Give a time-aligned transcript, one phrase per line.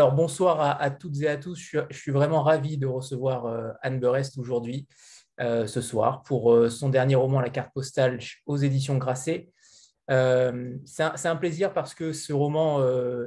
[0.00, 1.58] Alors, bonsoir à, toutes et à tous.
[1.58, 4.88] Je suis, vraiment ravi de recevoir euh, Anne Berest aujourd'hui,
[5.42, 9.50] euh, ce soir, pour euh, son dernier roman, La carte postale, aux éditions Grasset.
[10.08, 12.82] C'est un, plaisir parce que ce roman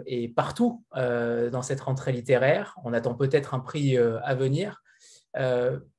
[0.08, 2.76] est partout dans cette rentrée littéraire.
[2.84, 4.82] On attend peut-être un prix à venir.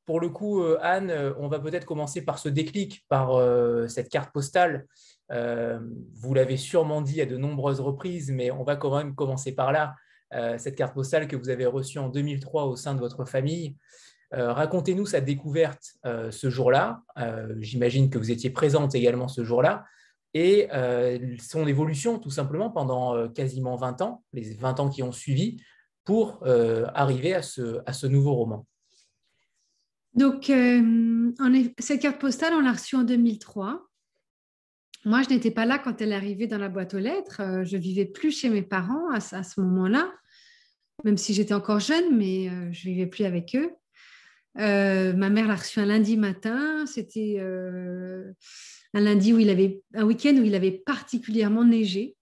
[0.05, 3.41] pour le coup, Anne, on va peut-être commencer par ce déclic, par
[3.89, 4.87] cette carte postale.
[5.31, 9.71] vous l'avez sûrement dit à de nombreuses reprises, mais on va quand même commencer par
[9.71, 9.95] là.
[10.33, 13.77] Euh, cette carte postale que vous avez reçue en 2003 au sein de votre famille.
[14.33, 17.03] Euh, racontez-nous sa découverte euh, ce jour-là.
[17.59, 19.85] J'imagine que vous étiez présente également ce jour-là.
[20.37, 20.69] Et
[21.39, 25.63] son évolution tout simplement pendant quasiment 20 ans, les 20 ans qui ont suivi,
[26.05, 28.67] pour arriver à ce, à ce nouveau roman.
[30.15, 30.51] Donc,
[31.79, 33.87] cette carte postale, on l'a reçue en 2003.
[35.05, 37.43] Moi, je n'étais pas là quand elle est arrivée dans la boîte aux lettres.
[37.65, 40.11] Je vivais plus chez mes parents à, ce moment-là
[41.03, 43.71] même si j'étais encore jeune, mais euh, je vivais plus avec eux.
[44.59, 46.87] Euh, ma mère l'a reçu un lundi matin.
[46.87, 48.33] C'était euh,
[48.95, 52.17] un lundi où il avait un week-end où il avait particulièrement neigé.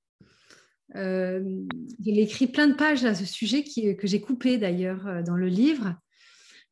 [0.94, 5.48] il a écrit plein de pages à ce sujet que j'ai coupé d'ailleurs dans le
[5.48, 5.94] livre,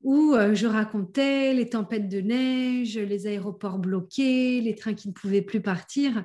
[0.02, 5.42] où je racontais les tempêtes de neige, les aéroports bloqués, les trains qui ne pouvaient
[5.42, 6.24] plus partir,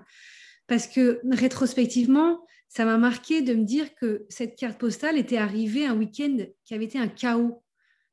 [0.67, 5.85] parce que rétrospectivement, ça m'a marqué de me dire que cette carte postale était arrivée
[5.85, 7.63] un week-end qui avait été un chaos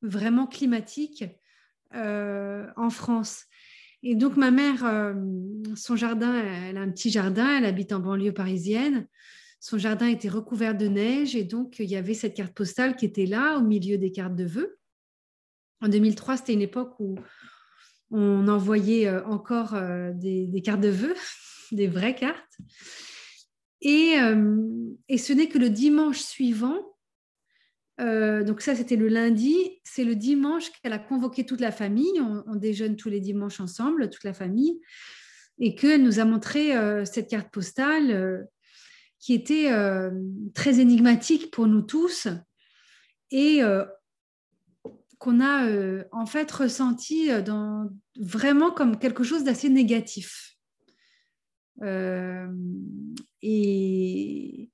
[0.03, 1.25] vraiment climatique
[1.95, 3.47] euh, en France.
[4.03, 5.15] Et donc ma mère, euh,
[5.75, 6.35] son jardin,
[6.69, 9.07] elle a un petit jardin, elle habite en banlieue parisienne.
[9.61, 13.05] Son jardin était recouvert de neige et donc il y avait cette carte postale qui
[13.05, 14.77] était là au milieu des cartes de vœux.
[15.83, 17.17] En 2003, c'était une époque où
[18.11, 19.77] on envoyait euh, encore
[20.15, 21.17] des, des cartes de vœux,
[21.73, 22.59] des vraies cartes.
[23.85, 24.61] Euh,
[25.09, 26.97] et, ce n'est que le dimanche suivant,
[28.01, 32.21] euh, donc ça c'était le lundi, c'est le dimanche qu'elle a convoqué toute la famille,
[32.21, 34.81] on, déjeune tous les dimanches ensemble, toute la famille,
[35.59, 38.47] et qu'elle nous a montré euh, cette carte postale
[39.19, 39.71] qui était
[40.53, 42.27] très énigmatique pour nous tous
[43.31, 43.61] et
[45.23, 45.69] qu'on a
[46.11, 47.89] en fait ressenti dans,
[48.19, 50.57] vraiment comme quelque chose d'assez négatif.
[51.83, 52.49] Euh,
[53.41, 54.69] et,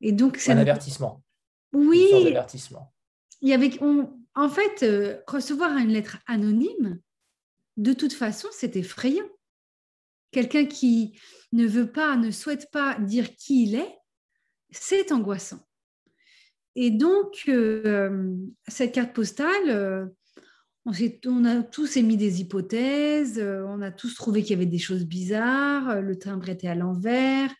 [0.00, 1.22] et donc, c'est un avertissement.
[1.72, 2.08] Oui.
[2.26, 2.92] avertissement.
[3.42, 3.70] Il y avait,
[4.34, 7.00] en fait, euh, recevoir une lettre anonyme,
[7.76, 9.28] de toute façon, c'est effrayant.
[10.32, 11.16] Quelqu'un qui
[11.52, 13.98] ne veut pas, ne souhaite pas dire qui il est,
[14.70, 15.60] c'est angoissant.
[16.76, 18.34] Et donc, euh,
[18.68, 20.10] cette carte postale,
[21.26, 24.78] on, a tous émis des hypothèses, euh, on a tous trouvé qu'il y avait des
[24.78, 27.50] choses bizarres, euh, le timbre était à l'envers,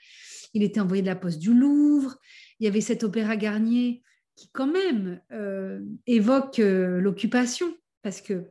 [0.54, 2.16] il était envoyé de la poste du Louvre,
[2.58, 4.02] il y avait cet opéra Garnier
[4.36, 8.46] qui quand même euh, évoque l'occupation, parce que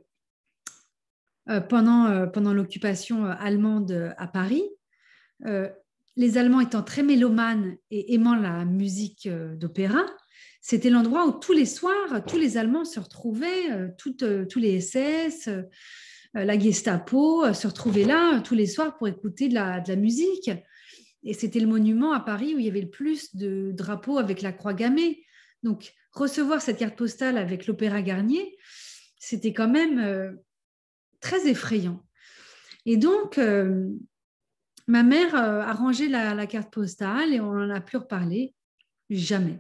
[1.68, 4.64] pendant, pendant l'occupation allemande à Paris,
[6.16, 10.06] les Allemands étant très mélomanes et aimant la musique d'opéra,
[10.62, 13.88] c'était l'endroit où tous les soirs, tous les Allemands se retrouvaient, euh,
[14.24, 15.64] euh, tous les SS, euh,
[16.34, 20.52] la Gestapo se retrouvaient là tous les soirs pour écouter de la, musique.
[21.24, 24.42] Et c'était le monument à Paris où il y avait le plus de drapeaux avec
[24.42, 25.26] la croix gammée.
[25.64, 28.58] Donc, recevoir cette carte postale avec l'Opéra Garnier,
[29.18, 30.38] c'était quand même
[31.20, 32.06] très effrayant.
[32.86, 33.40] Et donc,
[34.88, 38.54] ma mère a rangé la, la, carte postale et on n'en a plus reparlé.
[39.10, 39.60] Jamais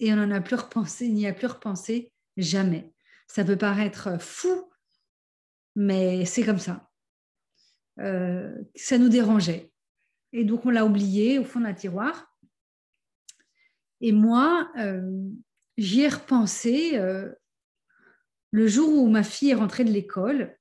[0.00, 2.92] et on n'en a plus repensé, n'y a plus repensé jamais.
[3.26, 4.70] Ça peut paraître fou,
[5.76, 6.90] mais c'est comme ça.
[8.00, 9.70] Euh, ça nous dérangeait.
[10.32, 12.34] Et donc on l'a oublié au fond d'un tiroir.
[14.00, 15.30] Et moi, euh,
[15.78, 17.32] j'y ai repensé euh,
[18.50, 20.58] le jour où ma fille est rentrée de l'école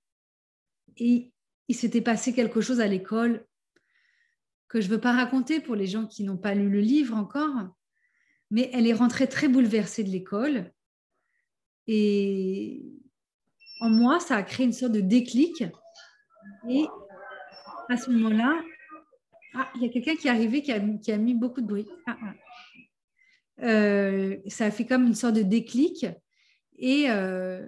[0.97, 1.33] et
[1.67, 3.45] il s'était passé quelque chose à l'école
[4.67, 7.15] que je ne veux pas raconter pour les gens qui n'ont pas lu le livre
[7.15, 7.67] encore,
[8.53, 10.71] mais elle est rentrée très bouleversée de l'école.
[11.87, 12.83] Et
[13.81, 15.63] en moi, ça a créé une sorte de déclic.
[16.69, 16.85] Et
[17.89, 18.61] à ce moment-là,
[19.55, 21.87] ah, il y a quelqu'un qui est arrivé qui a, mis beaucoup de bruit.
[22.05, 22.33] Ah, ah.
[23.63, 26.05] Euh, ça a fait comme une sorte de déclic.
[26.77, 27.67] Et, euh,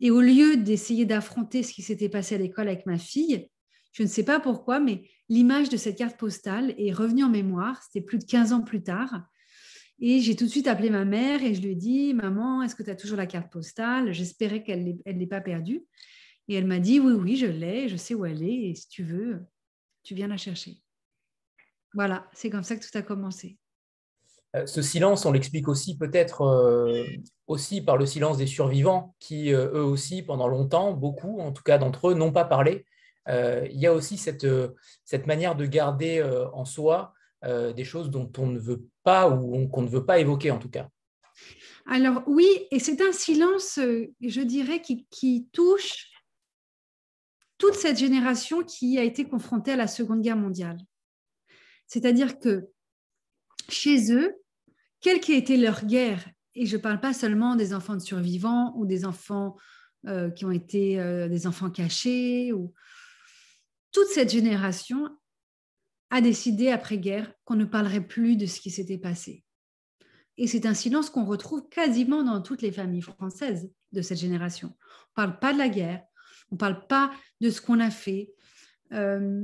[0.00, 3.50] et au lieu d'essayer d'affronter ce qui s'était passé à l'école avec ma fille,
[3.92, 7.82] je ne sais pas pourquoi, mais l'image de cette carte postale est revenue en mémoire.
[7.82, 9.26] C'était plus de 15 ans plus tard.
[10.04, 12.74] Et j'ai tout de suite appelé ma mère et je lui ai dit, maman, est-ce
[12.74, 14.12] que tu as toujours la carte postale?
[14.12, 15.84] J'espérais qu'elle ne l'ait pas perdue.
[16.48, 18.88] Et elle m'a dit, oui, oui, je l'ai, je sais où elle est, et si
[18.88, 19.44] tu veux,
[20.02, 20.82] tu viens la chercher.
[21.94, 23.58] Voilà, c'est comme ça que tout a commencé.
[24.56, 27.04] Euh, ce silence, on l'explique aussi peut-être euh,
[27.46, 31.62] aussi par le silence des survivants qui, euh, eux aussi, pendant longtemps, beaucoup en tout
[31.62, 32.84] cas d'entre eux, n'ont pas parlé.
[33.28, 34.48] il y a aussi cette,
[35.04, 36.20] cette manière de garder
[36.52, 40.50] en soi des choses dont on ne veut pas ou qu'on ne veut pas évoquer
[40.50, 40.88] en tout cas.
[41.86, 46.08] Alors oui, et c'est un silence, je dirais, qui, touche
[47.58, 50.78] toute cette génération qui a été confrontée à la Seconde Guerre mondiale.
[51.86, 52.68] C'est-à-dire que
[53.68, 54.34] chez eux,
[55.00, 56.24] quelle qu'ait été leur guerre,
[56.54, 59.56] et je ne parle pas seulement des enfants de survivants ou des enfants
[60.06, 62.72] euh, qui ont été euh, des enfants cachés, ou...
[63.92, 65.08] toute cette génération
[66.12, 69.44] a décidé après-guerre qu'on ne parlerait plus de ce qui s'était passé.
[70.36, 74.68] Et c'est un silence qu'on retrouve quasiment dans toutes les familles françaises de cette génération.
[74.68, 76.04] On ne parle pas de la guerre,
[76.50, 77.10] on ne parle pas
[77.40, 78.30] de ce qu'on a fait.
[78.92, 79.42] Euh,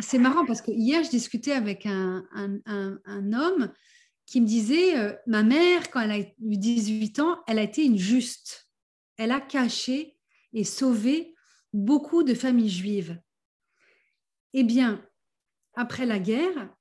[0.00, 2.24] c'est marrant parce que hier, je discutais avec un,
[3.06, 3.72] homme
[4.26, 7.84] qui me disait, euh, ma mère, quand elle a eu 18 ans, elle a été
[7.84, 8.68] une juste.
[9.16, 10.16] Elle a caché
[10.52, 11.36] et sauvé
[11.72, 13.20] beaucoup de familles juives.
[14.54, 15.04] Eh bien,
[15.76, 16.74] après la guerre,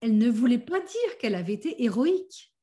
[0.00, 2.54] elle ne voulait pas dire qu'elle avait été héroïque.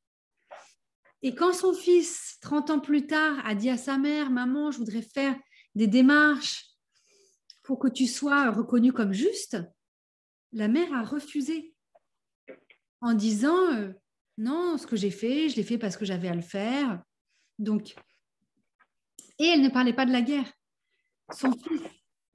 [1.21, 4.77] Et quand son fils, 30 ans plus tard, a dit à sa mère, Maman, je
[4.77, 5.35] voudrais faire
[5.73, 6.67] des démarches
[7.63, 9.57] pour que tu sois reconnue comme juste,
[10.53, 11.73] la mère a refusé
[13.01, 13.91] en disant, euh,
[14.37, 17.01] non, ce que j'ai fait, je l'ai fait parce que j'avais à le faire.
[17.59, 17.95] Donc,
[19.39, 20.51] et elle ne parlait pas de la guerre.
[21.33, 21.81] Son fils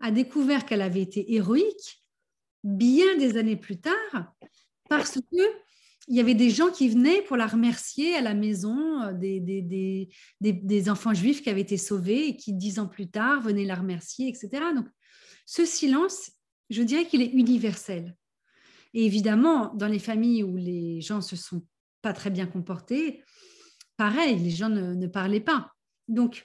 [0.01, 2.05] a découvert qu'elle avait été héroïque
[2.65, 4.35] bien des années plus tard
[4.89, 5.43] parce que
[6.09, 9.39] il y avait des gens qui venaient pour la remercier à la maison, euh, des,
[9.39, 10.09] des,
[10.41, 13.77] des, enfants juifs qui avaient été sauvés et qui, dix ans plus tard, venaient la
[13.77, 14.51] remercier, etc.
[14.75, 14.87] Donc,
[15.47, 16.33] ce silence,
[16.69, 18.17] je dirais qu'il est universel.
[18.93, 21.65] Et évidemment, dans les familles où les gens se sont
[22.03, 23.23] pas très bien comportés,
[23.97, 25.71] pareil, les gens ne, parlaient pas.
[26.09, 26.45] Donc,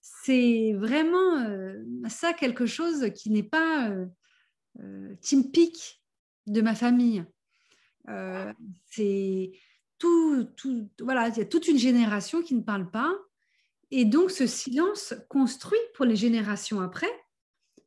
[0.00, 4.06] c'est vraiment euh, ça quelque chose qui n'est pas euh,
[5.20, 6.02] typique
[6.46, 7.24] de ma famille.
[8.90, 9.52] c'est
[9.98, 13.12] tout, tout, voilà, il y a toute une génération qui ne parle pas.
[13.90, 17.10] Et donc, ce silence construit pour les générations après,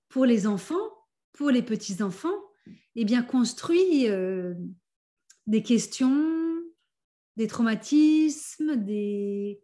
[0.09, 0.89] pour les enfants,
[1.33, 4.07] pour les petits-enfants, et eh bien, construit
[5.47, 6.63] des questions,
[7.37, 9.61] des traumatismes, des...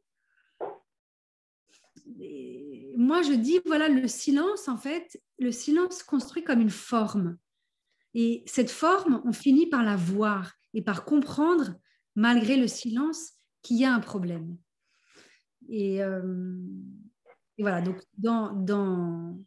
[2.96, 7.38] Moi, je dis, voilà, le silence, en fait, le silence construit comme une forme.
[8.14, 11.76] Et cette forme, on finit par la voir et par comprendre,
[12.16, 14.58] malgré le silence, qu'il y a un problème.
[15.70, 16.22] Et, euh,
[17.60, 19.40] voilà, donc dans, dans,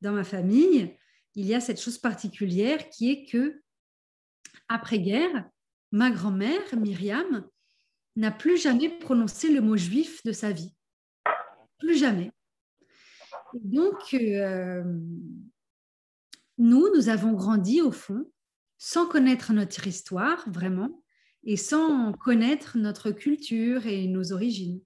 [0.00, 0.96] dans ma famille,
[1.34, 3.62] il y a cette chose particulière qui est que,
[4.68, 5.48] après-guerre,
[5.90, 7.48] ma grand-mère, Myriam,
[8.16, 10.74] n'a plus jamais prononcé le mot juif de sa vie.
[11.78, 12.30] Plus jamais.
[13.60, 14.82] Donc, euh,
[16.58, 18.24] nous, nous avons grandi au fond
[18.78, 21.02] sans connaître notre histoire vraiment
[21.44, 24.80] et sans connaître notre culture et nos origines.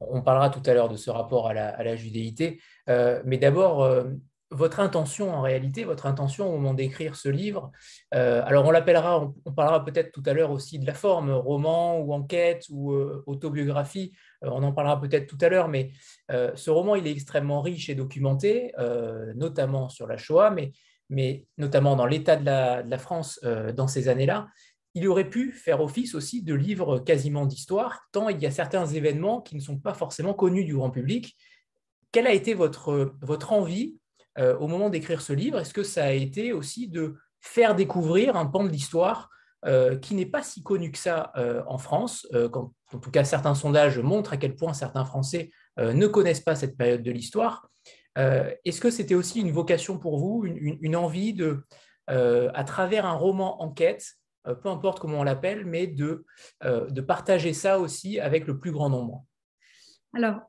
[0.00, 4.04] On parlera tout à l'heure de ce rapport à la, judéité, euh, mais d'abord, euh,
[4.50, 7.72] votre intention en réalité, votre intention au moment d'écrire ce livre,
[8.12, 12.12] alors on l'appellera, on, parlera peut-être tout à l'heure aussi de la forme, roman ou
[12.12, 12.92] enquête ou
[13.26, 14.12] autobiographie,
[14.46, 15.92] on en parlera peut-être tout à l'heure, mais
[16.28, 18.72] ce roman, il est extrêmement riche et documenté,
[19.34, 20.54] notamment sur la Shoah,
[21.10, 23.40] mais, notamment dans l'état de la, France
[23.74, 24.48] dans ces années-là.
[24.94, 28.86] Il aurait pu faire office aussi de livre quasiment d'histoire, tant il y a certains
[28.86, 31.36] événements qui ne sont pas forcément connus du grand public.
[32.12, 33.96] Quelle a été votre, votre envie
[34.38, 35.58] euh, au moment d'écrire ce livre?
[35.58, 39.30] Est-ce que ça a été aussi de faire découvrir un pan de l'histoire
[39.66, 43.24] euh, qui n'est pas si connu que ça euh, en France quand, En tout cas,
[43.24, 47.68] certains sondages montrent à quel point certains Français ne connaissent pas cette période de l'histoire.
[48.16, 51.64] Est-ce que c'était aussi une vocation pour vous, une, envie de,
[52.06, 54.06] à travers un roman enquête,
[54.44, 56.24] peu importe comment on l'appelle, mais de,
[56.62, 59.24] de partager ça aussi avec le plus grand nombre?
[60.14, 60.40] Alors,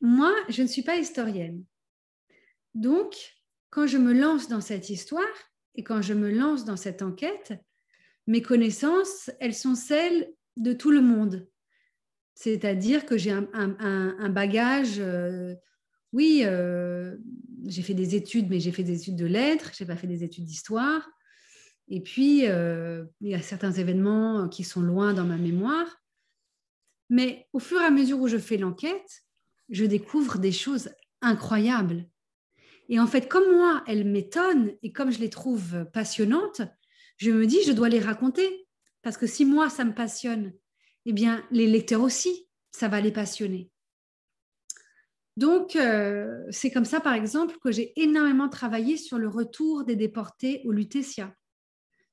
[0.00, 1.62] moi, je ne suis pas historienne.
[2.74, 3.14] Donc,
[3.70, 5.24] quand je me lance dans cette histoire
[5.74, 7.52] et quand je me lance dans cette enquête,
[8.30, 11.48] mes connaissances, elles sont celles de tout le monde.
[12.34, 15.56] C'est-à-dire que j'ai un, bagage, euh,
[16.12, 17.16] oui, euh,
[17.66, 20.06] j'ai fait des études, mais j'ai fait des études de lettres, je n'ai pas fait
[20.06, 21.10] des études d'histoire.
[21.88, 26.00] Et puis, euh, il y a certains événements qui sont loin dans ma mémoire.
[27.08, 29.24] Mais au fur et à mesure où je fais l'enquête,
[29.70, 32.06] je découvre des choses incroyables.
[32.88, 36.62] Et en fait, comme moi, elles m'étonnent et comme je les trouve passionnantes,
[37.20, 38.66] je me dis, je dois les raconter.
[39.02, 40.52] Parce que si moi, ça me passionne,
[41.04, 43.70] eh bien, les lecteurs aussi, ça va les passionner.
[45.36, 49.96] Donc, euh, c'est comme ça, par exemple, que j'ai énormément travaillé sur le retour des
[49.96, 51.34] déportés au Lutetia.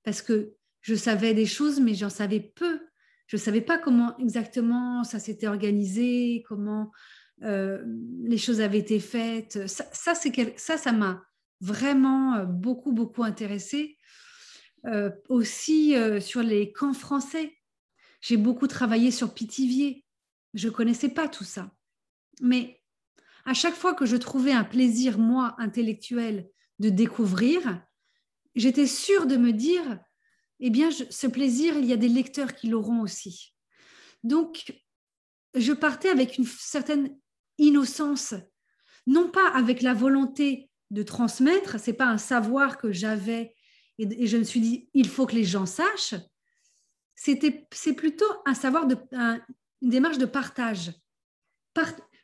[0.04, 2.80] Parce que je savais des choses, mais j'en savais peu.
[3.28, 6.92] Je ne savais pas comment exactement ça s'était organisé, comment
[7.44, 7.84] euh,
[8.24, 9.68] les choses avaient été faites.
[9.68, 11.24] Ça, ça, ça, m'a
[11.60, 13.24] vraiment euh, beaucoup, beaucoup
[14.84, 15.22] intéressé.
[15.30, 17.58] aussi sur les camps français.
[18.22, 20.06] J'ai beaucoup travaillé sur Pithiviers.
[20.54, 21.72] Je ne connaissais pas tout ça.
[22.42, 22.82] Mais
[23.46, 27.82] à chaque fois que je trouvais un plaisir, moi, intellectuel, de découvrir,
[28.56, 30.00] j'étais sûre de me dire,
[30.60, 33.54] eh bien, ce plaisir, il y a des lecteurs qui l'auront aussi.
[34.24, 34.74] Donc,
[35.54, 37.18] je partais avec une certaine
[37.58, 38.34] innocence,
[39.06, 43.54] non pas avec la volonté de transmettre, c'est pas un savoir que j'avais
[43.98, 46.16] et, je me suis dit, il faut que les gens sachent.
[47.16, 48.88] C'était, c'est plutôt un savoir
[49.82, 50.92] une démarche de partage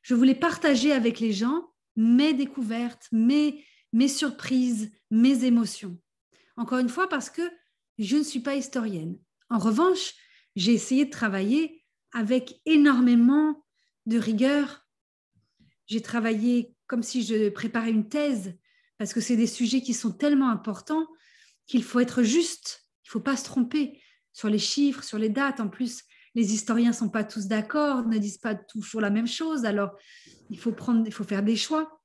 [0.02, 5.98] je voulais partager avec les gens mes découvertes, mes, mes surprises, mes émotions.
[6.58, 7.42] Encore une fois, parce que
[8.00, 9.18] je ne suis pas historienne.
[9.50, 10.14] En revanche,
[10.56, 13.64] j'ai essayé de travailler avec énormément
[14.06, 14.88] de rigueur.
[15.88, 18.58] J'ai travaillé comme si je préparais une thèse,
[18.98, 21.08] parce que c'est des sujets qui sont tellement importants
[21.68, 24.02] qu'il faut être juste, il ne faut pas se tromper
[24.34, 25.60] sur les chiffres, sur les dates.
[25.60, 26.04] En plus,
[26.36, 29.66] les historiens ne sont pas tous d'accord, ne disent pas toujours la même chose.
[29.66, 29.92] Alors,
[30.50, 32.02] il faut, prendre, faire des choix.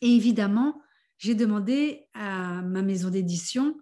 [0.00, 0.80] Et évidemment,
[1.18, 3.76] j'ai demandé à ma maison d'édition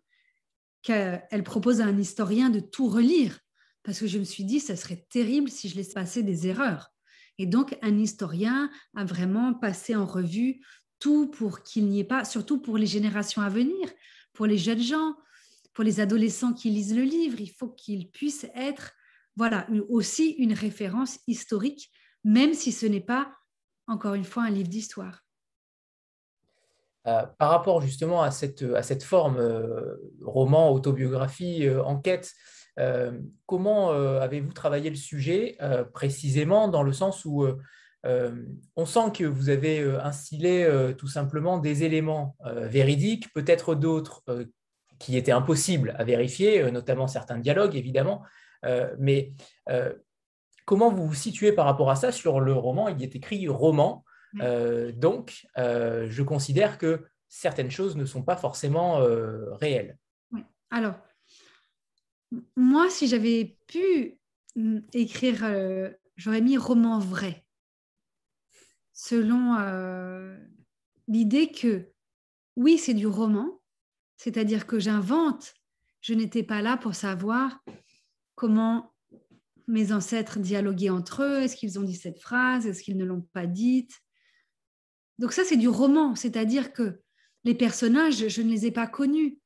[0.82, 3.38] qu'elle propose à un historien de tout relire,
[3.82, 6.92] parce que je me suis dit, ça serait terrible si je laisse passer des erreurs.
[7.38, 10.60] Et donc, un historien a vraiment passé en revue
[10.98, 13.90] tout pour qu'il n'y ait pas, surtout pour les générations à venir,
[14.36, 15.14] pour les jeunes gens,
[15.72, 18.92] pour les adolescents qui lisent le livre, il faut qu'ils puissent être
[19.34, 21.90] voilà, aussi une référence historique,
[22.24, 23.32] même si ce n'est pas,
[23.86, 25.22] encore une fois, un livre d'histoire.
[27.06, 32.32] Euh, par rapport justement à cette, forme euh, roman, autobiographie, euh, enquête,
[33.46, 35.56] comment avez-vous travaillé le sujet
[35.94, 37.46] précisément dans le sens où
[38.76, 44.22] on sent que vous avez instillé tout simplement des éléments véridiques, peut-être d'autres
[44.98, 48.22] qui étaient impossibles à vérifier, notamment certains dialogues évidemment,
[48.66, 49.32] euh, mais
[49.68, 49.92] euh,
[50.64, 52.88] comment vous vous situez par rapport à ça sur le roman?
[52.88, 54.04] Il est écrit roman,
[54.40, 58.98] euh, donc je considère que certaines choses ne sont pas forcément
[59.52, 59.98] réelles.
[60.70, 60.94] Alors,
[62.56, 64.18] moi, si j'avais pu
[64.56, 65.44] mm, écrire,
[66.16, 67.44] j'aurais mis roman vrai,
[68.96, 69.54] selon
[71.06, 71.92] l'idée que
[72.56, 73.60] oui, c'est du roman,
[74.16, 75.54] c'est-à-dire que j'invente,
[76.00, 77.62] je n'étais pas là pour savoir
[78.34, 78.94] comment
[79.68, 83.26] mes ancêtres dialoguaient entre eux, est-ce qu'ils ont dit cette phrase, est-ce qu'ils ne l'ont
[83.32, 83.92] pas dite.
[85.18, 87.00] Donc ça, c'est du roman, c'est-à-dire que
[87.44, 89.38] les personnages, je ne les ai pas connus.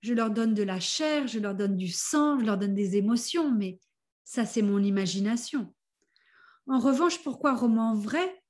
[0.00, 2.96] Je leur donne de la chair, je leur donne du sang, je leur donne des
[2.96, 3.78] émotions, mais
[4.24, 5.72] ça, c'est mon imagination.
[6.66, 8.41] En revanche, pourquoi roman vrai?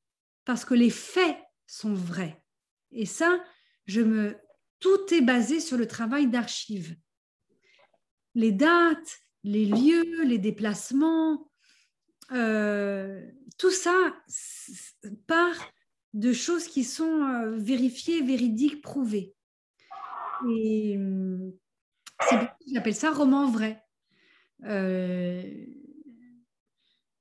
[0.45, 2.43] Parce que les faits sont vrais.
[2.91, 3.43] Et ça,
[3.87, 4.37] je me...
[4.81, 6.97] tout est basé sur le travail d'archives.
[8.35, 11.51] Les dates, les lieux, les déplacements,
[12.33, 14.15] euh, tout ça
[15.27, 15.73] part
[16.15, 19.35] de choses qui sont euh, vérifiées, véridiques, prouvées.
[20.49, 21.51] Et euh,
[22.73, 23.83] j'appelle ça roman vrai.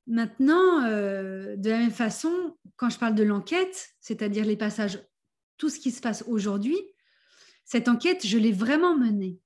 [0.07, 4.99] Maintenant, de la même façon, quand je parle de l'enquête, c'est-à-dire les passages,
[5.57, 6.77] tout ce qui se passe aujourd'hui,
[7.65, 9.39] cette enquête, je l'ai vraiment menée.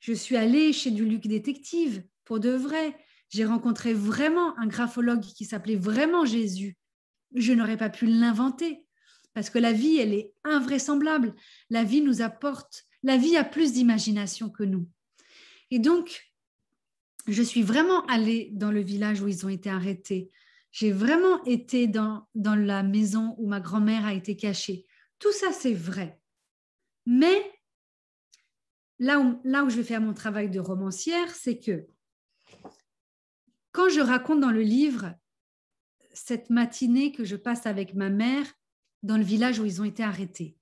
[0.00, 2.96] Je suis allée chez du Luc Détective, pour de vrai.
[3.30, 6.76] J'ai rencontré vraiment un graphologue qui s'appelait vraiment Jésus.
[7.34, 8.86] Je n'aurais pas pu l'inventer
[9.32, 11.34] parce que la vie, elle est invraisemblable.
[11.68, 14.86] La vie nous apporte, la vie a plus d'imagination que nous.
[15.72, 16.33] Et donc,
[17.26, 20.30] je suis vraiment allée dans le village où ils ont été arrêtés.
[20.72, 24.86] J'ai vraiment été dans, dans la maison où ma grand-mère a été cachée.
[25.18, 26.20] Tout ça, c'est vrai.
[27.06, 27.52] Mais
[28.98, 31.86] là où, là où je vais faire mon travail de romancière, c'est que
[33.72, 35.14] quand je raconte dans le livre
[36.12, 38.46] cette matinée que je passe avec ma mère
[39.02, 40.56] dans le village où ils ont été arrêtés,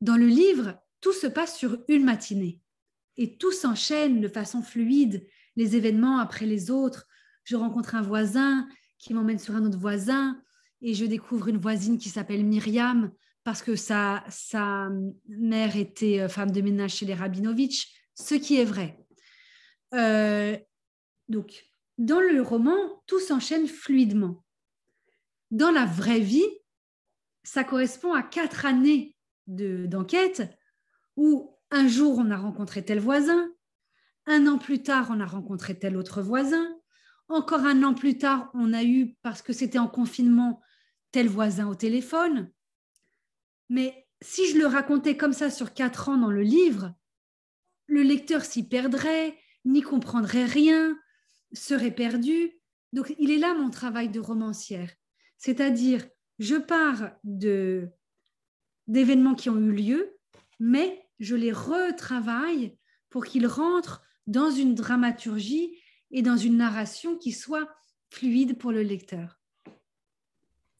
[0.00, 2.60] dans le livre, tout se passe sur une matinée
[3.16, 7.06] et tout s'enchaîne de façon fluide, les événements après les autres.
[7.44, 10.40] Je rencontre un voisin qui m'emmène sur un autre voisin
[10.82, 13.12] et je découvre une voisine qui s'appelle Myriam
[13.44, 14.90] parce que sa, sa
[15.28, 18.98] mère était euh, femme de ménage chez les Rabinovitch, ce qui est vrai.
[19.94, 20.56] Euh,
[21.28, 21.64] Donc,
[21.96, 24.44] dans le roman, tout s'enchaîne fluidement.
[25.50, 26.48] Dans la vraie vie,
[27.44, 29.14] ça correspond à quatre années
[29.46, 30.42] d'enquête
[31.16, 33.48] où un jour on a rencontré tel voisin,
[34.26, 36.66] un an plus tard on a rencontré tel autre voisin,
[37.28, 40.60] encore un an plus tard on a eu, parce que c'était en confinement,
[41.12, 42.50] tel voisin au téléphone.
[43.68, 46.94] Mais si je le racontais comme ça sur quatre ans dans le livre,
[47.86, 50.98] le lecteur s'y perdrait, n'y comprendrait rien,
[51.52, 52.52] serait perdu.
[52.92, 54.90] Donc il est là mon travail de romancière.
[55.38, 56.04] C'est-à-dire,
[56.38, 57.10] je pars
[58.86, 60.16] d'événements qui ont eu lieu,
[60.60, 62.78] mais je les retravaille
[63.10, 65.78] pour qu'ils rentrent dans une dramaturgie
[66.10, 67.68] et dans une narration qui soit
[68.10, 69.40] fluide pour le lecteur.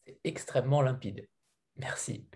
[0.05, 1.27] C'est extrêmement limpide.
[1.75, 2.27] Merci.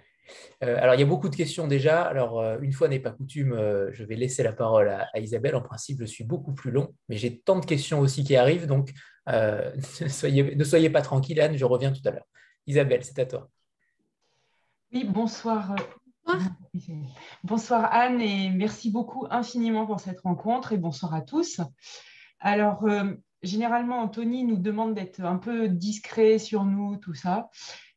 [0.63, 2.03] Euh, alors, il y a beaucoup de questions déjà.
[2.03, 5.55] Alors, euh, une fois n'est pas coutume, euh, je vais laisser la parole à, Isabelle.
[5.55, 8.67] En principe, je suis beaucoup plus long, mais j'ai tant de questions aussi qui arrivent,
[8.67, 8.91] donc
[9.27, 12.27] ne, soyez, ne soyez pas tranquille, Anne, je reviens tout à l'heure.
[12.67, 13.49] Isabelle, c'est à toi.
[14.91, 15.75] Oui, bonsoir.
[16.25, 16.51] Bonsoir
[17.91, 21.61] Anne et merci beaucoup infiniment pour cette rencontre et bonsoir à tous.
[22.39, 22.87] Alors,
[23.43, 27.49] généralement, Anthony nous demande d'être un peu discret sur nous, tout ça.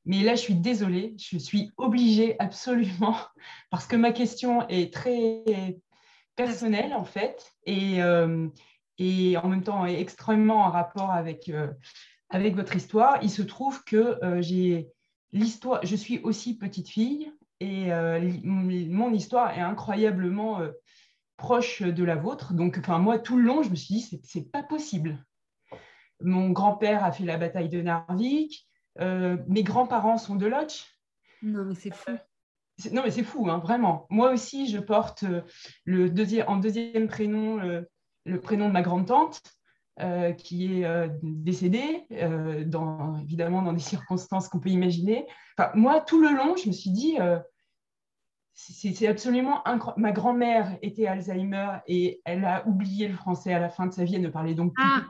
[0.07, 3.17] Mais là, je suis désolée, je suis obligée absolument,
[3.71, 5.45] parce que ma question est très
[6.37, 8.49] personnelle en fait, et, euh,
[8.99, 11.69] en même temps est extrêmement en rapport avec, euh,
[12.29, 13.19] avec votre histoire.
[13.23, 14.89] Il se trouve que euh, j'ai
[15.33, 17.33] l'histoire, je suis aussi petite fille,
[17.65, 20.61] et mon histoire est incroyablement
[21.37, 22.55] proche de la vôtre.
[22.55, 25.25] Donc, enfin, moi, tout le long, je me suis dit, c'est pas possible.
[26.21, 28.67] Mon grand-père a fait la bataille de Narvik.
[29.01, 30.85] Euh, mes grands-parents sont de Lodge.
[31.43, 32.13] Non, mais c'est fou.
[32.93, 34.07] non, mais c'est fou, hein, vraiment.
[34.11, 35.43] Moi aussi, je porte euh,
[35.85, 37.57] le deuxième, en deuxième prénom
[38.25, 39.43] le, prénom de ma grande-tante,
[40.01, 42.07] euh, qui est décédée,
[42.67, 45.27] dans, évidemment dans des circonstances qu'on peut imaginer.
[45.59, 47.19] Enfin, moi, tout le long, je me suis dit,
[48.55, 50.01] c'est absolument incroyable.
[50.01, 54.05] Ma grand-mère était Alzheimer et elle a oublié le français à la fin de sa
[54.05, 54.85] vie, elle ne parlait donc plus.
[54.87, 55.03] Ah,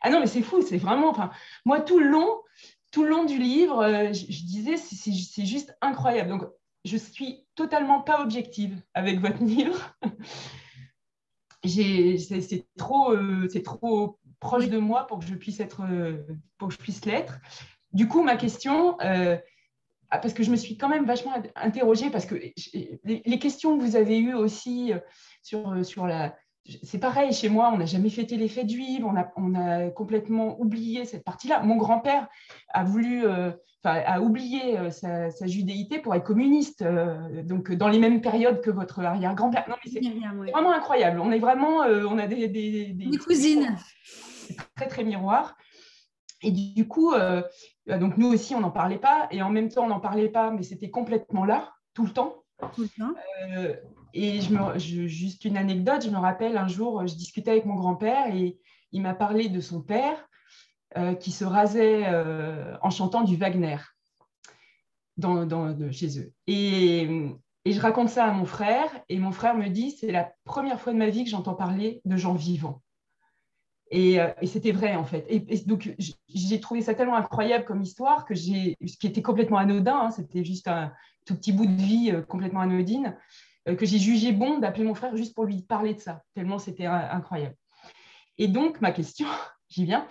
[0.00, 1.10] ah non, mais c'est fou, c'est vraiment.
[1.10, 1.30] Enfin,
[1.64, 2.40] moi, tout le long,
[2.90, 6.30] tout le long du livre, euh, je, disais, c'est juste incroyable.
[6.30, 6.44] Donc,
[6.84, 9.94] je suis totalement pas objective avec votre livre.
[11.64, 16.24] c'est trop, euh, c'est trop proche de moi pour que je puisse être, euh,
[16.56, 17.38] pour que je puisse l'être.
[17.92, 18.96] Du coup, ma question,
[20.10, 22.34] parce que je me suis quand même vachement interrogée, parce que
[23.04, 24.92] les, questions que vous avez eues aussi
[25.42, 26.34] sur, sur la,
[26.82, 29.90] c'est pareil, chez moi, on n'a jamais fêté les fêtes juives, on a, on a
[29.90, 31.62] complètement oublié cette partie-là.
[31.62, 32.28] Mon grand-père
[32.68, 33.50] a voulu, euh,
[33.84, 38.70] a oublié euh, sa, judéité pour être communiste, euh, donc dans les mêmes périodes que
[38.70, 39.64] votre arrière-grand-père.
[39.68, 41.20] Non, mais c'est vraiment incroyable.
[41.20, 43.76] On est vraiment, on a des, des, des, cousines.
[44.76, 45.56] Très, très miroir.
[46.42, 47.12] Et du coup,
[47.88, 50.50] donc nous aussi, on n'en parlait pas, et en même temps, on n'en parlait pas,
[50.50, 52.44] mais c'était complètement là, tout le temps.
[52.74, 53.14] Tout le temps.
[54.14, 58.34] Et je juste une anecdote, je me rappelle un jour, je discutais avec mon grand-père
[58.34, 58.58] et
[58.92, 60.28] il m'a parlé de son père
[60.96, 63.76] euh, qui se rasait euh, en chantant du Wagner
[65.18, 66.32] dans, dans, chez eux.
[66.46, 67.02] Et,
[67.64, 70.80] et, je raconte ça à mon frère et mon frère me dit, c'est la première
[70.80, 72.82] fois de ma vie que j'entends parler de gens vivants.
[73.90, 75.24] Et, euh, et c'était vrai en fait.
[75.28, 75.94] Et, donc
[76.28, 80.10] j'ai trouvé ça tellement incroyable comme histoire que j'ai, ce qui était complètement anodin, hein,
[80.10, 80.92] c'était juste un
[81.24, 83.16] tout petit bout de vie complètement anodine.
[83.68, 86.58] Euh, que j'ai jugé bon d'appeler mon frère juste pour lui parler de ça, tellement
[86.58, 87.56] c'était incroyable.
[88.38, 89.26] Et donc, ma question,
[89.68, 90.06] j'y viens.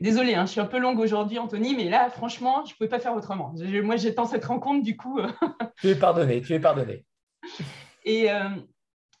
[0.00, 2.88] Désolée, hein, je suis un peu longue aujourd'hui, Anthony, mais là, franchement, je ne pouvais
[2.88, 3.54] pas faire autrement.
[3.82, 5.18] moi, j'attends cette rencontre, du coup.
[5.18, 5.28] Euh,
[5.80, 7.04] tu es pardonné, tu es pardonné.
[8.04, 8.48] Et euh,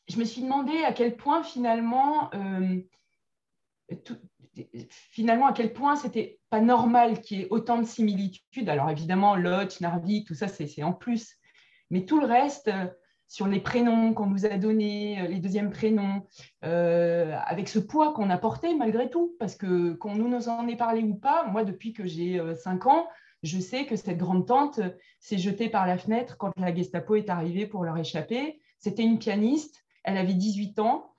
[0.08, 2.30] je me suis demandé à quel point, finalement,
[5.10, 8.68] finalement, à quel point c'était pas normal qu'il y ait autant de similitudes.
[8.68, 11.36] Alors, évidemment, Lodge, Narvik, tout ça, c'est en plus.
[11.90, 12.70] Mais tout le reste,
[13.32, 16.26] sur les prénoms qu'on nous a donnés, euh, les deuxièmes prénoms,
[16.64, 20.76] euh, avec ce poids qu'on a porté malgré tout, parce que qu'on nous en ait
[20.76, 23.08] parlé ou pas, moi depuis que j'ai 5 euh, ans,
[23.42, 24.80] je sais que cette grande-tante
[25.18, 28.60] s'est jetée par la fenêtre quand la Gestapo est arrivée pour leur échapper.
[28.78, 31.11] C'était une pianiste, elle avait 18 ans.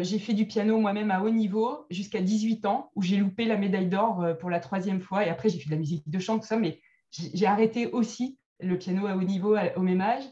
[0.00, 3.58] J'ai fait du piano moi-même à haut niveau jusqu'à 18 ans, où j'ai loupé la
[3.58, 5.26] médaille d'or pour la troisième fois.
[5.26, 8.38] Et après, j'ai fait de la musique de chant, tout ça, mais j'ai arrêté aussi
[8.60, 10.24] le piano à haut niveau au même âge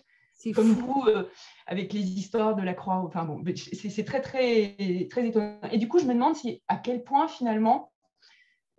[0.50, 1.28] comme vous, euh,
[1.66, 2.96] avec les histoires de la croix.
[2.96, 5.60] Enfin bon, c'est très, très, très étonnant.
[5.70, 7.92] Et du coup, je me demande si, à quel point, finalement,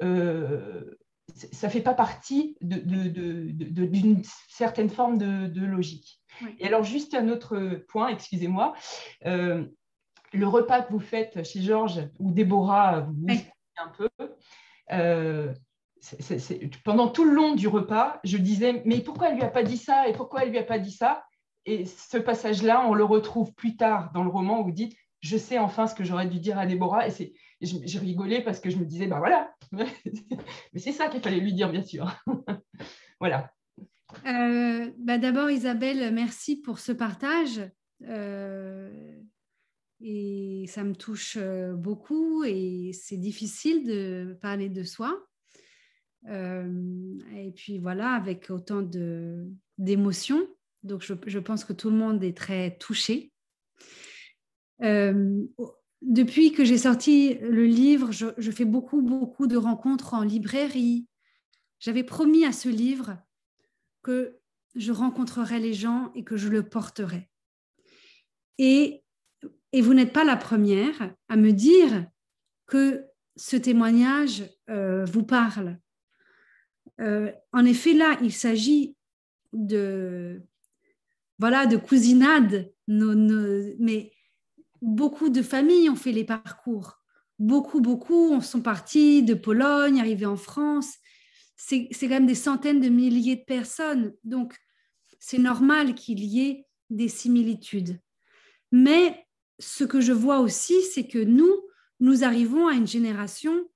[0.02, 0.98] euh,
[1.34, 6.22] ça ne fait pas partie d'une certaine forme de, logique.
[6.60, 8.74] Et alors, juste un autre point, excusez-moi.
[9.26, 9.66] Euh,
[10.34, 13.28] le repas que vous faites chez Georges ou Déborah, vous,
[13.78, 14.10] un peu.
[16.84, 19.78] pendant tout le long du repas, je disais, mais pourquoi elle lui a pas dit
[19.78, 21.24] ça et pourquoi elle lui a pas dit ça?
[21.66, 25.38] Et ce passage-là, on le retrouve plus tard dans le roman où vous dites, je
[25.38, 27.08] sais enfin ce que j'aurais dû dire à Déborah.
[27.08, 29.88] Et j'ai rigolé parce que je me disais, ben voilà, mais
[30.76, 32.12] c'est ça qu'il fallait lui dire, bien sûr.
[33.20, 33.52] voilà.
[34.26, 37.62] Euh, bah D'abord, Isabelle, merci pour ce partage.
[38.04, 39.18] Euh,
[40.04, 45.26] et ça me touche euh, beaucoup et c'est difficile de parler de soi.
[46.28, 48.88] et puis voilà, avec autant
[49.78, 50.48] d'émotions.
[50.84, 53.32] Donc je, pense que tout le monde est très touché.
[54.82, 61.08] depuis que j'ai sorti le livre, je, je fais beaucoup, beaucoup de rencontres en librairie.
[61.80, 63.18] J'avais promis à ce livre
[64.02, 64.40] que
[64.76, 67.30] je rencontrerai les gens et que je le porterai.
[68.58, 69.03] Et,
[69.74, 72.06] et vous n'êtes pas la première à me dire
[72.68, 73.06] que
[73.36, 75.80] ce témoignage euh, vous parle.
[77.02, 78.96] Euh, en effet, là, il s'agit
[79.52, 80.42] de
[81.40, 84.12] voilà de cousinade, mais
[84.82, 87.00] beaucoup de familles ont fait les parcours.
[87.40, 90.94] Beaucoup, beaucoup sont partis de Pologne, arrivés en France,
[91.56, 94.14] c'est quand même des centaines de milliers de personnes.
[94.24, 94.56] Donc,
[95.20, 98.00] c'est normal qu'il y ait des similitudes.
[98.72, 99.26] Mais
[99.60, 101.54] ce que je vois aussi, c'est que nous,
[102.00, 103.70] nous arrivons à une génération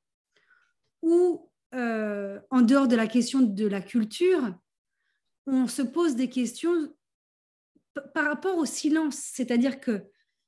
[1.02, 4.54] où, euh, en dehors de la question de la culture,
[5.46, 6.94] on se pose des questions
[8.14, 9.16] par rapport au silence.
[9.16, 10.04] C'est-à-dire que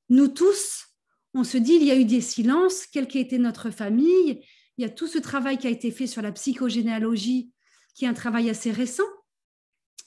[0.09, 0.87] nous tous,
[1.33, 4.43] on se dit, il y a eu des silences, quelle qu'ait été notre famille,
[4.77, 7.51] il y a tout ce travail qui a été fait sur la psychogénéalogie,
[7.93, 9.03] qui est un travail assez récent,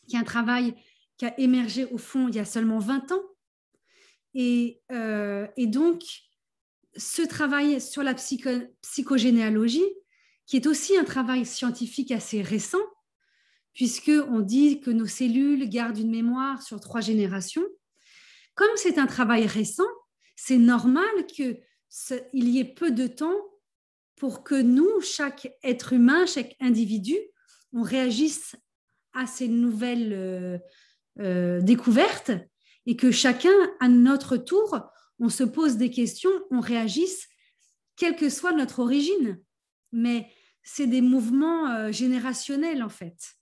[0.09, 0.75] qui est un travail
[1.19, 3.23] qui a émergé au fond il y a seulement 20 ans.
[4.35, 6.03] Et, euh, donc,
[6.97, 9.89] ce travail sur la psychogénéalogie,
[10.47, 12.83] qui est aussi un travail scientifique assez récent,
[13.73, 17.65] puisqu'on dit que nos cellules gardent une mémoire sur trois générations.
[18.55, 19.89] Comme c'est un travail récent,
[20.37, 21.57] c'est normal qu'il
[22.33, 23.41] y ait peu de temps
[24.17, 27.17] pour que nous, chaque être humain, chaque individu,
[27.73, 28.55] on réagisse
[29.15, 30.59] à ces nouvelles euh,
[31.21, 32.33] euh, découvertes
[32.87, 34.81] et que chacun, à notre tour,
[35.19, 37.29] on se pose des questions, on réagisse,
[37.97, 39.41] quelle que soit notre origine.
[39.93, 40.29] Mais
[40.63, 43.35] c'est des mouvements euh, générationnels, en fait.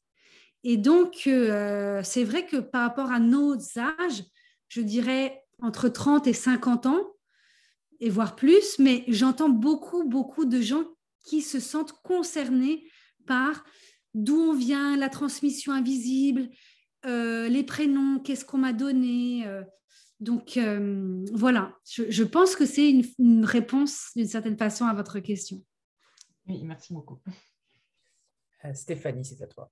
[0.63, 4.25] Et donc, c'est vrai que par rapport à nos âges,
[4.69, 7.07] je dirais entre 30 et 50 ans,
[8.01, 10.85] et voire plus, mais j'entends beaucoup, beaucoup de gens
[11.25, 12.89] qui se sentent concernés
[13.27, 13.65] par
[14.15, 16.49] d'où on vient, la transmission invisible,
[17.07, 19.47] euh, les prénoms, qu'est-ce qu'on m'a donné.
[19.47, 19.63] Euh.
[20.21, 25.63] donc euh, voilà, je, pense que c'est une, réponse d'une certaine façon à votre question.
[26.47, 27.21] Oui, merci beaucoup.
[28.75, 29.71] Stéphanie, c'est à toi.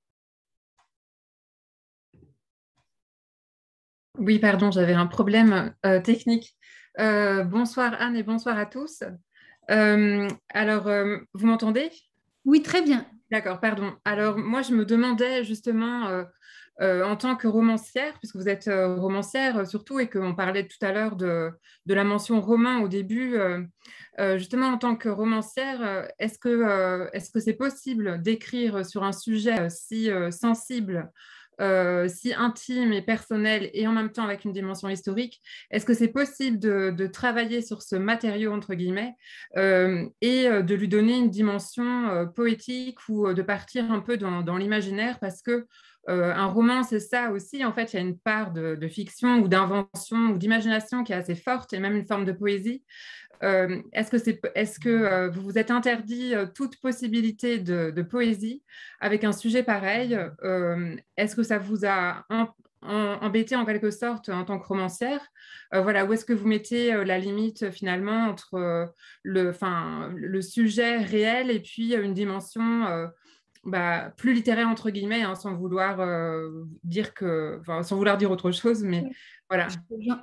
[4.19, 6.57] Oui, pardon, j'avais un problème technique.
[7.01, 9.05] Euh, bonsoir Anne et bonsoir à tous.
[9.71, 11.91] Euh, alors, euh, vous m'entendez?
[12.45, 13.07] Oui, très bien.
[13.31, 13.95] D'accord, pardon.
[14.05, 16.25] Alors, moi, je me demandais justement,
[16.81, 21.17] en tant que romancière, puisque vous êtes romancière surtout, et qu'on parlait tout à l'heure
[21.17, 21.51] de,
[21.87, 23.37] de, la mention roman au début,
[24.37, 29.69] justement, en tant que romancière, est-ce que c'est -ce c'est possible d'écrire sur un sujet
[29.71, 31.11] si sensible
[31.61, 35.95] euh, si intime et personnel et en même temps avec une dimension historique, est-ce que
[35.95, 39.15] c'est possible de, travailler sur ce matériau, entre guillemets,
[39.57, 44.57] euh, et euh, de lui donner une dimension poétique ou de partir un peu dans,
[44.57, 45.19] l'imaginaire?
[45.19, 45.67] Parce que
[46.09, 47.65] un roman, c'est ça aussi.
[47.65, 51.17] En fait, il y a une part de fiction ou d'invention ou d'imagination qui est
[51.17, 52.83] assez forte et même une forme de poésie.
[53.43, 58.63] Euh, est-ce que, euh, vous vous êtes interdit euh, toute possibilité de, poésie
[59.01, 60.19] avec un sujet pareil?
[61.17, 62.25] Est-ce que ça vous a
[62.83, 65.21] embêté en quelque sorte en tant que romancière?
[65.73, 68.93] Voilà, où est-ce que vous mettez la limite finalement entre
[69.23, 69.53] le,
[70.15, 73.11] le sujet réel et puis une dimension
[73.69, 75.99] bah, plus littéraire entre guillemets, hein, sans vouloir
[76.85, 79.05] dire que, sans vouloir dire autre chose, mais
[79.49, 79.69] voilà.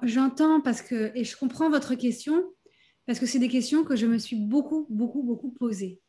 [0.04, 2.54] J'entends parce que et je comprends votre question
[3.06, 6.02] parce que c'est des questions que je me suis beaucoup, beaucoup, beaucoup posées.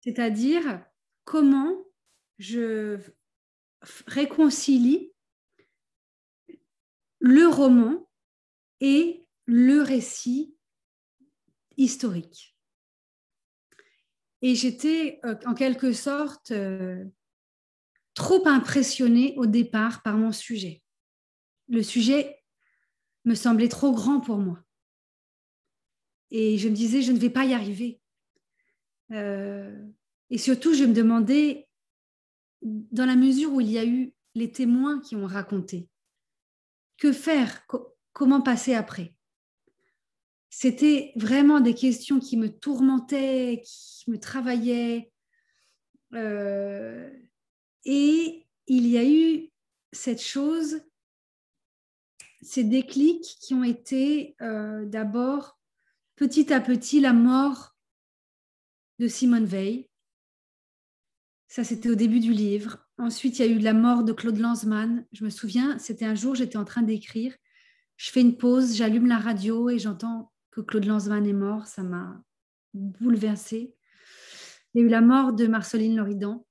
[0.00, 0.84] C'est-à-dire
[1.24, 1.76] comment
[2.38, 2.98] je
[4.06, 5.12] réconcilie
[7.20, 8.08] le roman
[8.80, 10.56] et le récit
[11.76, 12.51] historique?
[14.42, 17.04] Et j'étais euh, en quelque sorte euh,
[18.14, 20.82] trop impressionnée au départ par mon sujet.
[21.68, 22.42] Le sujet
[23.24, 24.62] me semblait trop grand pour moi.
[26.30, 28.00] Et je me disais, je ne vais pas y arriver.
[29.10, 31.68] et surtout, je me demandais,
[32.62, 35.88] dans la mesure où il y a eu les témoins qui ont raconté,
[36.96, 37.66] que faire
[38.12, 39.14] Comment passer après?
[40.54, 45.10] C'était vraiment des questions qui me tourmentaient, qui me travaillaient.
[46.12, 49.50] et il y a eu
[49.92, 50.82] cette chose,
[52.42, 55.58] ces déclics qui ont été euh, d'abord
[56.16, 57.74] petit à petit la mort
[58.98, 59.88] de Simone Veil.
[61.48, 62.76] Ça, c'était au début du livre.
[62.98, 65.06] Ensuite, il y a eu la mort de Claude Lanzmann.
[65.12, 67.34] Je me souviens, c'était un jour, j'étais en train d'écrire.
[67.96, 71.66] Je fais une pause, j'allume la radio et j'entends que Claude Lanzmann est mort.
[71.66, 72.22] Ça m'a
[72.74, 73.74] bouleversée.
[74.72, 76.46] Il y a eu la mort de Marceline Loridan.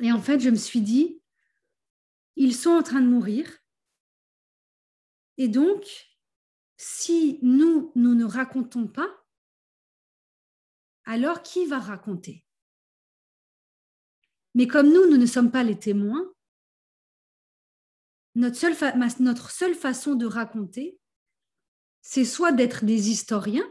[0.00, 1.20] Et en fait, je me suis dit,
[2.36, 3.50] ils sont en train de mourir.
[5.38, 5.84] Et donc,
[6.76, 9.08] si nous, nous ne racontons pas,
[11.04, 12.44] alors qui va raconter?
[14.54, 16.32] Mais comme nous, nous ne sommes pas les témoins,
[18.34, 18.74] notre seule,
[19.20, 20.98] notre seule façon de raconter,
[22.08, 23.68] c'est soit d'être des historiens,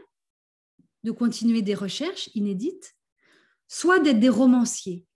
[1.04, 2.94] de continuer des recherches inédites,
[3.66, 5.06] soit d'être des romanciers.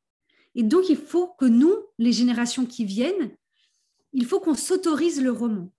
[0.54, 3.36] Et donc, il faut que nous, les générations qui viennent,
[4.14, 5.70] il faut qu'on s'autorise le roman.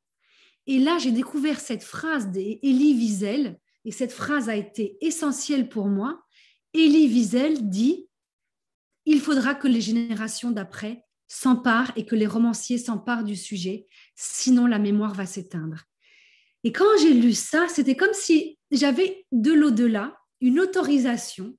[0.68, 5.88] Et là, j'ai découvert cette phrase d'Elie Wiesel, et cette phrase a été essentielle pour
[5.88, 6.24] moi.
[6.76, 8.08] Elie Wiesel dit
[9.08, 14.68] Il faudra que les générations d'après s'emparent et que les romanciers s'emparent du sujet, sinon
[14.68, 15.88] la mémoire va s'éteindre.
[16.64, 21.58] Et quand j'ai lu ça, c'était comme si j'avais de l'au-delà une autorisation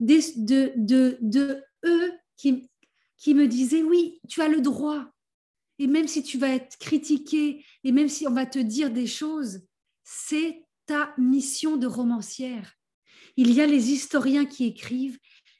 [0.00, 2.68] de, eux qui,
[3.16, 5.06] qui me disaient Oui, tu as le droit,
[5.78, 9.06] et même si tu vas être critiqué, et même si on va te dire des
[9.06, 9.60] choses,
[10.04, 12.74] c'est ta mission de romancière.
[13.36, 15.18] Il y a les historiens qui écrivent,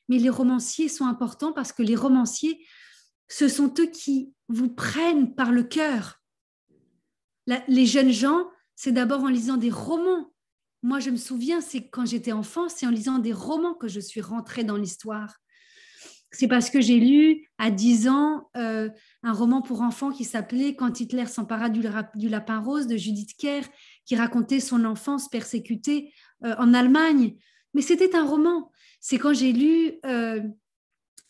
[0.08, 2.64] mais les romanciers sont importants parce que les romanciers,
[3.28, 6.22] ce sont eux qui vous prennent par le cœur.
[7.46, 10.32] Les jeunes gens, c'est d'abord en lisant des romans.
[10.82, 14.00] Moi, je me souviens, c'est quand j'étais enfant, c'est en lisant des romans que je
[14.00, 15.34] suis rentrée dans l'histoire
[16.36, 18.90] c'est parce que j'ai lu à 10 ans euh,
[19.22, 21.80] un roman pour enfants qui s'appelait Quand Hitler s'empara du,
[22.28, 23.62] lapin rose de Judith Kerr,
[24.04, 26.12] qui racontait son enfance persécutée
[26.44, 27.36] euh, en Allemagne.
[27.74, 28.70] Mais c'était un roman.
[29.00, 30.42] C'est quand j'ai lu euh,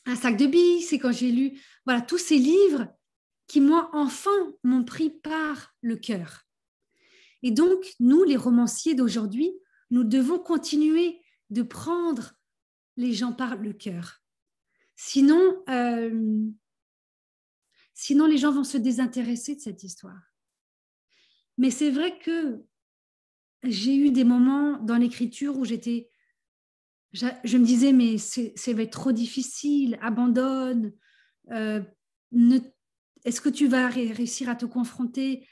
[0.07, 2.89] Un sac de billes, c'est quand j'ai lu voilà, tous ces livres
[3.47, 4.31] qui, moi, enfant,
[4.65, 6.47] m'ont pris par le cœur.
[7.43, 9.53] Et donc, nous, les romanciers d'aujourd'hui,
[9.91, 12.35] nous devons continuer de prendre
[12.97, 14.23] les gens par le cœur.
[14.97, 16.49] Sinon, euh,
[17.95, 20.33] sinon, les gens vont se désintéresser de cette histoire.
[21.59, 22.65] Mais c'est vrai que
[23.63, 26.11] j'ai eu des moments dans l'écriture où j'étais,
[27.13, 30.93] je, me disais, mais c'est va être trop difficile, abandonne.
[31.53, 31.81] Euh,
[33.27, 35.47] est-ce que tu vas réussir à te confronter?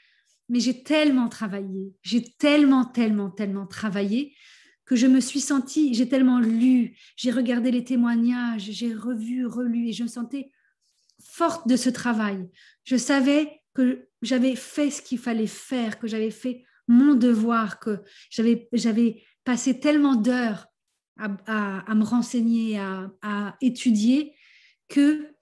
[0.49, 4.35] Mais j'ai tellement travaillé, j'ai tellement, tellement, tellement travaillé
[4.85, 9.89] que je me suis sentie, j'ai tellement lu, j'ai regardé les témoignages, j'ai revu, relu,
[9.89, 10.51] et je me sentais
[11.19, 12.47] forte de ce travail.
[12.83, 18.03] Je savais que j'avais fait ce qu'il fallait faire, que j'avais fait mon devoir, que
[18.29, 20.67] j'avais, passé tellement d'heures
[21.17, 24.35] à, me renseigner, à, étudier,
[24.87, 25.34] que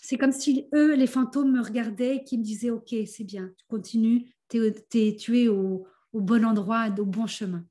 [0.00, 3.50] c'est comme si eux, les fantômes, me regardaient et qui me disaient, OK, c'est bien,
[3.56, 7.64] tu continues, tu es au bon endroit, au bon chemin.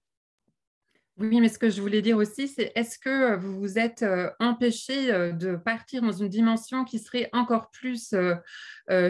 [1.20, 4.04] Oui, mais ce que je voulais dire aussi, c'est est-ce que euh, vous vous êtes
[4.04, 8.16] euh, empêché euh, de partir dans une dimension qui serait encore plus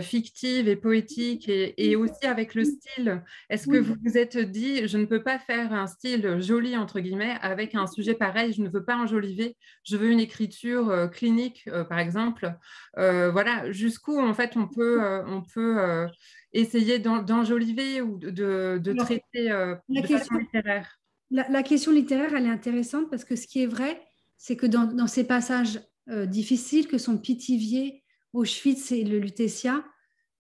[0.02, 3.24] fictive et poétique et, aussi avec le style?
[3.50, 7.00] Est-ce que vous vous êtes dit, je ne peux pas faire un style joli, entre
[7.00, 11.69] guillemets, avec un sujet pareil, je ne veux pas enjoliver, je veux une écriture clinique,
[11.88, 12.54] par exemple?
[12.98, 16.08] voilà, jusqu'où en fait on peut, on peut
[16.52, 19.50] essayer d'enjoliver ou de, de traiter
[19.88, 20.98] de façon littéraire?
[21.31, 24.01] La, question littéraire, elle est intéressante parce que ce qui est vrai,
[24.37, 29.85] c'est que dans, ces passages euh, difficiles que sont Pithiviers, Auschwitz et le Lutetia,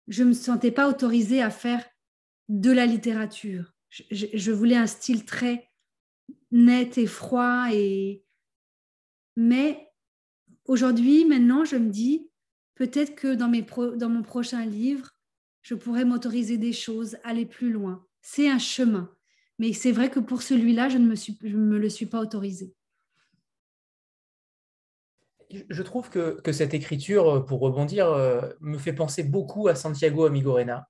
[0.08, 1.84] je ne me sentais pas autorisée à faire
[2.48, 3.72] de la littérature.
[3.90, 5.70] Je, voulais un style très
[6.50, 7.68] net et froid.
[7.72, 8.24] Et...
[9.36, 9.88] Mais
[10.66, 12.30] aujourd'hui, maintenant, je me dis,
[12.74, 13.50] peut-être que dans,
[13.96, 15.10] dans mon prochain livre,
[15.62, 18.06] je pourrais m'autoriser des choses, aller plus loin.
[18.20, 19.15] C'est un chemin.
[19.58, 22.74] Mais c'est vrai que pour celui-là, je ne me, le suis pas autorisé.
[25.50, 30.88] Je trouve que, cette écriture, pour rebondir, euh, me fait penser beaucoup à Santiago Amigorena,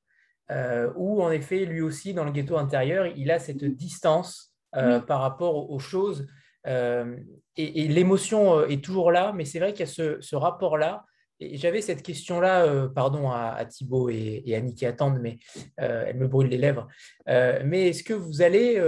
[0.50, 5.00] euh, où en effet, lui aussi, dans le ghetto intérieur, il a cette distance euh,
[5.00, 6.26] par rapport aux choses
[7.56, 11.04] et, l'émotion est toujours là, mais c'est vrai qu'il y a ce, rapport-là.
[11.40, 15.38] J'avais cette question-là, pardon à, Thibaut et, et, Annie qui attendent, mais
[15.76, 16.88] elle me brûle les lèvres.
[17.26, 18.82] mais est-ce que vous allez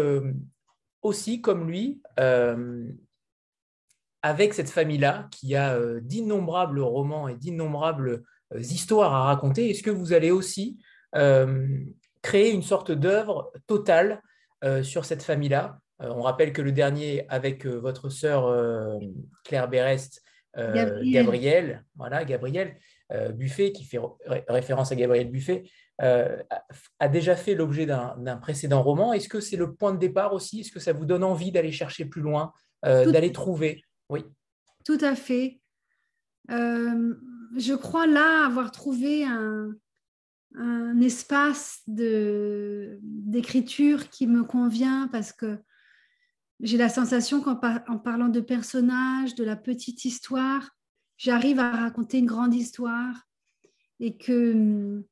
[1.03, 2.01] aussi, comme lui,
[4.23, 8.23] avec cette famille-là, qui a d'innombrables romans et d'innombrables
[8.59, 10.79] histoires à raconter, est-ce que vous allez aussi
[12.23, 14.23] créer une sorte d'œuvre totale
[14.83, 15.79] sur cette famille-là?
[16.01, 18.99] On rappelle que le dernier, avec votre sœur
[19.45, 20.23] Claire Berest,
[20.57, 21.85] Gabriel.
[21.97, 22.77] voilà, Gabriel
[23.35, 23.99] Buffet, qui fait
[24.49, 25.65] référence à Gabriel Buffet,
[25.99, 29.13] a déjà fait l'objet d'un précédent roman.
[29.13, 30.61] Est-ce que c'est le point de départ aussi?
[30.61, 33.83] Est-ce que ça vous donne envie d'aller chercher plus loin, d'aller trouver?
[34.11, 34.25] Oui.
[34.85, 35.61] Tout à fait.
[36.49, 39.73] je crois là avoir trouvé un,
[40.55, 45.59] un espace d'écriture qui me convient parce que
[46.61, 50.71] j'ai la sensation qu'en parlant de personnages, de la petite histoire,
[51.17, 53.15] j'arrive à raconter une grande histoire
[54.01, 55.03] et que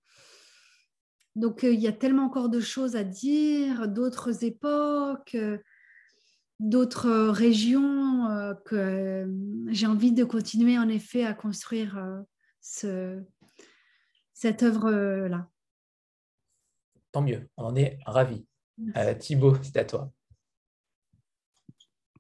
[1.35, 5.37] donc il y a tellement encore de choses à dire, d'autres époques,
[6.59, 9.29] d'autres régions euh, que
[9.69, 12.21] j'ai envie de continuer en effet à construire euh,
[12.61, 13.23] ce,
[14.33, 15.49] cette œuvre-là.
[17.13, 18.47] Tant mieux, on en est ravis.
[18.97, 20.13] Euh, Thibaut, c'est à toi.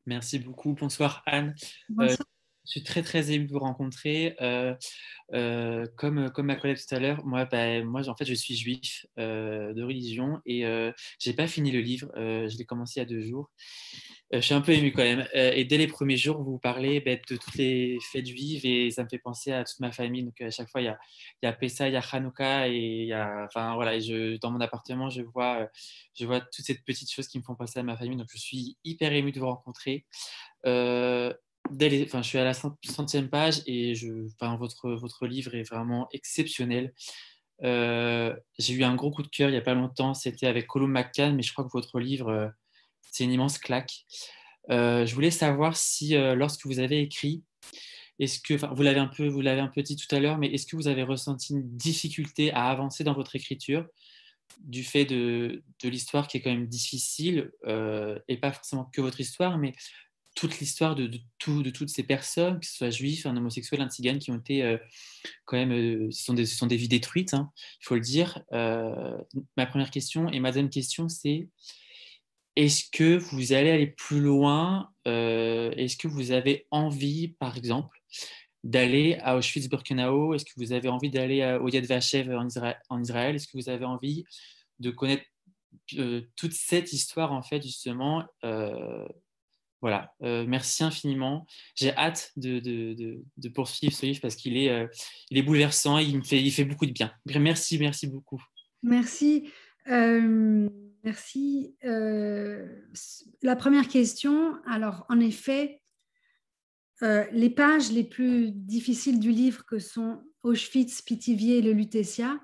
[0.06, 0.74] Merci beaucoup.
[0.74, 1.54] Bonsoir Anne.
[2.00, 4.36] Euh, je suis très très ému de vous rencontrer.
[4.40, 4.74] Euh,
[5.96, 9.06] comme, comme ma collègue tout à l'heure, moi, bah, moi en fait je suis juif
[9.16, 10.92] de religion et je
[11.26, 12.10] n'ai pas fini le livre.
[12.16, 13.50] je l'ai commencé il y a deux jours.
[14.34, 15.26] Euh, je suis un peu ému quand même.
[15.36, 19.04] Euh, et dès les premiers jours, vous parlez de toutes les fêtes juives et ça
[19.04, 20.24] me fait penser à toute ma famille.
[20.24, 20.86] Donc à chaque fois, il
[21.42, 23.10] y a, Pessa, il y a Hanouka et
[23.44, 23.98] enfin voilà,
[24.40, 25.68] dans mon appartement, je vois,
[26.20, 28.16] euh, toutes ces petites choses qui me font penser à ma famille.
[28.16, 30.04] Donc je suis hyper ému de vous rencontrer.
[30.64, 33.94] dès enfin, je suis à la centième page et
[34.58, 36.92] votre, votre livre est vraiment exceptionnel.
[37.62, 40.90] j'ai eu un gros coup de cœur il n'y a pas longtemps, c'était avec Colum
[40.90, 42.52] McCann, mais je crois que votre livre
[43.10, 44.04] c'est une immense claque.
[44.70, 47.42] Euh, je voulais savoir si, euh, lorsque vous avez écrit,
[48.18, 50.66] est-ce que, vous l'avez un peu, vous l'avez un dit tout à l'heure, mais est-ce
[50.66, 53.86] que vous avez ressenti une difficulté à avancer dans votre écriture
[54.60, 59.00] du fait de, de l'histoire qui est quand même difficile euh, et pas forcément que
[59.00, 59.74] votre histoire, mais
[60.34, 63.88] toute l'histoire de, tout, de, toutes ces personnes, que ce soit juifs, un homosexuel, un
[63.88, 64.76] qui ont été
[65.46, 68.42] quand même, ce, sont des, ce sont des vies détruites, hein, il faut le dire.
[68.52, 71.48] ma première question et ma deuxième question, c'est
[72.56, 78.02] est-ce que vous allez aller plus loin euh, Est-ce que vous avez envie, par exemple,
[78.64, 83.46] d'aller à Auschwitz-Birkenau Est-ce que vous avez envie d'aller au Yad Vashev en Israël, Est-ce
[83.46, 84.24] que vous avez envie
[84.78, 85.24] de connaître
[85.98, 89.06] euh, toute cette histoire, en fait, justement euh,
[89.82, 91.46] Voilà, merci infiniment.
[91.74, 93.22] J'ai hâte de,
[93.54, 94.88] poursuivre ce livre parce qu'il est,
[95.30, 97.12] il est bouleversant, fait, il fait beaucoup de bien.
[97.26, 98.42] Merci, merci beaucoup.
[98.82, 99.50] Merci.
[101.06, 101.76] Merci.
[101.84, 102.66] Euh,
[103.40, 105.80] la première question, alors en effet,
[107.04, 112.40] euh, les pages les plus difficiles du livre que sont Auschwitz, Pithiviers et le Lutetia,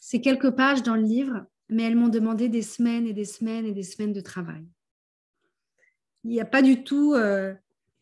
[0.00, 3.64] c'est quelques pages dans le livre, mais elles m'ont demandé des semaines et des semaines
[3.64, 4.66] et des semaines de travail.
[6.24, 7.54] Il n'y a pas du tout, euh,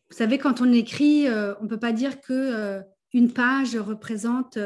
[0.09, 2.81] vous savez, quand on écrit, on ne peut pas dire que
[3.13, 4.57] une page représente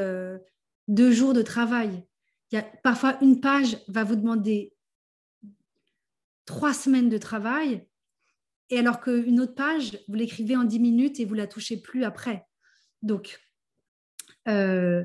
[0.88, 2.06] deux jours de travail.
[2.52, 4.74] Il y a, parfois, une page va vous demander
[6.52, 7.88] trois semaines de travail,
[8.70, 12.04] et alors qu'une autre page, vous l'écrivez en dix minutes et vous la touchez plus
[12.04, 12.45] après.
[13.02, 13.39] Donc,
[14.49, 15.02] euh,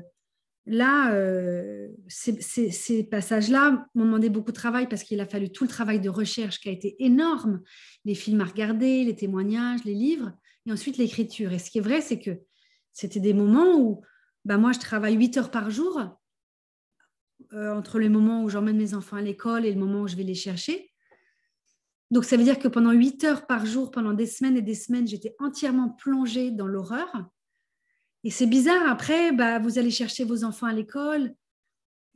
[0.65, 5.69] là, euh, ces, passages-là m'ont demandé beaucoup de travail parce qu'il a fallu tout le
[5.69, 7.61] travail de recherche qui a été énorme,
[8.03, 10.33] les films à regarder, les témoignages, les livres,
[10.65, 11.53] et ensuite l'écriture.
[11.53, 12.41] Et ce qui est vrai, c'est que
[12.91, 14.01] c'était des moments où
[14.43, 16.01] bah, moi, je travaille huit heures par jour,
[17.53, 20.17] euh, entre le moment où j'emmène mes enfants à l'école et le moment où je
[20.17, 20.91] vais les chercher.
[22.09, 24.75] Donc, ça veut dire que pendant 8 heures par jour, pendant des semaines et des
[24.75, 27.25] semaines, j'étais entièrement plongée dans l'horreur.
[28.23, 31.33] Et c'est bizarre, après, bah, vous allez chercher vos enfants à l'école,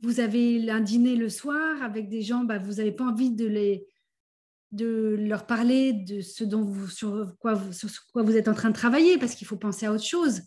[0.00, 3.46] vous avez un dîner le soir avec des gens, bah, vous n'avez pas envie de,
[3.46, 3.86] les,
[4.72, 8.54] de leur parler de ce dont vous, sur, quoi vous, sur quoi vous êtes en
[8.54, 10.40] train de travailler, parce qu'il faut penser à autre chose.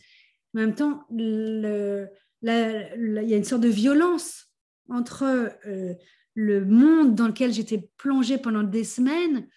[0.54, 2.10] En même temps, il
[2.44, 4.48] y a une sorte de violence
[4.90, 5.24] entre
[5.66, 5.94] euh,
[6.36, 9.48] le monde dans lequel j'étais plongée pendant des semaines.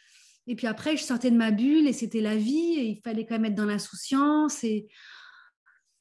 [0.47, 3.27] Et puis après, je sortais de ma bulle et c'était la vie et il fallait
[3.27, 4.65] quand même être dans l'insouciance.
[4.65, 4.89] Et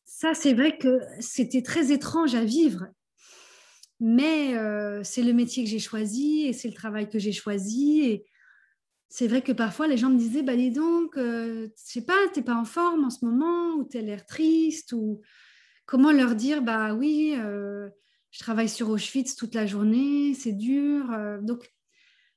[0.06, 2.88] ça, c'est vrai que c'était très étrange à vivre.
[4.00, 8.02] Mais euh, c'est le métier que j'ai choisi et c'est le travail que j'ai choisi.
[8.02, 8.26] Et
[9.10, 12.28] c'est vrai que parfois les gens me disaient, bah dis donc, euh, je sais pas,
[12.34, 15.22] t'es pas en forme en ce moment, ou tu as l'air triste, ou
[15.86, 17.90] comment leur dire, bah oui, euh,
[18.32, 21.12] je travaille sur Auschwitz toute la journée, c'est dur.
[21.12, 21.72] Euh, donc,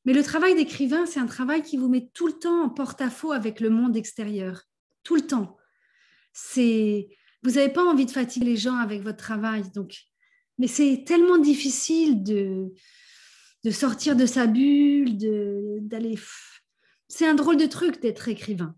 [0.05, 3.33] mais le travail d'écrivain, c'est un travail qui vous met tout le temps en porte-à-faux
[3.33, 4.63] avec le monde extérieur,
[5.03, 5.57] tout le temps.
[6.33, 7.09] C'est,
[7.43, 9.97] vous n'avez pas envie de fatiguer les gens avec votre travail, donc,
[10.59, 12.73] mais c'est tellement difficile de
[13.65, 15.17] de sortir de sa bulle,
[15.83, 16.19] d'aller.
[17.09, 18.75] C'est un drôle de truc d'être écrivain.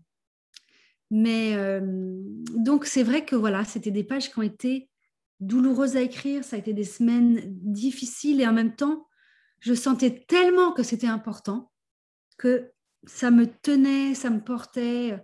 [1.11, 1.81] Mais euh,
[2.55, 4.89] donc c'est vrai que voilà, c'était des pages qui ont été
[5.39, 9.07] douloureuses à écrire, ça a été des semaines difficiles et en même temps,
[9.59, 11.71] je sentais tellement que c'était important
[12.37, 12.71] que
[13.05, 15.17] ça me tenait, ça me portait.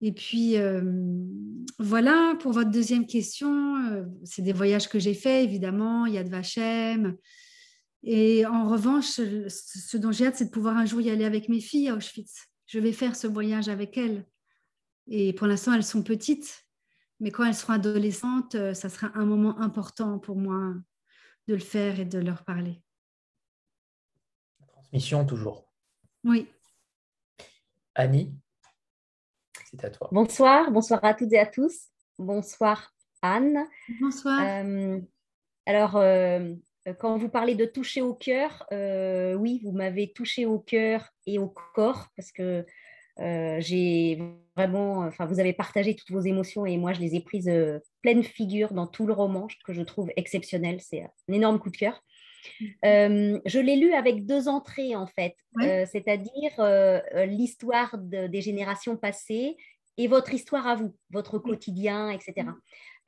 [0.00, 0.82] Et puis euh,
[1.78, 6.18] voilà, pour votre deuxième question, euh, c'est des voyages que j'ai faits, évidemment, il y
[6.18, 7.16] a de Vachem,
[8.04, 11.48] et en revanche, ce dont j'ai hâte, c'est de pouvoir un jour y aller avec
[11.48, 12.48] mes filles à Auschwitz.
[12.66, 14.26] Je vais faire ce voyage avec elles.
[15.08, 16.63] Et pour l'instant, elles sont petites,
[17.20, 20.74] mais quand elles seront adolescentes, euh, ça sera un moment important pour moi
[21.48, 22.82] de le faire et de leur parler.
[24.66, 25.70] transmission toujours.
[26.24, 26.48] Oui.
[27.94, 28.34] Annie,
[29.70, 30.08] c'est à toi.
[30.10, 31.88] Bonsoir, bonsoir à toutes et à tous.
[32.18, 32.92] Bonsoir
[33.22, 33.66] Anne.
[34.00, 34.40] Bonsoir.
[34.42, 35.00] Euh,
[35.66, 36.54] alors, euh,
[36.88, 41.08] euh, quand vous parlez de toucher au cœur, euh, oui, vous m'avez touché au cœur
[41.26, 42.62] et au corps parce que euh,
[43.18, 44.18] j'ai
[44.56, 47.50] vraiment, enfin, vous avez partagé toutes vos émotions et moi, je les ai prises
[48.02, 50.80] pleine figure dans tout le roman que je trouve exceptionnel.
[50.80, 52.02] C'est un énorme coup de cœur.
[52.60, 53.40] Mm-hmm.
[53.46, 56.52] je l'ai lu avec deux entrées en fait, c'est-à-dire
[57.26, 59.56] l'histoire des générations passées
[59.96, 62.48] et votre histoire à vous, votre quotidien, etc.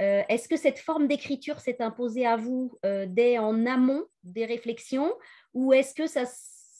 [0.02, 4.44] Euh, est-ce que cette forme d'écriture s'est imposée à vous euh, dès en amont des
[4.44, 5.12] réflexions
[5.54, 6.24] ou est-ce que ça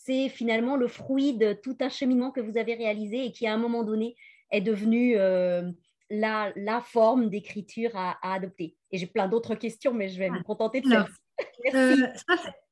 [0.07, 3.55] c'est finalement le fruit de tout un cheminement que vous avez réalisé et qui à
[3.55, 4.17] un moment donné
[4.51, 5.71] est devenu euh,
[6.09, 10.43] la, la, forme d'écriture à, adopter Et j'ai plein d'autres questions, mais je vais me
[10.43, 11.07] contenter de ça.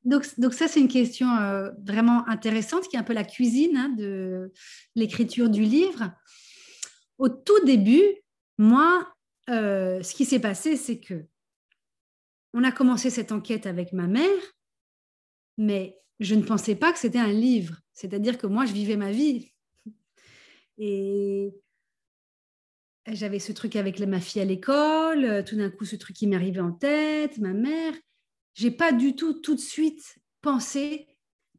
[0.05, 1.27] donc, donc, ça, c'est une question
[1.85, 4.53] vraiment intéressante qui est un peu la cuisine hein, de
[4.95, 6.11] l'écriture du livre.
[7.17, 8.03] Au tout début,
[8.57, 9.13] moi,
[9.49, 11.25] euh, ce qui s'est passé, c'est que
[12.53, 14.39] on a commencé cette enquête avec ma mère,
[15.57, 17.81] mais je ne pensais pas que c'était un livre.
[17.93, 19.51] C'est-à-dire que moi, je vivais ma vie.
[20.77, 21.53] Et
[23.07, 26.27] j'avais ce truc avec ma fille à l'école, euh, tout d'un coup, ce truc qui
[26.27, 27.93] m'arrivait en tête, ma mère.
[28.53, 31.07] J'ai pas du tout, tout de suite, pensé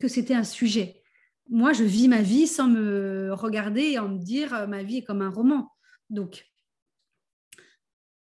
[0.00, 1.02] que c'était un sujet.
[1.48, 4.98] Moi, je vis ma vie sans me regarder et en me dire euh, ma vie
[4.98, 5.70] est comme un roman.
[6.10, 6.46] Donc,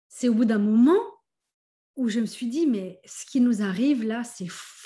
[0.08, 1.00] c'est au bout d'un moment
[1.96, 4.83] où je me suis dit, mais ce qui nous arrive là, c'est fou.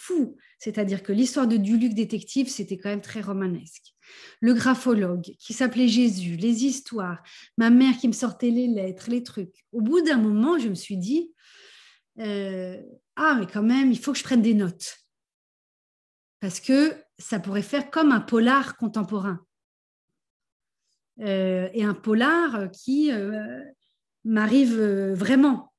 [0.59, 3.95] C'est-à-dire que l'histoire de Duluc détective, c'était quand même très romanesque.
[4.41, 7.23] Le graphologue qui s'appelait Jésus, les histoires,
[7.57, 9.65] ma mère qui me sortait les lettres, les trucs.
[9.73, 11.33] Au bout d'un moment, je me suis dit,
[12.19, 12.81] euh,
[13.17, 14.97] ah, mais quand même, il faut que je prenne des notes.
[16.41, 19.41] Parce que ça pourrait faire comme un polar contemporain.
[21.21, 23.61] Euh, et un polar qui euh,
[24.25, 24.81] m'arrive
[25.13, 25.73] vraiment.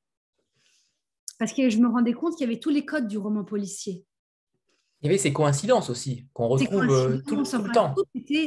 [1.37, 4.05] Parce que je me rendais compte qu'il y avait tous les codes du roman policier.
[5.01, 7.95] Il y avait ces coïncidences aussi, qu'on retrouve euh, tout, le temps,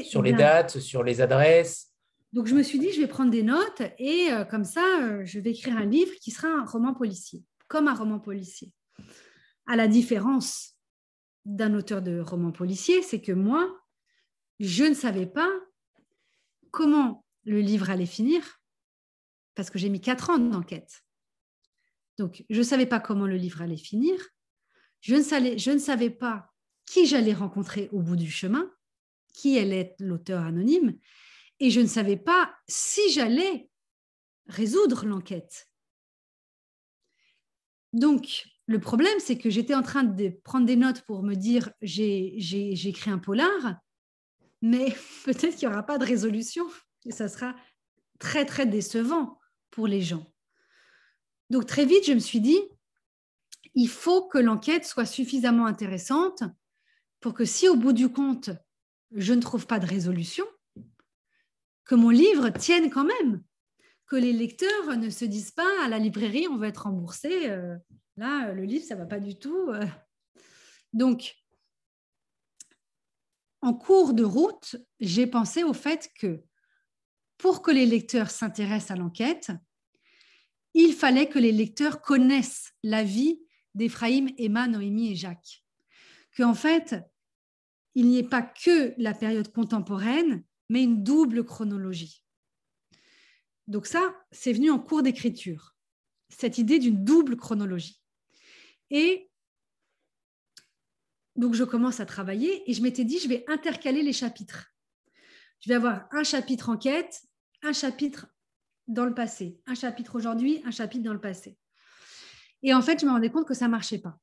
[0.05, 1.90] sur les dates, sur les adresses.
[2.32, 5.38] Donc je me suis dit, je vais prendre des notes et euh, comme ça, je
[5.38, 8.70] vais écrire un livre qui sera un roman policier, comme un roman policier.
[9.66, 10.76] À la différence
[11.44, 13.68] d'un auteur de roman policier, c'est que moi,
[14.61, 15.50] je ne savais pas
[16.70, 18.61] comment le livre allait finir
[19.55, 21.03] parce que j'ai mis quatre ans d'enquête.
[22.18, 24.14] Donc, je ne savais pas comment le livre allait finir.
[25.03, 26.50] Je ne, savais, je ne savais pas
[26.86, 28.70] qui j'allais rencontrer au bout du chemin,
[29.34, 30.96] qui allait être l'auteur anonyme,
[31.61, 33.68] et je ne savais pas si j'allais
[34.46, 35.68] résoudre l'enquête.
[37.92, 41.70] Donc, le problème, c'est que j'étais en train de prendre des notes pour me dire
[41.82, 43.76] j'ai écrit un polar,
[44.61, 44.94] mais
[45.24, 46.66] peut-être qu'il n'y aura pas de résolution
[47.05, 47.55] et ça sera
[48.18, 49.38] très, très décevant
[49.70, 50.32] pour les gens.
[51.50, 52.59] Donc très vite, je me suis dit,
[53.75, 56.45] il faut que l'enquête soit suffisamment intéressante
[57.20, 58.51] pour que si au bout du compte,
[59.12, 60.45] je ne trouve pas de résolution,
[61.85, 63.43] que mon livre tienne quand même,
[64.07, 67.77] que les lecteurs ne se disent pas à la librairie, on va être remboursé, euh,
[68.16, 69.68] là, le livre, ça va pas du tout.
[69.70, 69.87] Euh.
[70.93, 71.35] Donc,
[73.62, 76.43] en cours de route, j'ai pensé au fait que
[77.39, 79.53] pour que les lecteurs s'intéressent à l'enquête,
[80.75, 83.41] il fallait que les lecteurs connaissent la vie
[83.75, 85.64] d'Ephraïm, Emma, Noémie et Jacques.
[86.37, 86.97] Qu'en fait,
[87.95, 92.25] il n'y ait pas que la période contemporaine, mais une double chronologie.
[93.66, 95.77] Donc ça, c'est venu en cours d'écriture,
[96.29, 98.01] cette idée d'une double chronologie.
[98.91, 99.31] Et
[101.37, 104.73] donc je commence à travailler et je m'étais dit, je vais intercaler les chapitres.
[105.61, 107.23] Je vais avoir un chapitre enquête,
[107.62, 108.27] un chapitre
[108.89, 111.57] dans le passé, un chapitre aujourd'hui, un chapitre dans le passé.
[112.63, 114.19] Et en fait, je me rendais compte que ça marchait pas,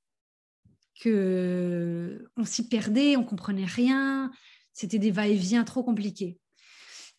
[1.01, 4.31] que on s'y perdait, on comprenait rien,
[4.73, 6.39] c'était des va-et-vient trop compliqués.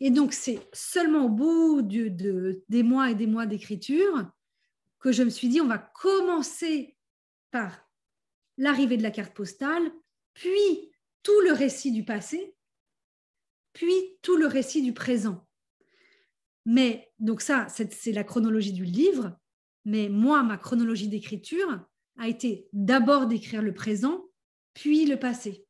[0.00, 4.30] Et donc, c'est seulement au bout de, des mois et des mois d'écriture
[4.98, 6.96] que je me suis dit, on va commencer
[7.50, 7.86] par
[8.56, 9.90] l'arrivée de la carte postale,
[10.34, 10.90] puis
[11.22, 12.54] tout le récit du passé,
[13.72, 15.46] puis tout le récit du présent.
[16.66, 19.38] Mais donc ça, c'est la chronologie du livre,
[19.84, 21.86] mais moi, ma chronologie d'écriture
[22.18, 24.24] a été d'abord d'écrire le présent,
[24.74, 25.66] puis le passé.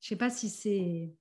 [0.00, 1.12] Je ne sais pas si c'est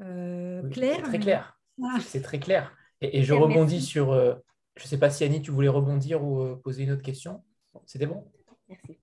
[0.00, 0.96] euh, clair.
[0.96, 1.60] C'est très clair.
[2.00, 2.74] C'est très clair.
[3.00, 4.12] Et, je rebondis sur.
[4.12, 4.34] Euh,
[4.76, 7.42] je ne sais pas si Annie, tu voulais rebondir ou euh, poser une autre question.
[7.86, 8.30] C'était bon?
[8.68, 9.00] Merci.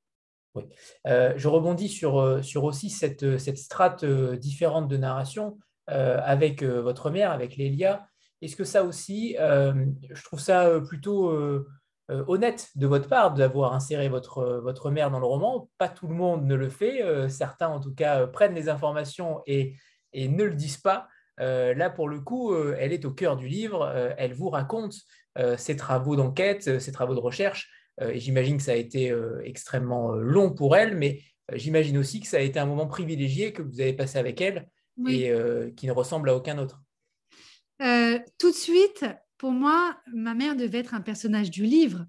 [0.56, 0.64] Oui.
[1.06, 7.58] je rebondis sur, sur aussi cette, cette strate différente de narration avec votre mère, avec
[7.58, 8.08] Lélia.
[8.42, 11.34] Est-ce que ça aussi, je trouve ça plutôt
[12.10, 15.70] honnête de votre part d'avoir inséré votre, votre mère dans le roman?
[15.78, 17.30] Pas tout le monde ne le fait.
[17.30, 19.76] certains, en tout cas, prennent les informations et
[20.14, 21.08] et ne le disent pas.
[21.40, 23.84] Euh, là, pour le coup, euh, elle est au cœur du livre.
[23.84, 24.96] Euh, elle vous raconte
[25.58, 27.70] ses travaux d'enquête, ses travaux de recherche.
[28.02, 31.22] et j'imagine que ça a été extrêmement long pour elle, mais
[31.54, 34.68] j'imagine aussi que ça a été un moment privilégié que vous avez passé avec elle
[35.08, 35.32] et
[35.76, 36.82] qui ne ressemble à aucun autre.
[37.80, 39.06] Tout de suite,
[39.38, 42.06] pour moi, ma mère devait être un personnage du livre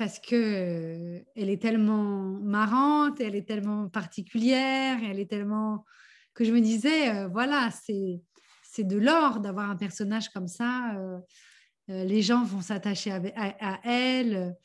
[0.00, 5.84] parce que elle est tellement marrante, elle est tellement particulière, elle est tellement
[6.32, 8.22] que je me disais, euh, voilà, c'est,
[8.62, 10.94] c'est de l'or d'avoir un personnage comme ça.
[10.96, 11.18] Euh,
[11.90, 14.56] euh, les gens vont s'attacher à, elle.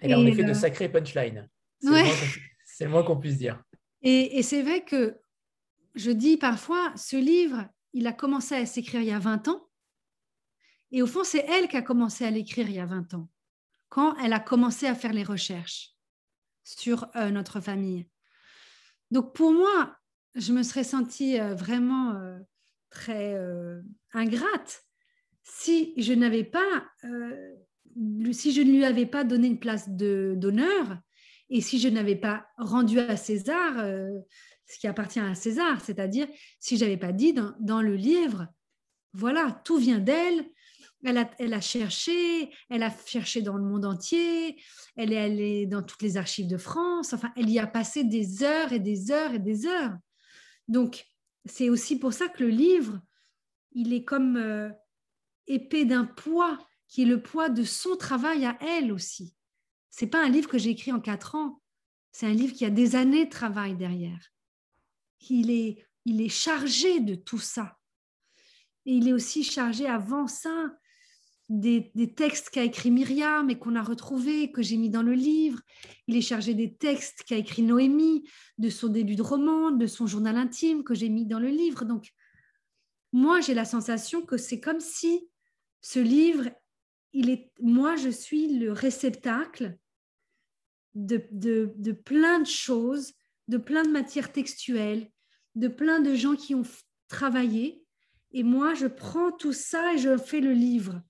[0.00, 1.48] Elle a en effet de sacrés punchlines.
[1.80, 3.60] C'est, le moins qu'on puisse dire.
[4.02, 5.18] Et, et c'est vrai que
[5.96, 9.66] je dis parfois, ce livre, il a commencé à s'écrire il y a 20 ans.
[10.90, 13.28] Et au fond, c'est elle qui a commencé à l'écrire il y a 20 ans,
[13.88, 15.92] quand elle a commencé à faire les recherches
[16.62, 18.06] sur notre famille.
[19.10, 19.96] Donc pour moi,
[20.34, 22.38] je me serais sentie euh, vraiment euh,
[22.90, 23.80] très euh,
[24.12, 24.82] ingrate
[25.42, 26.86] si je n'avais pas,
[28.32, 30.98] si je ne lui avais pas donné une place d'honneur
[31.50, 33.74] et si je n'avais pas rendu à César
[34.66, 36.26] ce qui appartient à César, c'est-à-dire
[36.58, 38.46] si je n'avais pas dit dans, le livre,
[39.12, 40.44] voilà, tout vient d'elle,
[41.04, 41.18] elle
[41.52, 44.58] a, cherché, elle a cherché dans le monde entier,
[44.96, 48.42] elle est allée dans toutes les archives de France, enfin, elle y a passé des
[48.42, 49.92] heures et des heures et des heures.
[50.66, 51.04] Donc,
[51.44, 53.00] c'est aussi pour ça que le livre,
[53.72, 54.70] il est comme euh,
[55.46, 56.58] épais d'un poids,
[56.88, 59.34] qui est le poids de son travail à elle aussi.
[59.90, 61.60] C'est pas un livre que j'ai écrit en quatre ans,
[62.12, 64.33] c'est un livre qui a des années de travail derrière.
[65.30, 67.78] Il est, il est chargé de tout ça.
[68.86, 70.70] Et il est aussi chargé avant ça
[71.48, 75.60] des, textes qu'a écrit Myriam et qu'on a retrouvés, que j'ai mis dans le livre.
[76.06, 80.06] Il est chargé des textes qu'a écrit Noémie, de son début de roman, de son
[80.06, 81.84] journal intime que j'ai mis dans le livre.
[81.84, 82.10] Donc,
[83.12, 85.28] moi, j'ai la sensation que c'est comme si
[85.80, 86.48] ce livre,
[87.12, 89.76] il est, moi, je suis le réceptacle
[90.94, 93.12] de, de plein de choses,
[93.48, 95.10] de plein de matières textuelles,
[95.54, 96.64] de plein de gens qui ont
[97.08, 97.84] travaillé.
[98.32, 101.02] Et moi, je prends tout ça et je fais le livre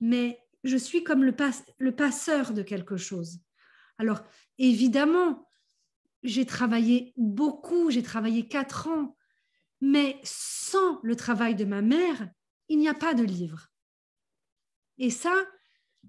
[0.00, 3.40] mais je suis comme le, passeur de quelque chose.
[3.98, 4.22] Alors,
[4.58, 5.48] évidemment,
[6.22, 9.16] j'ai travaillé beaucoup, j'ai travaillé quatre ans,
[9.80, 12.28] mais sans le travail de ma mère,
[12.68, 13.68] il n'y a pas de livre.
[14.98, 15.32] Et ça,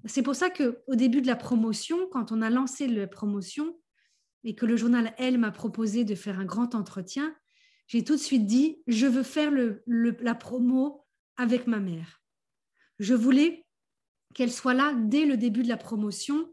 [0.05, 3.79] c'est pour ça qu'au début de la promotion, quand on a lancé la promotion
[4.43, 7.35] et que le journal Elle m'a proposé de faire un grand entretien,
[7.89, 9.51] j'ai tout de suite dit, je veux faire
[9.87, 11.05] la promo
[11.37, 12.21] avec ma mère.
[12.99, 13.65] Je voulais
[14.35, 16.49] qu'elle soit là dès le début de la promotion,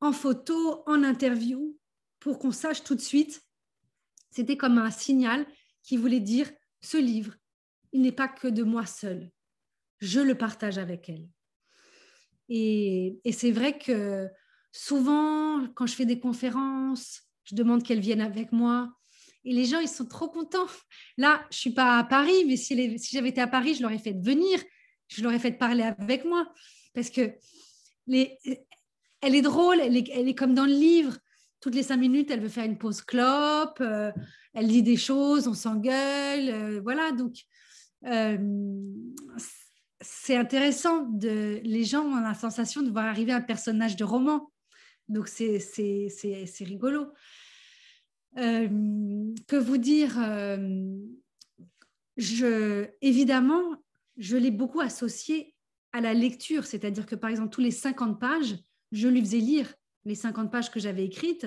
[0.00, 1.76] en photo, en interview,
[2.20, 3.42] pour qu'on sache tout de suite.
[4.30, 5.44] C'était comme un signal
[5.82, 6.48] qui voulait dire,
[6.80, 7.34] ce livre,
[7.92, 9.32] il n'est pas que de moi seule.
[9.98, 11.28] Je le partage avec elle.
[12.48, 14.28] Et, c'est vrai que
[14.70, 18.92] souvent, quand je fais des conférences, je demande qu'elle vienne avec moi.
[19.46, 20.66] Et les gens, ils sont trop contents.
[21.16, 22.74] Là, je suis pas à Paris, mais si,
[23.12, 24.60] j'avais été à Paris, je l'aurais fait venir,
[25.06, 26.52] je l'aurais fait parler avec moi
[26.92, 27.32] parce que
[28.08, 31.16] elle est drôle, elle est, comme dans le livre.
[31.60, 34.10] toutes les cinq minutes, elle veut faire une pause clope, euh,
[34.52, 37.12] elle dit des choses, on s'engueule, euh, voilà.
[37.12, 37.36] Donc,
[40.00, 41.08] c'est intéressant.
[41.22, 44.50] Les gens ont la sensation de voir arriver un personnage de roman.
[45.08, 45.60] Donc, c'est
[46.60, 47.12] rigolo.
[48.36, 50.18] Que vous dire
[52.16, 53.82] je, Évidemment,
[54.16, 55.54] je l'ai beaucoup associé
[55.92, 58.56] à la lecture, c'est-à-dire que par exemple, tous les 50 pages,
[58.92, 59.74] je lui faisais lire
[60.04, 61.46] les 50 pages que j'avais écrites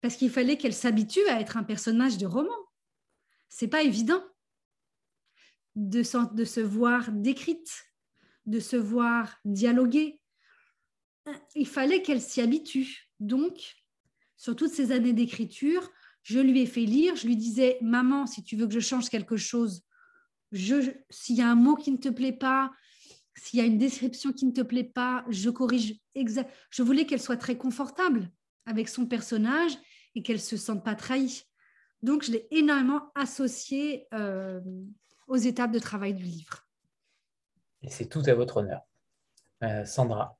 [0.00, 2.54] parce qu'il fallait qu'elle s'habitue à être un personnage de roman.
[3.48, 4.22] C'est pas évident
[5.74, 6.02] de,
[6.34, 7.84] de se voir décrite,
[8.46, 10.20] de se voir dialoguer.
[11.54, 13.10] Il fallait qu'elle s'y habitue.
[13.20, 13.74] Donc,
[14.38, 15.90] sur toutes ces années d'écriture,
[16.22, 19.10] je lui ai fait lire, je lui disais, maman, si tu veux que je change
[19.10, 19.82] quelque chose,
[20.52, 22.70] s'il y a un mot qui ne te plaît pas,
[23.36, 26.00] s'il y a une description qui ne te plaît pas, je corrige.
[26.14, 26.52] Exact.
[26.70, 28.30] Je voulais qu'elle soit très confortable
[28.64, 29.72] avec son personnage
[30.14, 31.42] et qu'elle ne se sente pas trahie.
[32.02, 34.60] Donc, je l'ai énormément associé euh,
[35.26, 36.66] aux étapes de travail du livre.
[37.82, 38.82] Et c'est tout à votre honneur.
[39.62, 40.37] Euh, Sandra.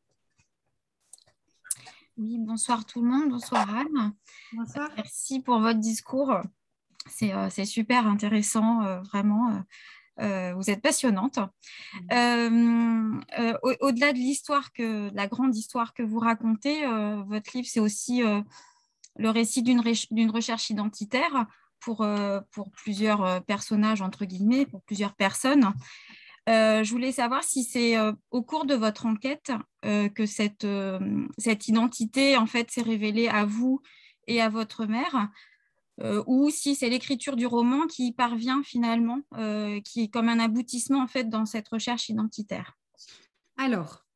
[2.18, 3.30] Oui, bonsoir tout le monde.
[3.30, 4.12] Bonsoir Anne.
[4.52, 4.90] Bonsoir.
[4.96, 6.34] Merci pour votre discours.
[7.08, 9.62] C'est euh, super intéressant, vraiment.
[10.20, 11.38] Euh, vous êtes passionnante.
[12.12, 16.84] Euh, euh, au-delà de l'histoire, que la grande histoire que vous racontez,
[17.26, 18.22] votre livre, c'est aussi
[19.16, 21.46] le récit d'une recherche identitaire
[21.80, 22.06] pour,
[22.50, 25.72] pour plusieurs personnages, entre guillemets, pour plusieurs personnes.
[26.48, 27.96] Je voulais savoir si c'est
[28.30, 30.66] au cours de votre enquête que cette,
[31.68, 33.80] identité en fait s'est révélée à vous
[34.26, 35.30] et à votre mère,
[36.00, 40.38] euh, ou si c'est l'écriture du roman qui parvient finalement, euh, qui est comme un
[40.38, 42.76] aboutissement en fait dans cette recherche identitaire.
[43.56, 44.06] Alors,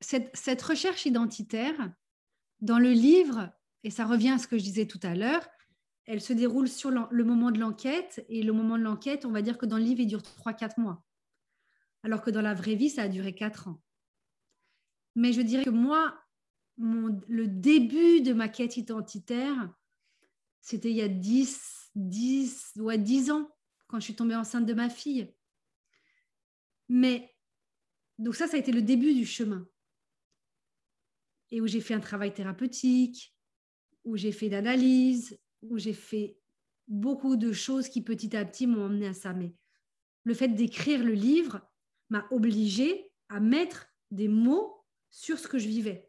[0.00, 1.92] cette, recherche identitaire,
[2.60, 3.50] dans le livre,
[3.84, 5.46] et ça revient à ce que je disais tout à l'heure,
[6.06, 9.42] elle se déroule sur le moment de l'enquête, et le moment de l'enquête, on va
[9.42, 11.04] dire que dans le livre, il dure 3-4 mois,
[12.02, 13.82] alors que dans la vraie vie, ça a duré 4 ans.
[15.14, 16.18] Mais je dirais que moi,
[16.78, 19.72] le début de ma quête identitaire,
[20.60, 23.50] c'était il y a 10, 10, ouais, 10 ans,
[23.88, 25.34] quand je suis tombée enceinte de ma fille.
[26.88, 27.34] Mais,
[28.18, 29.66] donc ça, ça a été le début du chemin.
[31.50, 33.34] Et où j'ai fait un travail thérapeutique,
[34.04, 36.38] où j'ai fait d'analyse, où j'ai fait
[36.88, 39.32] beaucoup de choses qui petit à petit m'ont emmené à ça.
[39.32, 39.54] Mais
[40.24, 41.60] le fait d'écrire le livre
[42.10, 46.08] m'a obligée à mettre des mots sur ce que je vivais.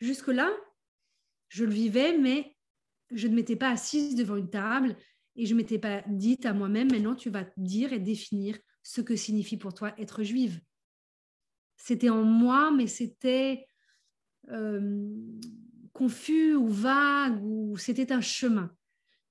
[0.00, 0.50] Jusque-là,
[1.48, 2.56] je le vivais, mais
[3.10, 4.96] je ne m'étais pas assise devant une table
[5.36, 9.00] et je ne m'étais pas dite à moi-même, maintenant tu vas dire et définir ce
[9.00, 10.60] que signifie pour toi être juive.
[11.76, 13.66] C'était en moi, mais c'était
[14.50, 15.08] euh,
[15.92, 18.74] confus ou vague, ou c'était un chemin.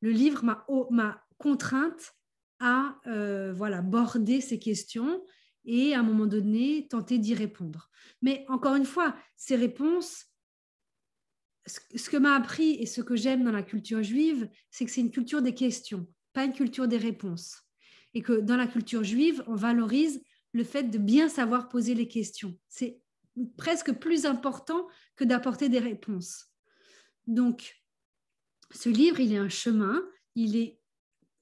[0.02, 2.14] Le livre m'a contrainte
[2.60, 5.24] à euh, voilà, border ces questions
[5.66, 7.90] et à un moment donné, tenter d'y répondre.
[8.22, 10.26] Mais encore une fois, ces réponses,
[11.66, 15.02] ce que m'a appris et ce que j'aime dans la culture juive, c'est que c'est
[15.02, 17.62] une culture des questions, pas une culture des réponses.
[18.14, 22.08] Et que dans la culture juive, on valorise le fait de bien savoir poser les
[22.08, 22.58] questions.
[22.68, 23.02] C'est
[23.58, 26.48] presque plus important que d'apporter des réponses.
[27.26, 27.76] Donc,
[28.72, 30.04] ce livre, il est un chemin,
[30.36, 30.80] il est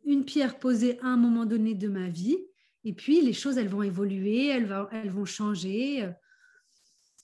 [0.05, 2.37] une pierre posée à un moment donné de ma vie,
[2.83, 6.11] et puis les choses, elles vont évoluer, elles, elles vont changer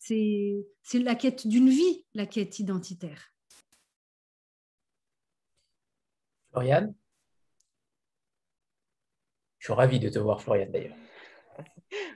[0.07, 3.33] c'est la quête d'une vie, la quête identitaire.
[6.51, 6.93] Floriane?
[9.59, 10.95] Je suis ravie de te voir, Floriane, d'ailleurs.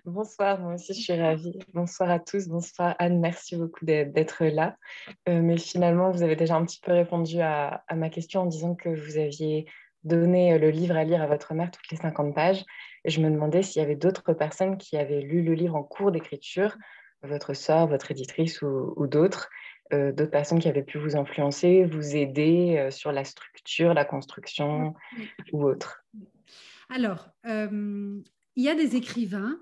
[0.06, 1.58] Bonsoir, moi aussi je suis ravie.
[1.74, 4.78] Bonsoir à tous, bonsoir Anne, merci beaucoup d'être là.
[5.30, 8.46] Euh, mais finalement, vous avez déjà un petit peu répondu à, à, ma question en
[8.48, 9.66] disant que vous aviez
[10.04, 12.66] donné le livre à lire à votre mère toutes les 50 pages.
[13.04, 15.84] Et je me demandais s'il y avait d'autres personnes qui avaient lu le livre en
[15.84, 16.76] cours d'écriture
[17.24, 19.50] votre sœur, votre éditrice ou, d'autres,
[19.94, 24.06] euh, d'autres personnes qui avaient pu vous influencer, vous aider euh, sur la structure, la
[24.06, 24.96] construction
[25.52, 26.04] ou autre?
[26.90, 28.20] Alors, euh,
[28.56, 29.60] il y a des écrivains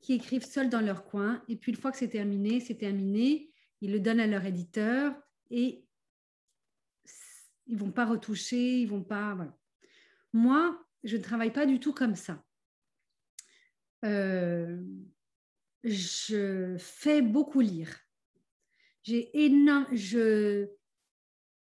[0.00, 3.50] qui écrivent seuls dans leur coin, et puis une fois que c'est terminé, c'est terminé,
[3.80, 5.14] ils le donnent à leur éditeur
[5.50, 5.84] et
[7.66, 9.36] ils vont pas retoucher, ils vont pas.
[10.32, 12.42] Moi, je ne travaille pas du tout comme ça.
[14.04, 14.82] Euh,
[15.84, 17.94] je fais beaucoup lire.
[19.02, 19.30] J'ai
[19.92, 20.68] je,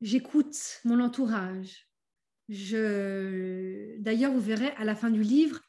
[0.00, 1.88] j'écoute mon entourage.
[2.48, 5.60] Je, d'ailleurs, vous verrez à la fin du livre,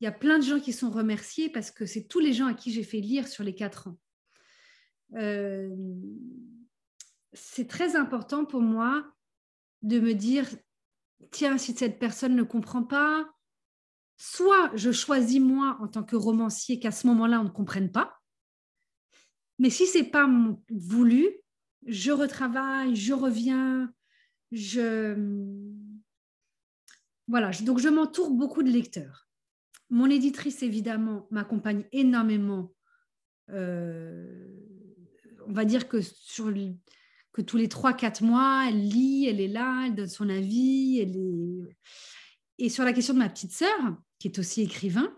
[0.00, 2.46] il y a plein de gens qui sont remerciés parce que c'est tous les gens
[2.46, 3.98] à qui j'ai fait lire sur les quatre ans.
[5.14, 5.74] Euh,
[7.32, 9.12] c'est très important pour moi
[9.82, 10.46] de me dire,
[11.30, 13.28] tiens, si cette personne ne comprend pas,
[14.18, 18.18] soit je choisis moi en tant que romancier qu'à ce moment-là, on ne comprenne pas,
[19.58, 20.28] mais si c'est pas
[20.70, 21.28] voulu,
[21.86, 23.92] je retravaille, je reviens,
[24.52, 25.14] je
[27.26, 27.50] voilà.
[27.62, 29.28] Donc je m'entoure beaucoup de lecteurs.
[29.90, 32.72] Mon éditrice évidemment m'accompagne énormément.
[33.50, 34.48] Euh,
[35.46, 36.52] on va dire que sur
[37.32, 41.16] que tous les 3-4 mois, elle lit, elle est là, elle donne son avis, elle
[41.16, 41.76] est...
[42.58, 45.12] Et sur la question de ma petite sœur, qui est aussi écrivain,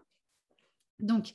[0.99, 1.33] donc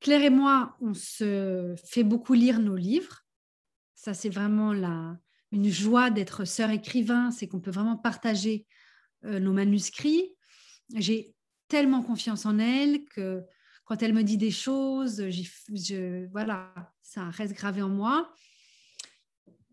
[0.00, 3.26] Claire et moi, on se fait beaucoup lire nos livres.
[3.94, 5.18] Ça, c'est vraiment la,
[5.52, 8.66] une joie d'être sœur écrivain, c'est qu'on peut vraiment partager
[9.24, 10.34] euh, nos manuscrits.
[10.96, 11.34] J'ai
[11.68, 13.42] tellement confiance en elle que
[13.84, 15.22] quand elle me dit des choses,
[16.32, 18.32] voilà, ça reste gravé en moi.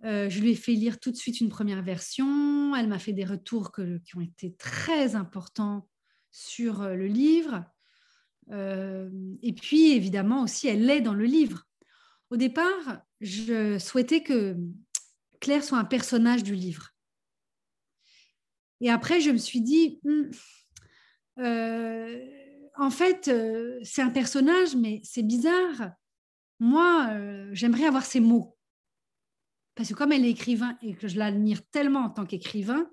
[0.04, 2.76] Euh, je lui ai fait lire tout de suite une première version.
[2.76, 5.88] Elle m'a fait des retours qui ont été très importants
[6.32, 7.64] sur euh, le livre.
[8.52, 9.10] Euh,
[9.42, 11.64] et puis, évidemment, aussi, elle l'est dans le livre.
[12.30, 14.56] Au départ, je souhaitais que
[15.40, 16.90] Claire soit un personnage du livre.
[18.82, 20.30] Et après, je me suis dit, hmm,
[21.40, 22.26] euh,
[22.76, 23.32] en fait,
[23.84, 25.92] c'est un personnage, mais c'est bizarre.
[26.60, 27.10] Moi,
[27.54, 28.56] j'aimerais avoir ses mots.
[29.74, 32.90] Parce que comme elle est écrivain et que je l'admire tellement en tant qu'écrivain,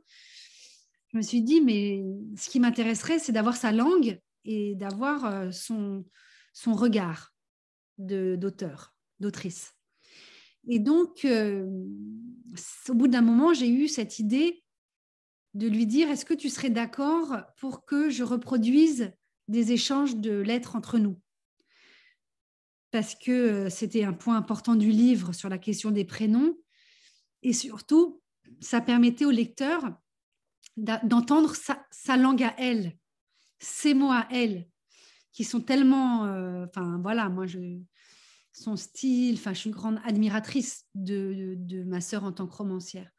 [1.14, 2.02] je me suis dit, mais
[2.36, 6.04] ce qui m'intéresserait, c'est d'avoir sa langue et d'avoir euh, son,
[6.66, 7.32] regard
[7.98, 9.76] d'auteur, d'autrice.
[10.66, 11.70] Et donc, euh,
[12.88, 14.64] au bout d'un moment, j'ai eu cette idée
[15.54, 19.12] de lui dire, est-ce que tu serais d'accord pour que je reproduise
[19.46, 21.20] des échanges de lettres entre nous?
[22.90, 26.58] Parce que euh, c'était un point important du livre sur la question des prénoms.
[27.44, 28.20] Et surtout,
[28.58, 29.94] ça permettait au lecteur
[30.76, 32.96] d'entendre sa, langue à elle,
[33.58, 34.66] ces mots à elle,
[35.32, 37.80] qui sont tellement, euh, enfin voilà, moi je,
[38.52, 43.10] son style, je suis une grande admiratrice de, ma sœur en tant que romancière.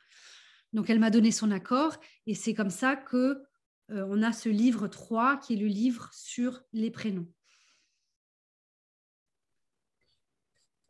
[0.73, 1.97] Donc elle m'a donné son accord
[2.27, 3.41] et c'est comme ça que
[3.91, 7.27] euh, on a ce livre 3 qui est le livre sur les prénoms.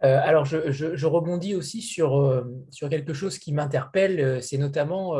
[0.04, 5.16] Euh, alors, je, rebondis aussi sur, sur quelque chose qui m'interpelle, c'est notamment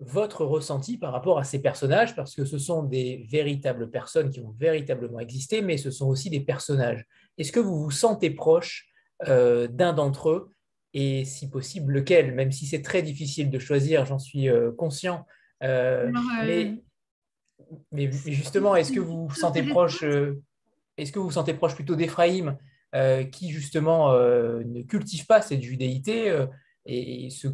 [0.00, 4.40] votre ressenti par rapport à ces personnages, parce que ce sont des véritables personnes qui
[4.40, 7.04] ont véritablement existé, mais ce sont aussi des personnages.
[7.36, 8.88] Est-ce que vous vous sentez proche
[9.28, 10.54] euh, d'un d'entre eux
[10.94, 15.26] et si possible lequel, même si c'est très difficile de choisir, j'en suis euh, conscient.
[15.62, 16.10] Euh,
[16.44, 16.82] mais,
[17.92, 20.02] mais, justement, est-ce que vous vous sentez proche
[20.96, 22.56] Est-ce que vous vous sentez proche plutôt d'Éphraïm,
[23.30, 26.34] qui justement ne cultive pas cette judéité
[26.86, 27.48] et, se,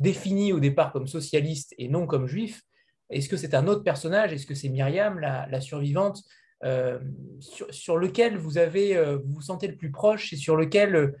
[0.00, 2.62] définit au départ comme socialiste et non comme juif,
[3.10, 4.32] est-ce que c'est un autre personnage?
[4.32, 6.22] Est-ce que c'est Myriam, la, survivante,
[6.64, 6.98] euh,
[7.70, 11.14] sur, lequel vous avez, euh, vous, vous sentez le plus proche et sur lequel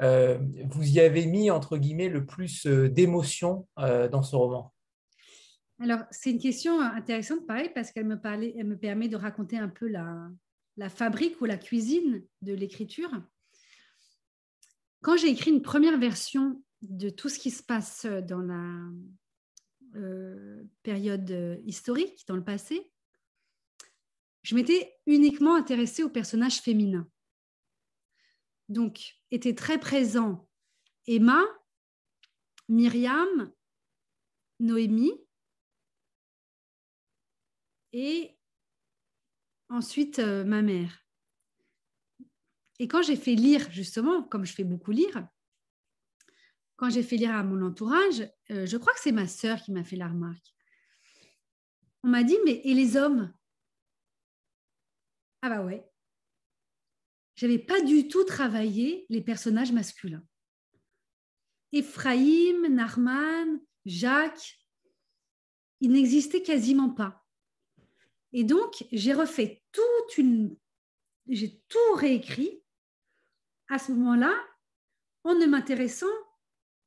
[0.00, 0.38] euh,
[0.70, 4.72] vous y avez mis, entre guillemets, le plus d'émotion dans ce roman?
[5.80, 10.88] Alors, c'est une question intéressante, pareil, parce qu'elle me, permet de raconter un peu la
[10.88, 13.10] fabrique ou la cuisine de l'écriture.
[15.02, 18.90] Quand j'ai écrit une première version de tout ce qui se passe dans la
[19.96, 22.92] euh, période euh, historique, dans le passé,
[24.42, 27.08] je m'étais uniquement intéressée aux personnages féminins.
[28.68, 30.48] Donc, était très présent
[31.06, 31.42] Emma,
[32.68, 33.52] Myriam,
[34.60, 35.14] Noémie,
[37.92, 38.36] et
[39.70, 41.04] ensuite euh, ma mère.
[42.78, 45.26] Et quand j'ai fait lire, justement, comme je fais beaucoup lire,
[46.78, 48.20] quand j'ai fait lire à mon entourage,
[48.50, 50.54] euh, je crois que c'est ma sœur qui m'a fait la remarque.
[52.04, 53.34] On m'a dit, mais et les hommes?
[55.42, 55.84] Ah bah ouais.
[57.34, 60.24] J'avais pas du tout travaillé les personnages masculins.
[61.72, 64.58] Ephraïm, Narman, Jacques,
[65.80, 67.26] ils n'existaient quasiment pas.
[68.32, 70.56] Et donc, j'ai refait toute une...
[71.26, 72.62] J'ai tout réécrit
[73.68, 74.32] à ce moment-là
[75.24, 76.06] en ne m'intéressant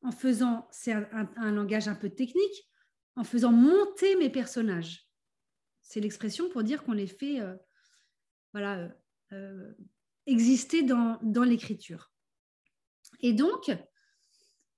[0.04, 2.68] en faisant, c'est un, langage un peu technique,
[3.16, 5.08] en faisant monter mes personnages.
[5.82, 7.56] C'est l'expression pour dire qu'on les fait euh,
[8.54, 8.90] voilà, euh,
[9.34, 9.74] euh,
[10.26, 12.12] exister dans, dans l'écriture.
[13.20, 13.72] Et donc,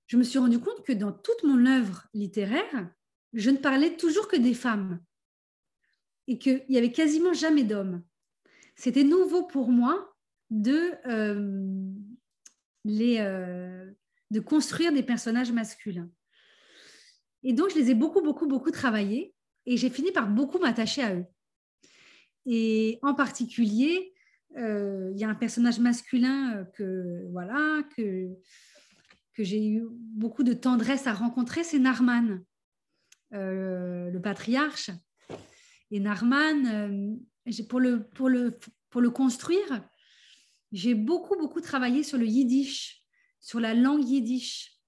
[0.07, 2.91] je me suis rendu compte que dans toute mon œuvre littéraire,
[3.33, 4.99] je ne parlais toujours que des femmes
[6.27, 8.03] et qu'il n'y avait quasiment jamais d'hommes.
[8.75, 10.15] C'était nouveau pour moi
[10.49, 10.91] de
[12.85, 13.19] les,
[14.33, 16.09] de construire des personnages masculins.
[17.43, 19.33] Et donc, je les ai beaucoup, beaucoup, beaucoup travaillés
[19.65, 21.25] et j'ai fini par beaucoup m'attacher à eux.
[22.47, 24.13] Et en particulier,
[24.57, 28.27] euh, il y a un personnage masculin euh, que, voilà, que,
[29.35, 32.43] que j'ai eu beaucoup de tendresse à rencontrer, c'est Narman,
[33.33, 34.89] euh, le patriarche.
[35.91, 37.19] Et Narman,
[37.69, 38.57] pour, le, pour, le,
[38.89, 39.87] pour le construire,
[40.71, 43.02] j'ai beaucoup, beaucoup travaillé sur le yiddish,
[43.43, 44.79] sur la langue yiddish,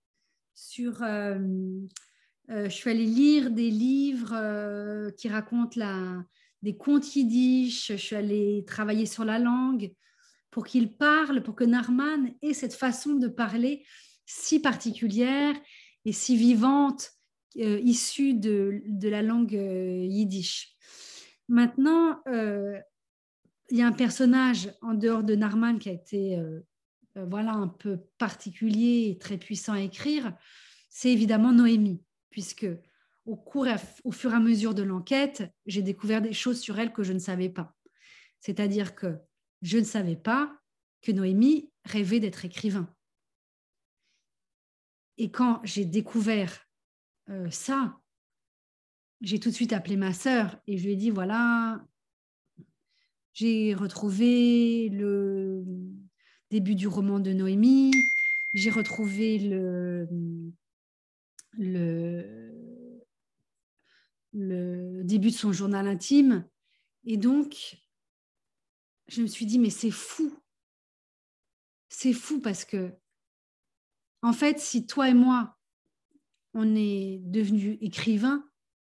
[0.55, 1.03] sur...
[1.03, 6.23] je suis allée lire des livres qui racontent
[6.63, 9.93] des contes yiddish, je suis allée travailler sur la langue
[10.49, 13.85] pour qu'il parle, pour que Narman ait cette façon de parler
[14.25, 15.53] si particulière
[16.05, 17.11] et si vivante,
[17.57, 20.75] euh, issue de, la langue euh, yiddish.
[21.47, 22.79] Maintenant, euh,
[23.69, 26.37] il y a un personnage en dehors de Narman qui a été
[27.15, 30.35] voilà, un peu particulier et très puissant à écrire,
[30.89, 32.67] c'est évidemment Noémie, puisque
[33.25, 33.67] au, cours,
[34.03, 37.13] au fur et à mesure de l'enquête, j'ai découvert des choses sur elle que je
[37.13, 37.75] ne savais pas.
[38.39, 39.17] C'est-à-dire que
[39.61, 40.57] je ne savais pas
[41.01, 42.93] que Noémie rêvait d'être écrivain.
[45.17, 46.67] Et quand j'ai découvert
[47.29, 47.99] euh, ça,
[49.21, 51.83] j'ai tout de suite appelé ma sœur et je lui ai dit, voilà,
[53.33, 55.63] j'ai retrouvé le
[56.51, 57.91] début du roman de Noémie,
[58.53, 60.07] j'ai retrouvé le,
[64.33, 66.47] le, début de son journal intime.
[67.05, 67.77] Et donc,
[69.07, 70.33] je me suis dit, mais c'est fou.
[71.89, 72.91] C'est fou parce que,
[74.21, 75.57] en fait, si toi et moi,
[76.53, 78.47] on est devenus écrivains,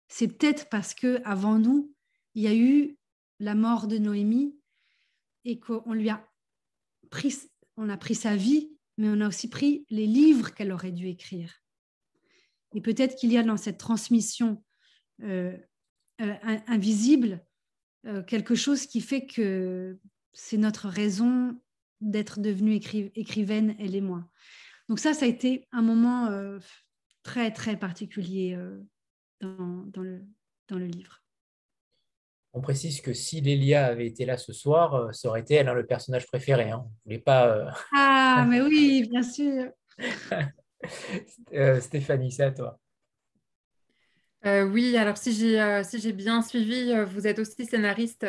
[0.09, 1.95] c'est peut-être parce que avant nous,
[2.35, 2.99] il y a eu
[3.39, 4.59] la mort de Noémie
[5.45, 6.32] et qu'on lui a
[7.77, 11.09] on a pris sa vie, mais on a aussi pris les livres qu'elle aurait dû
[11.09, 11.63] écrire.
[12.75, 14.63] Et peut-être qu'il y a dans cette transmission
[15.23, 15.57] euh,
[16.21, 16.35] euh,
[16.67, 17.45] invisible,
[18.07, 19.99] euh, quelque chose qui fait que
[20.33, 21.61] c'est notre raison
[22.01, 22.75] d'être devenue
[23.15, 24.29] écrivaine, elle et moi.
[24.89, 26.29] Donc ça, ça a été un moment
[27.23, 28.59] très, très particulier
[29.41, 31.22] dans le livre.
[32.55, 35.75] On précise que si Lélia avait été là ce soir, ça aurait été elle hein,
[35.75, 36.71] le personnage préféré.
[36.71, 36.85] Hein.
[36.85, 37.75] On voulait pas.
[37.95, 39.71] Ah, mais oui, bien sûr.
[41.81, 42.79] Stéphanie, c'est à toi.
[44.45, 48.27] Euh, oui, alors si j'ai euh, si j'ai bien suivi, euh, vous êtes aussi scénariste.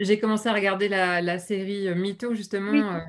[0.00, 3.00] J'ai commencé à regarder la, série Mytho, justement.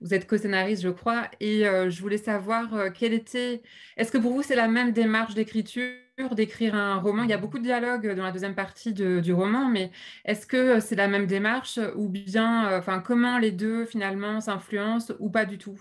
[0.00, 3.62] vous êtes co-scénariste, je crois, et je voulais savoir quelle était.
[3.96, 5.92] Est-ce que pour vous c'est la même démarche d'écriture,
[6.34, 9.68] d'écrire un roman Il y a beaucoup de dialogues dans la deuxième partie du roman,
[9.68, 9.92] mais
[10.24, 15.30] est-ce que c'est la même démarche ou bien, enfin, comment les deux finalement s'influencent ou
[15.30, 15.80] pas du tout?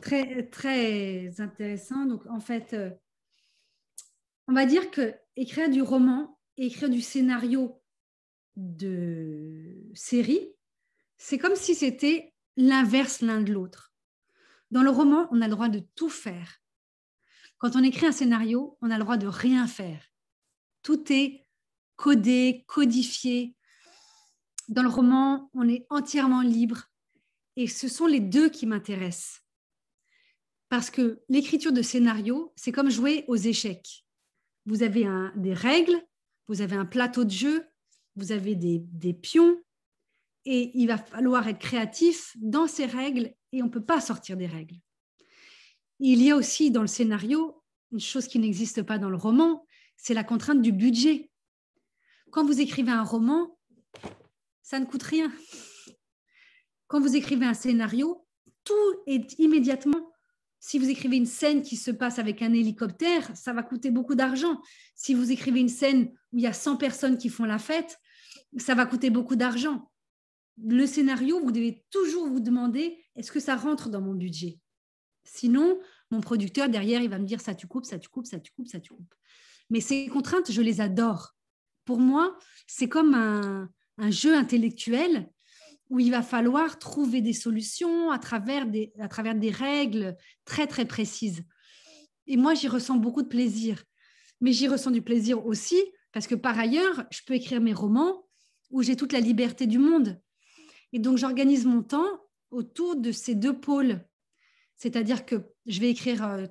[0.00, 2.06] Très, très intéressant.
[2.06, 2.90] Donc, en fait, euh,
[4.46, 7.82] on va dire que écrire du roman et écrire du scénario
[8.56, 10.48] de série,
[11.18, 13.92] c'est comme si c'était l'inverse l'un de l'autre.
[14.70, 16.60] Dans le roman, on a le droit de tout faire.
[17.60, 20.02] Quand on écrit un scénario, on a le droit de rien faire.
[20.82, 21.46] Tout est
[21.96, 23.54] codé, codifié.
[24.68, 26.86] Dans le roman, on est entièrement libre.
[27.56, 29.42] Et ce sont les deux qui m'intéressent.
[30.70, 34.06] Parce que l'écriture de scénario, c'est comme jouer aux échecs.
[34.64, 35.06] Vous avez
[35.36, 36.00] des règles,
[36.48, 37.66] vous avez un plateau de jeu,
[38.16, 39.60] vous avez des, pions,
[40.46, 44.38] et il va falloir être créatif dans ces règles, et on ne peut pas sortir
[44.38, 44.76] des règles.
[46.00, 49.66] Il y a aussi dans le scénario une chose qui n'existe pas dans le roman,
[49.96, 51.30] c'est la contrainte du budget.
[52.30, 53.58] Quand vous écrivez un roman,
[54.62, 55.32] ça ne coûte rien.
[56.86, 58.26] Quand vous écrivez un scénario,
[58.64, 60.10] tout est immédiatement
[60.60, 64.14] si vous écrivez une scène qui se passe avec un hélicoptère, ça va coûter beaucoup
[64.14, 64.60] d'argent.
[64.94, 67.98] Si vous écrivez une scène où il y a 100 personnes qui font la fête,
[68.58, 69.90] ça va coûter beaucoup d'argent.
[70.62, 74.58] Le scénario, vous devez toujours vous demander est-ce que ça rentre dans mon budget?
[75.32, 75.78] Sinon,
[76.10, 78.50] mon producteur derrière, il va me dire ça tu coupes, ça tu coupes, ça tu
[78.50, 79.14] coupes, ça tu coupes.
[79.70, 81.36] Mais ces contraintes, je les adore.
[81.84, 83.70] Pour moi, c'est comme un,
[84.10, 85.30] jeu intellectuel
[85.88, 91.44] où il va falloir trouver des solutions à travers des règles très, très précises.
[92.26, 93.84] Et moi, j'y ressens beaucoup de plaisir.
[94.40, 95.80] Mais j'y ressens du plaisir aussi
[96.12, 98.24] parce que par ailleurs, je peux écrire mes romans
[98.70, 100.20] où j'ai toute la liberté du monde.
[100.92, 102.08] Et donc, j'organise mon temps
[102.50, 104.04] autour de ces deux pôles.
[104.80, 106.48] C'est-à-dire que je vais écrire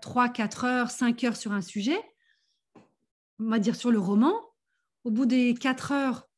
[0.00, 2.00] 3, 4 heures, 5 heures sur un sujet,
[3.38, 4.34] on va dire sur le roman.
[5.04, 6.28] Au bout des 4 heures,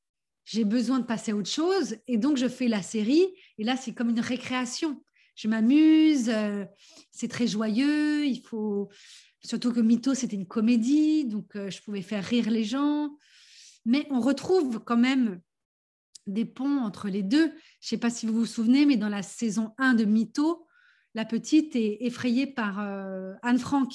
[0.44, 1.96] j'ai besoin de passer à autre chose.
[2.08, 3.24] Et donc, je fais la série.
[3.56, 5.00] Et là, c'est comme une récréation.
[5.36, 6.64] Je m'amuse, euh,
[7.12, 8.26] c'est très joyeux.
[8.26, 8.90] Il faut.
[9.42, 13.16] Surtout que Mytho, c'était une comédie, donc euh, je pouvais faire rire les gens.
[13.86, 15.40] Mais on retrouve quand même
[16.26, 17.46] des ponts entre les deux.
[17.46, 20.66] Je ne sais pas si vous vous souvenez, mais dans la saison 1 de Mytho,
[21.14, 23.92] la petite est effrayée par euh, Anne Frank.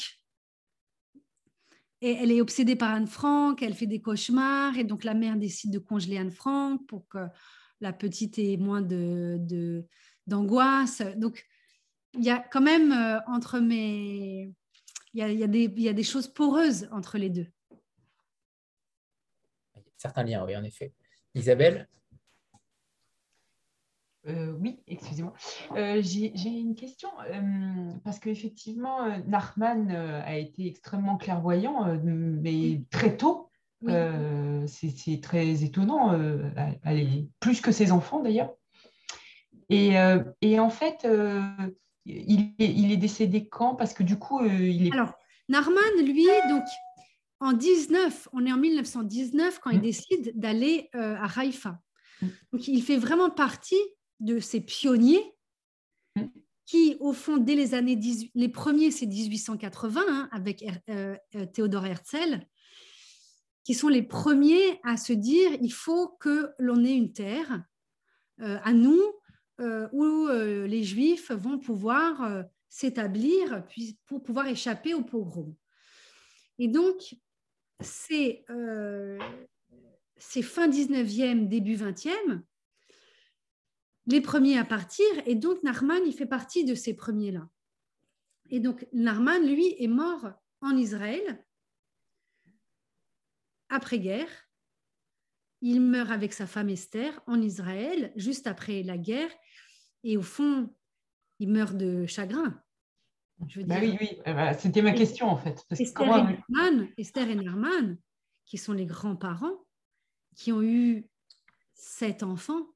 [2.01, 5.37] Et elle est obsédée par Anne Frank, elle fait des cauchemars, et donc la mère
[5.37, 7.25] décide de congeler Anne Frank pour que
[7.81, 9.85] la petite ait moins de,
[10.27, 11.01] d'angoisse.
[11.17, 11.45] Donc,
[12.13, 14.53] il y a quand même euh, entre mes...
[15.13, 17.47] Il y a, y y a des choses poreuses entre les deux.
[19.97, 20.93] Certains liens, oui, en effet.
[21.33, 21.87] Isabelle?
[24.27, 25.33] Euh, oui, excusez-moi.
[25.75, 33.49] Euh, j'ai une question euh, parce qu'effectivement, Nachman a été extrêmement clairvoyant, mais très tôt.
[33.85, 36.17] C'est très étonnant,
[37.39, 38.53] plus que ses enfants d'ailleurs.
[39.69, 39.97] Et,
[40.59, 41.07] en fait,
[42.05, 43.75] il est, décédé quand?
[43.75, 44.93] Parce que du coup, il est.
[44.93, 45.13] Alors,
[45.49, 46.63] Narman, lui, donc
[47.39, 49.81] en 19, on est en 1919 quand il mmh.
[49.81, 51.79] décide d'aller à Haïfa.
[52.21, 52.27] Mmh.
[52.53, 53.75] Donc, il fait vraiment partie
[54.19, 55.35] de ces pionniers
[56.65, 61.45] qui, au fond, dès les années 18, les premiers, c'est 1880 hein, avec euh, euh,
[61.45, 62.41] Théodore Herzl,
[63.63, 67.63] qui sont les premiers à se dire il faut que l'on ait une terre
[68.41, 69.01] euh, à nous
[69.93, 73.63] où les Juifs vont pouvoir s'établir
[74.05, 75.55] pour pouvoir échapper au pogrom.
[76.59, 77.15] Et donc,
[77.79, 78.43] c'est
[80.19, 82.41] fin 19e, début 20e
[84.07, 87.49] les premiers à partir, et donc Narman, il fait partie de ces premiers-là.
[88.49, 90.31] Et donc Narman, lui, est mort
[90.61, 91.43] en Israël
[93.69, 94.29] après-guerre.
[95.61, 99.31] Il meurt avec sa femme Esther en Israël, juste après la guerre,
[100.03, 100.73] et au fond,
[101.39, 102.61] il meurt de chagrin.
[103.65, 105.65] Bah oui, oui, euh, bah, c'était ma question en fait.
[105.71, 107.97] Esther, et Narman, Esther et Narman,
[108.45, 109.65] qui sont les grands-parents,
[110.35, 111.09] qui ont eu
[111.73, 112.74] sept enfants,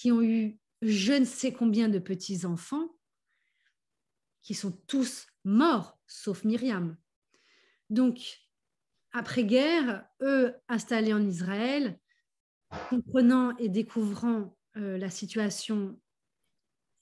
[0.00, 2.88] qui ont eu je ne sais combien de petits-enfants,
[4.42, 6.96] qui sont tous morts, sauf Myriam.
[7.90, 8.40] Donc,
[9.12, 11.98] après-guerre, eux installés en Israël,
[12.88, 16.00] comprenant et découvrant euh, la situation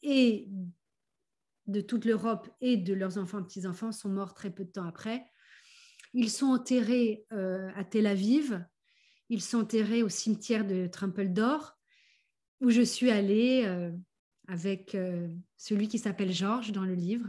[0.02, 0.48] et
[1.68, 5.24] de toute l'Europe et de leurs enfants, petits-enfants, sont morts très peu de temps après.
[6.14, 8.66] Ils sont enterrés euh, à Tel Aviv,
[9.28, 11.77] ils sont enterrés au cimetière de Trumpeldor,
[12.60, 13.90] où je suis allée euh,
[14.48, 17.28] avec euh, celui qui s'appelle Georges dans le livre.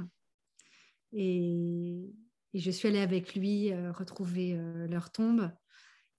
[1.13, 2.13] Et,
[2.55, 5.51] je suis allée avec lui euh, retrouver leur tombe.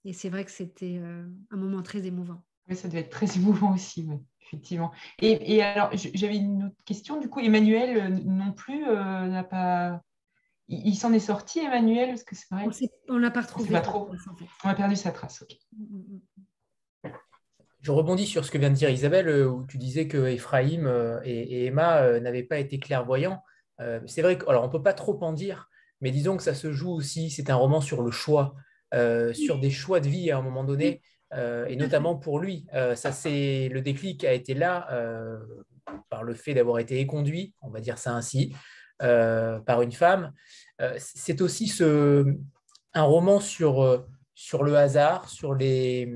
[0.05, 1.01] Et c'est vrai que c'était
[1.49, 2.41] un moment très émouvant.
[2.69, 4.07] Oui, ça devait être très émouvant aussi,
[4.41, 4.91] effectivement.
[5.19, 7.19] Et, et alors, j'avais une autre question.
[7.19, 10.01] Du coup, Emmanuel non plus n'a pas.
[10.69, 12.65] Il, s'en est sorti, Emmanuel, parce que c'est vrai.
[13.09, 13.69] On n'a pas retrouvé.
[13.69, 14.09] Pas trop.
[14.63, 15.41] On a perdu sa trace.
[15.41, 15.57] ok.
[17.81, 20.85] Je rebondis sur ce que vient de dire Isabelle, euh, où tu disais que Ephraim
[20.85, 23.41] euh, et, Emma euh, n'avaient pas été clairvoyants.
[24.05, 25.67] c'est vrai qu'on ne peut pas trop en dire,
[26.01, 28.53] mais disons que ça se joue aussi, c'est un roman sur le choix,
[29.33, 31.01] sur des choix de vie à un moment donné,
[31.33, 32.67] et notamment pour lui.
[32.93, 34.87] ça, c'est le déclic a été là
[36.11, 38.53] par le fait d'avoir été éconduit, on va dire ça ainsi,
[38.99, 40.31] par une femme.
[40.99, 42.37] c'est aussi ce,
[42.93, 44.05] un roman sur,
[44.35, 46.07] sur le hasard, sur les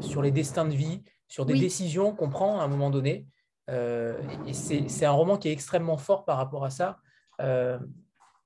[0.00, 3.26] sur les destins de vie, sur des décisions qu'on prend à un moment donné.
[3.70, 6.98] Euh, et c'est un roman qui est extrêmement fort par rapport à ça,
[7.40, 7.78] euh,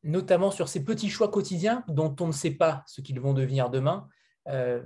[0.03, 3.71] notamment sur ces petits choix quotidiens dont on ne sait pas ce qu'ils vont devenir
[3.71, 4.07] demain.
[4.49, 4.83] Euh,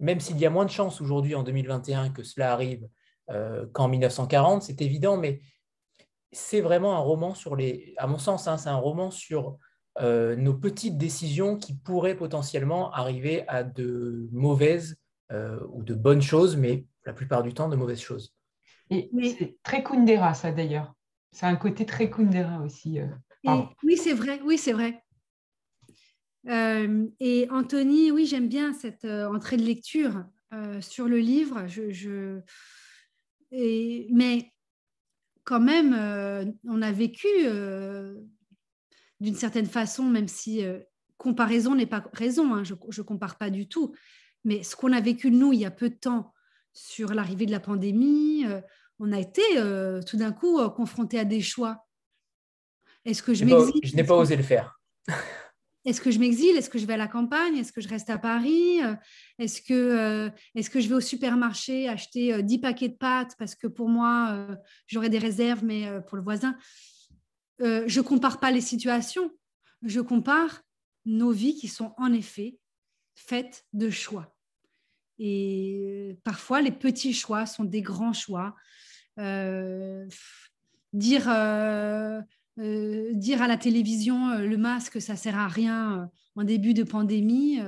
[0.00, 2.88] même s'il y a moins de chances aujourd'hui en 2021 que cela arrive
[3.72, 5.40] qu'en 1940, c'est évident, mais
[6.30, 9.58] c'est vraiment un roman sur les, à mon sens, hein, c'est un roman sur
[10.00, 14.96] nos petites décisions qui pourraient potentiellement arriver à de mauvaises
[15.30, 18.34] ou de bonnes choses, mais la plupart du temps de mauvaises choses.
[18.90, 20.94] Et c'est très Kundera, ça d'ailleurs.
[21.32, 23.00] C'est un côté très Kundera aussi.
[23.00, 24.40] Euh, oui, c'est vrai.
[24.44, 25.02] Oui, c'est vrai.
[26.48, 30.24] Euh, et Anthony, oui, j'aime bien cette entrée de lecture
[30.80, 31.66] sur le livre.
[31.66, 32.40] Je,
[33.50, 34.52] mais
[35.44, 37.28] quand même, on a vécu
[39.20, 40.64] d'une certaine façon, même si
[41.16, 43.94] comparaison n'est pas raison, hein, je ne compare pas du tout,
[44.46, 46.32] mais ce qu'on a vécu, nous, il y a peu de temps,
[46.72, 48.60] sur l'arrivée de la pandémie, euh,
[49.00, 51.84] on a été euh, tout d'un coup euh, confronté à des choix.
[53.04, 54.78] Est-ce que je m'existe Je n'ai pas osé le faire.
[55.84, 56.56] est-ce que je m'exile?
[56.56, 57.56] Est-ce que je vais à la campagne?
[57.56, 58.80] Est-ce que je reste à Paris?
[59.38, 63.66] Est-ce que, est que je vais au supermarché acheter 10 paquets de pâtes parce que
[63.66, 64.46] pour moi,
[64.86, 66.56] j'aurai des réserves, mais pour le voisin?
[67.60, 69.30] Je ne compare pas les situations.
[69.82, 70.62] Je compare
[71.04, 72.58] nos vies qui sont en effet
[73.14, 74.35] faites de choix.
[75.18, 78.54] Et parfois, les petits choix sont des grands choix.
[80.92, 81.28] dire
[82.58, 86.06] euh, dire à la télévision euh, le masque, ça sert à rien euh,
[86.36, 87.58] en début de pandémie.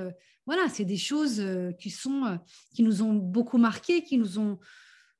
[0.47, 1.43] voilà, c'est des choses
[1.79, 2.39] qui, sont,
[2.73, 4.59] qui nous ont beaucoup marqués, qui nous ont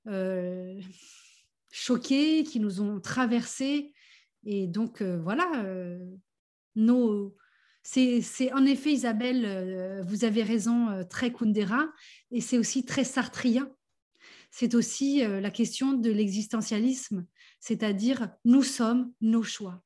[1.71, 3.93] choqués, qui nous ont traversés.
[4.43, 5.65] Et donc, voilà,
[6.75, 7.35] nos...
[7.91, 11.87] C'est en effet, Isabelle, vous avez raison, très Kundera,
[12.31, 13.71] et c'est aussi très sartrien.
[14.51, 17.25] C'est aussi la question de l'existentialisme
[17.59, 19.81] c'est-à-dire nous sommes nos choix.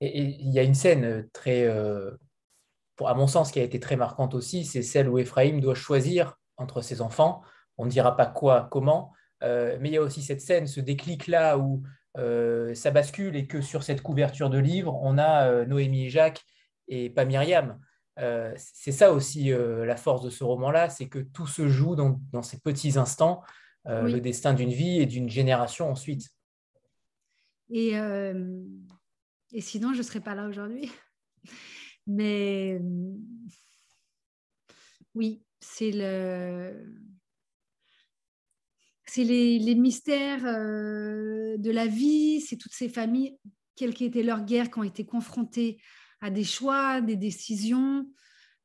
[0.00, 2.10] Et il y a une scène très, euh,
[3.04, 6.36] à mon sens, qui a été très marquante aussi, c'est celle où Ephraim doit choisir
[6.56, 7.42] entre ses enfants.
[7.78, 10.80] On ne dira pas quoi, comment, euh, mais il y a aussi cette scène, ce
[10.80, 11.82] déclic-là où
[12.16, 16.42] euh, ça bascule et que sur cette couverture de livre, on a Noémie et Jacques
[16.88, 17.78] et pas Myriam.
[18.56, 22.60] c'est ça aussi la force de ce roman-là, c'est que tout se joue dans ces
[22.60, 23.42] petits instants
[23.86, 26.30] euh, le destin d'une vie et d'une génération ensuite.
[27.68, 28.62] Et, euh,
[29.52, 30.90] et sinon, je ne serais pas là aujourd'hui.
[32.06, 32.80] Mais
[35.14, 37.13] oui, c'est le.
[39.14, 43.38] C'est les, mystères euh, de la vie, c'est toutes ces familles,
[43.76, 45.80] quelle qu'ait été leur guerre, qui ont été confrontées
[46.20, 48.08] à des choix, des décisions.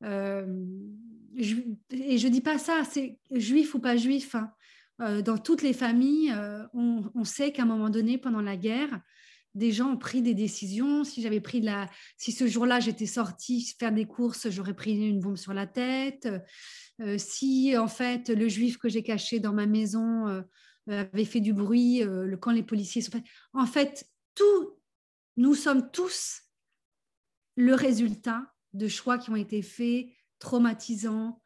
[0.01, 0.07] et
[1.37, 1.55] je
[2.27, 4.33] ne dis pas ça, c'est juif ou pas juif.
[4.33, 4.51] Hein.
[5.01, 8.99] Euh, dans toutes les familles, euh, on, sait qu'à un moment donné, pendant la guerre,
[9.55, 11.03] des gens ont pris des décisions.
[11.03, 15.19] Si j'avais pris la, si ce jour-là j'étais sortie faire des courses, j'aurais pris une
[15.19, 16.27] bombe sur la tête.
[17.01, 20.43] Euh, si en fait le juif que j'ai caché dans ma maison
[20.87, 23.11] avait fait du bruit, le, quand les policiers sont
[23.53, 24.79] en fait tout,
[25.37, 26.41] nous sommes tous
[27.55, 30.07] le résultat de choix qui ont été faits,
[30.39, 31.41] traumatisants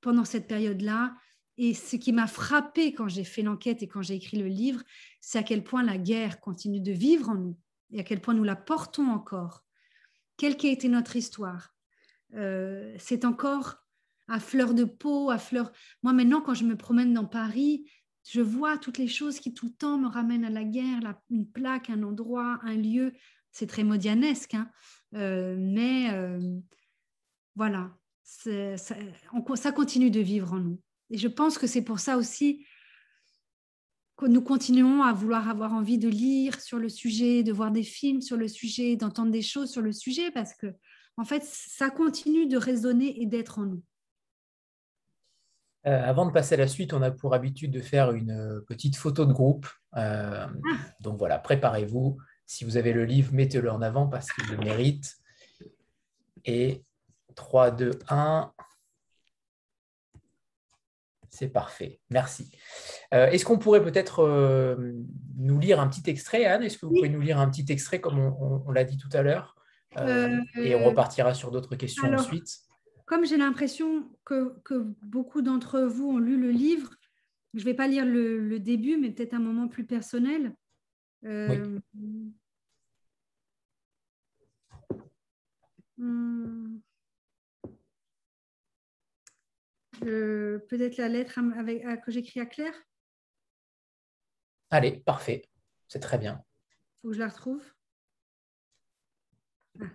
[0.00, 1.14] pendant cette période-là
[1.58, 4.82] et ce qui m'a frappé quand j'ai fait l'enquête et quand j'ai écrit le livre,
[5.20, 7.58] c'est à quel point la guerre continue de vivre en nous
[7.90, 9.64] et à quel point nous la portons encore.
[10.36, 11.74] Quelle qu'ait été notre histoire,
[12.34, 13.76] euh, c'est encore
[14.28, 15.72] à fleur de peau, à fleur.
[16.02, 17.90] Moi maintenant, quand je me promène dans Paris,
[18.24, 21.48] je vois toutes les choses qui tout le temps me ramènent à la guerre, une
[21.48, 23.12] plaque, un endroit, un lieu.
[23.52, 24.68] C'est très modianesque, hein.
[25.14, 26.58] euh, mais euh,
[27.54, 30.80] voilà, ça continue de vivre en nous.
[31.10, 32.66] Et je pense que c'est pour ça aussi
[34.16, 37.82] que nous continuons à vouloir avoir envie de lire sur le sujet, de voir des
[37.82, 40.74] films sur le sujet, d'entendre des choses sur le sujet, parce que
[41.18, 43.82] en fait, ça continue de résonner et d'être en nous.
[45.86, 48.60] Euh, avant de passer à la suite, on a pour habitude de faire une euh,
[48.66, 49.66] petite photo de groupe.
[49.96, 50.76] Euh, ah.
[51.00, 52.18] Donc voilà, préparez-vous.
[52.44, 55.16] Si vous avez le livre, mettez-le en avant parce qu'il le mérite.
[56.44, 56.82] Et
[57.34, 58.52] 3, 2, 1.
[61.36, 62.50] C'est parfait, merci.
[63.12, 64.94] Euh, est-ce qu'on pourrait peut-être euh,
[65.36, 66.62] nous lire un petit extrait, Anne?
[66.62, 69.20] Est-ce que vous pouvez nous lire un petit extrait comme on, l'a dit tout à
[69.20, 69.54] l'heure
[69.98, 72.60] euh, Et on repartira sur d'autres questions ensuite?
[73.04, 74.56] Comme j'ai l'impression que,
[75.02, 76.94] beaucoup d'entre vous ont lu le livre,
[77.52, 80.54] je ne vais pas lire le, début, mais peut-être un moment plus personnel.
[81.22, 81.58] Oui.
[90.06, 92.74] Peut-être la lettre avec, que j'écris à Claire?
[94.70, 95.48] Allez, parfait.
[95.88, 96.44] C'est très bien.
[96.44, 97.62] Il faut que je la retrouve.
[99.80, 99.90] Ah.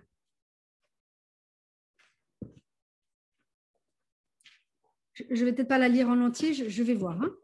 [5.14, 7.20] Je ne vais peut-être pas la lire en entier, je, vais voir.
[7.22, 7.34] Hein.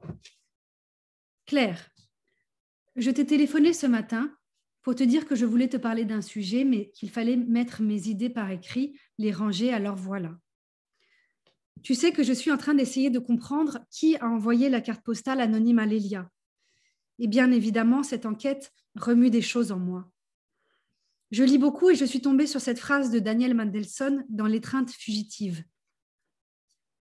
[1.46, 1.90] Claire,
[2.96, 4.36] je t'ai téléphoné ce matin
[4.82, 8.08] pour te dire que je voulais te parler d'un sujet, mais qu'il fallait mettre mes
[8.08, 10.38] idées par écrit, les ranger, alors voilà.
[11.82, 15.04] Tu sais que je suis en train d'essayer de comprendre qui a envoyé la carte
[15.04, 16.30] postale anonyme à Lélia.
[17.18, 20.10] Et bien évidemment, cette enquête remue des choses en moi.
[21.30, 24.90] Je lis beaucoup et je suis tombée sur cette phrase de Daniel Mandelson dans L'étreinte
[24.90, 25.62] fugitive.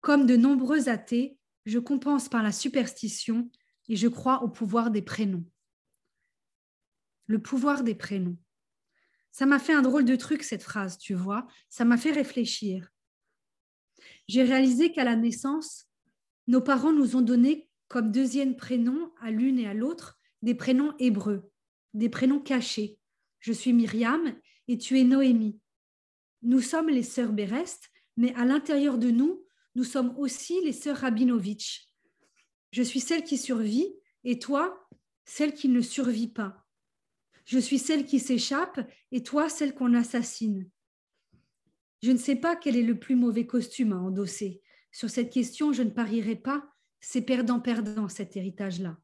[0.01, 3.51] Comme de nombreux athées, je compense par la superstition
[3.89, 5.45] et je crois au pouvoir des prénoms.
[7.27, 8.39] Le pouvoir des prénoms.
[9.31, 11.47] Ça m'a fait un drôle de truc, cette phrase, tu vois.
[11.69, 12.91] Ça m'a fait réfléchir
[14.31, 15.87] j'ai réalisé qu'à la naissance,
[16.47, 20.95] nos parents nous ont donné comme deuxième prénom à l'une et à l'autre des prénoms
[21.01, 21.51] hébreux,
[21.95, 23.01] des prénoms cachés.
[23.41, 24.33] Je suis Myriam
[24.69, 25.59] et tu es Noémie.
[26.43, 29.45] Nous sommes les sœurs Berest, mais à l'intérieur de nous,
[29.75, 31.89] nous sommes aussi les sœurs Rabinovitch.
[32.71, 33.93] Je suis celle qui survit
[34.23, 34.89] et toi,
[35.25, 36.65] celle qui ne survit pas.
[37.47, 38.79] Je suis celle qui s'échappe
[39.11, 40.71] et toi, celle qu'on assassine.
[42.03, 44.63] Je ne sais pas quel est le plus mauvais costume à endosser.
[44.93, 46.69] Sur cette question, je ne parierai pas.
[47.01, 48.99] C'est perdant-perdant cet héritage-là.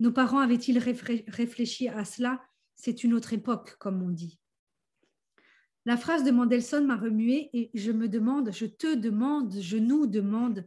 [0.00, 2.42] Nos parents avaient-ils réfléchi à cela?
[2.74, 4.40] C'est une autre époque, comme on dit.
[5.86, 10.06] La phrase de Mendelssohn m'a remué et je me demande, je te demande, je nous
[10.06, 10.66] demande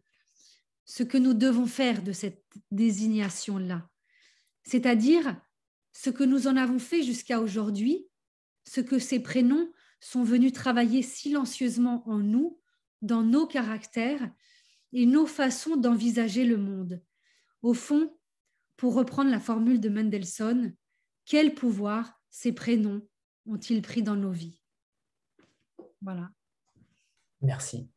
[0.85, 3.89] ce que nous devons faire de cette désignation-là.
[4.63, 5.39] C'est-à-dire
[5.93, 8.07] ce que nous en avons fait jusqu'à aujourd'hui,
[8.65, 9.71] ce que ces prénoms
[10.03, 12.59] sont venus travailler silencieusement en nous,
[13.01, 14.29] dans nos caractères
[14.91, 17.01] et nos façons d'envisager le monde.
[17.61, 18.13] Au fond,
[18.75, 20.75] pour reprendre la formule de Mendelssohn,
[21.25, 23.01] quel pouvoir ces prénoms
[23.45, 24.59] ont-ils pris dans nos vies?
[26.01, 26.29] Voilà.
[27.41, 27.89] Merci.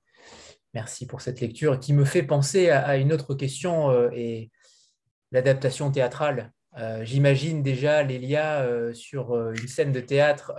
[0.75, 4.53] Merci pour cette lecture qui me fait penser à, une autre question euh, et
[5.33, 6.53] l'adaptation théâtrale.
[6.79, 10.53] Euh, j'imagine déjà Lélia euh, sur une scène de théâtre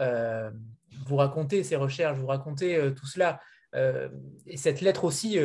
[1.06, 3.40] vous raconter ces recherches, vous raconter tout cela.
[3.74, 5.38] et cette lettre aussi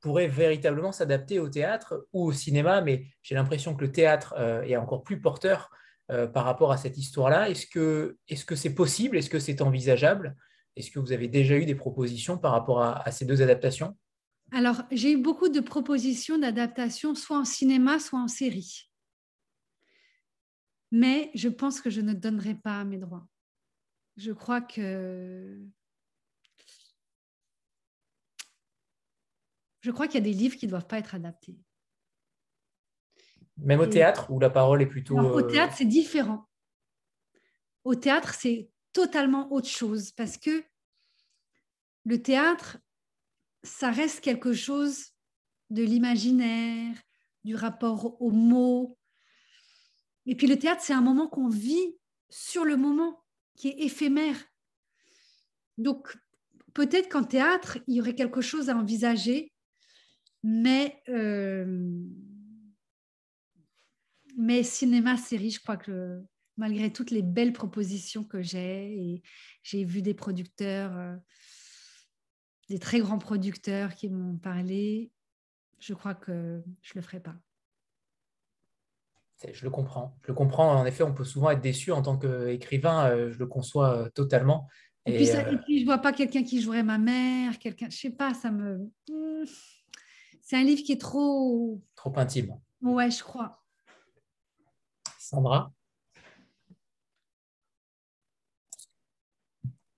[0.00, 4.62] pourrait véritablement s'adapter au théâtre ou au cinéma, mais j'ai l'impression que le théâtre euh,
[4.62, 5.70] est encore plus porteur
[6.10, 7.50] euh, par rapport à cette histoire-là.
[7.50, 9.16] Est-ce que c'est -ce c'est possible?
[9.16, 10.36] Est-ce que c'est envisageable?
[10.76, 13.96] Est-ce que vous avez déjà eu des propositions par rapport à, ces deux adaptations?
[14.52, 18.90] Alors, j'ai eu beaucoup de propositions d'adaptation, soit en cinéma, soit en série.
[20.90, 23.26] Mais je pense que je ne donnerai pas mes droits.
[24.16, 25.58] Je crois que
[29.80, 31.56] je crois qu'il y a des livres qui ne doivent pas être adaptés.
[33.56, 35.18] Même au théâtre, où la parole est plutôt...
[35.18, 36.46] au euh, théâtre, c'est différent.
[37.84, 40.64] Au théâtre, c'est totalement autre chose, parce que
[42.04, 42.78] le théâtre,
[43.62, 45.12] ça reste quelque chose
[45.70, 46.96] de l'imaginaire,
[47.44, 48.98] du rapport aux mots.
[50.26, 51.96] Et puis le théâtre, c'est un moment qu'on vit
[52.28, 53.22] sur le moment,
[53.60, 54.36] qui est éphémère.
[55.76, 56.16] Donc,
[56.72, 59.52] peut-être qu'en théâtre, il y aurait quelque chose à envisager
[60.42, 61.86] mais, euh,
[64.38, 66.22] mais cinéma, série, je crois que
[66.56, 69.22] malgré toutes les belles propositions que j'ai, et
[69.62, 71.16] j'ai vu des producteurs, euh,
[72.70, 75.12] des très grands producteurs qui m'ont parlé,
[75.80, 77.36] je crois que je ne le ferai pas.
[79.52, 80.14] Je le comprends.
[80.22, 80.76] Je le comprends.
[80.76, 83.10] En effet, on peut souvent être déçu en tant qu'écrivain.
[83.10, 84.68] Euh, je le conçois totalement.
[85.06, 87.88] Et, puis, ça, et puis, je vois pas quelqu'un qui jouerait ma mère, quelqu'un.
[87.88, 88.90] Je sais pas, ça me.
[89.08, 89.44] Hmm
[90.50, 91.80] c'est un livre qui est trop...
[91.94, 92.58] Trop intime.
[92.82, 93.62] Ouais, je crois.
[95.16, 95.72] Sandra?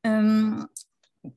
[0.05, 0.42] Euh,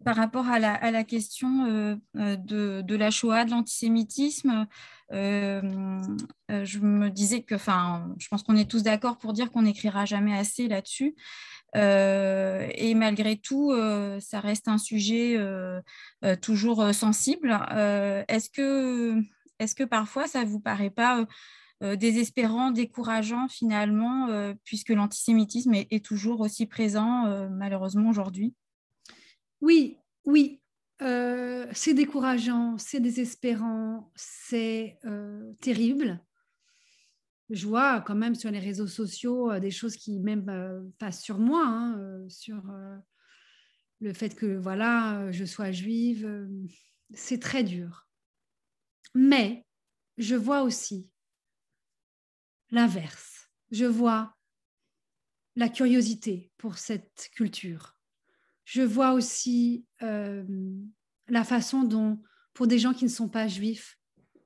[0.06, 2.36] Par rapport à la, question euh, euh,
[2.82, 4.68] de, la Shoah, de l'antisémitisme,
[5.11, 10.06] je me disais que, enfin, je pense qu'on est tous d'accord pour dire qu'on n'écrira
[10.06, 11.15] jamais assez là-dessus.
[11.76, 15.82] Euh, et malgré tout, euh, ça reste un sujet euh,
[16.41, 17.52] toujours sensible.
[18.27, 19.19] est-ce que,
[19.60, 21.26] est que parfois ça ne vous paraît pas
[21.82, 24.30] désespérant, décourageant finalement,
[24.64, 28.53] puisque l'antisémitisme est, toujours aussi présent malheureusement aujourd'hui?
[29.66, 30.62] Oui, oui.
[31.00, 35.00] c'est décourageant, c'est désespérant, c'est
[35.60, 36.20] terrible
[37.50, 41.22] je vois quand même sur les réseaux sociaux euh, des choses qui même euh, passent
[41.22, 42.64] sur moi, hein, euh, sur
[44.02, 46.48] le fait que voilà, je sois juive.
[47.14, 48.08] c'est très dur.
[49.14, 49.66] Mais
[50.18, 51.10] je vois aussi
[52.72, 53.50] l'inverse.
[53.72, 54.36] Je vois
[55.56, 57.95] la curiosité pour cette culture.
[58.66, 62.22] Je vois aussi la façon dont,
[62.54, 63.98] pour des gens qui ne sont pas juifs,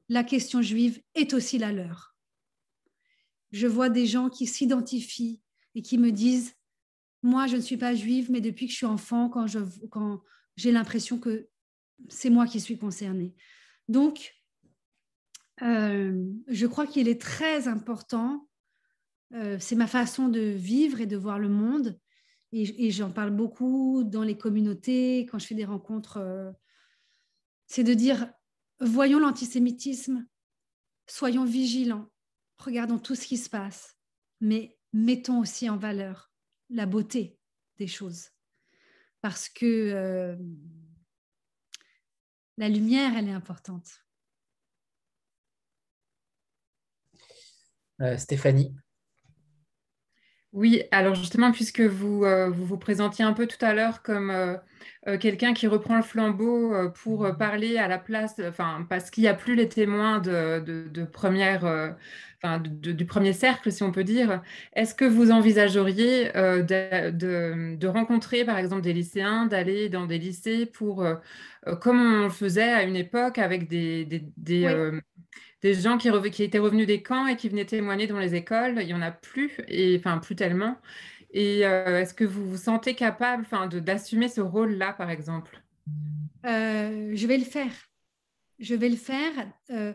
[0.07, 2.09] la question juive est aussi la leur
[3.51, 5.41] je vois des gens qui s'identifient
[5.75, 6.53] et qui me disent,
[7.23, 9.45] moi, je ne suis pas juive, mais depuis que je suis enfant, quand,
[9.89, 10.21] quand
[10.55, 11.47] j'ai l'impression que
[12.07, 13.33] c'est moi qui suis concernée.
[13.87, 14.35] Donc,
[15.61, 18.47] euh, je crois qu'il est très important,
[19.33, 21.99] euh, c'est ma façon de vivre et de voir le monde,
[22.51, 26.51] et, j'en parle beaucoup dans les communautés, quand je fais des rencontres, euh,
[27.67, 28.31] c'est de dire,
[28.79, 30.27] voyons l'antisémitisme,
[31.07, 32.09] soyons vigilants,
[32.57, 33.97] regardons tout ce qui se passe,
[34.41, 36.31] mais mettons aussi en valeur
[36.71, 37.37] la beauté
[37.77, 38.29] des choses.
[39.21, 40.35] Parce que euh,
[42.57, 44.05] la lumière, elle est importante.
[48.01, 48.73] Euh, Stéphanie
[50.51, 54.59] Oui, alors justement, puisque vous, vous vous présentiez un peu tout à l'heure comme
[55.07, 59.09] euh, quelqu'un qui reprend le flambeau euh, pour euh, parler à la place, enfin, parce
[59.09, 61.95] qu'il n'y a plus les témoins de, première,
[62.43, 64.41] enfin, du premier cercle, si on peut dire.
[64.73, 71.05] Est-ce que vous envisageriez de, rencontrer, par exemple, des lycéens, d'aller dans des lycées pour,
[71.81, 74.05] comme on le faisait à une époque avec des,
[74.37, 74.67] des,
[75.63, 76.09] gens qui,
[76.43, 78.77] étaient revenus des camps et qui venaient témoigner dans les écoles.
[78.79, 80.77] Il n'y en a plus, et enfin plus tellement.
[81.31, 83.45] Et euh, est-ce que vous vous sentez capable
[83.81, 85.61] d'assumer ce rôle-là, par exemple?
[86.45, 87.71] Euh, Je vais le faire.
[88.57, 89.31] Je vais le faire.
[89.69, 89.93] Euh,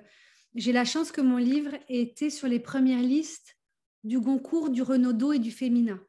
[0.55, 3.57] j'ai la chance que mon livre ait été sur les premières listes
[4.05, 6.01] du Goncourt, du Renaudot et du Féminin.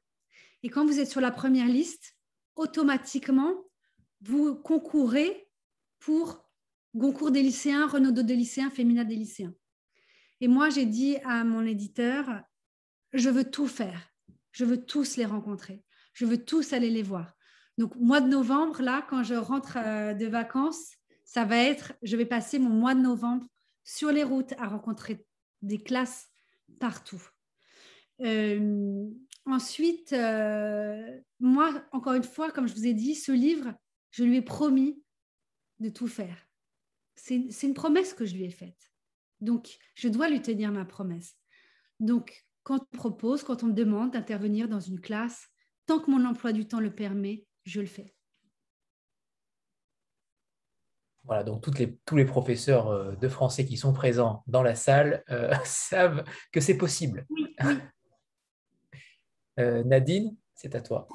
[0.64, 2.16] Et quand vous êtes sur la première liste,
[2.56, 3.54] automatiquement,
[4.22, 5.48] vous concourez
[6.00, 6.45] pour
[6.96, 9.54] Goncourt des lycéens, Renaudot des lycéens, Féminin des lycéens.
[10.42, 12.26] Et moi, j'ai dit à mon éditeur,
[13.14, 14.16] je veux tout faire
[14.56, 15.84] je veux tous les rencontrer.
[16.14, 17.36] Je veux tous aller les voir.
[17.78, 20.94] Donc, mois de novembre, là, quand je rentre euh, de vacances,
[21.26, 23.46] ça va être, je vais passer mon mois de novembre
[23.84, 25.26] sur les routes à rencontrer
[25.62, 26.30] des classes
[26.80, 27.22] partout.
[28.22, 29.10] Euh,
[29.46, 33.74] ensuite, euh, moi, encore une fois, comme je vous ai dit, ce livre,
[34.12, 35.04] je lui ai promis
[35.80, 36.45] de tout faire.
[37.16, 38.92] C'est une promesse que je lui ai faite.
[39.42, 41.36] Donc, je dois lui tenir ma promesse.
[42.00, 45.50] Donc, quand on propose, quand on me demande d'intervenir dans une classe,
[45.86, 48.16] tant que mon emploi du temps le permet, je le fais.
[51.26, 51.64] Voilà, donc
[52.06, 56.62] tous les professeurs euh, de français qui sont présents dans la salle euh, savent que
[56.62, 57.26] c'est possible.
[59.60, 61.08] Euh, Nadine, c'est à toi.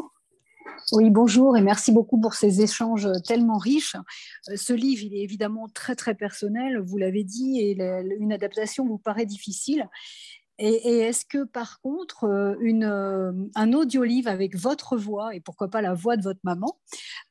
[0.93, 3.95] Oui, bonjour et merci beaucoup pour ces échanges tellement riches.
[4.57, 7.77] Ce livre, il est évidemment très très personnel, vous l'avez dit, et
[8.19, 9.89] une adaptation vous paraît difficile.
[10.59, 15.81] Et, est-ce que par contre, euh, euh, un audio-livre avec votre voix, et pourquoi pas
[15.81, 16.79] la voix de votre maman,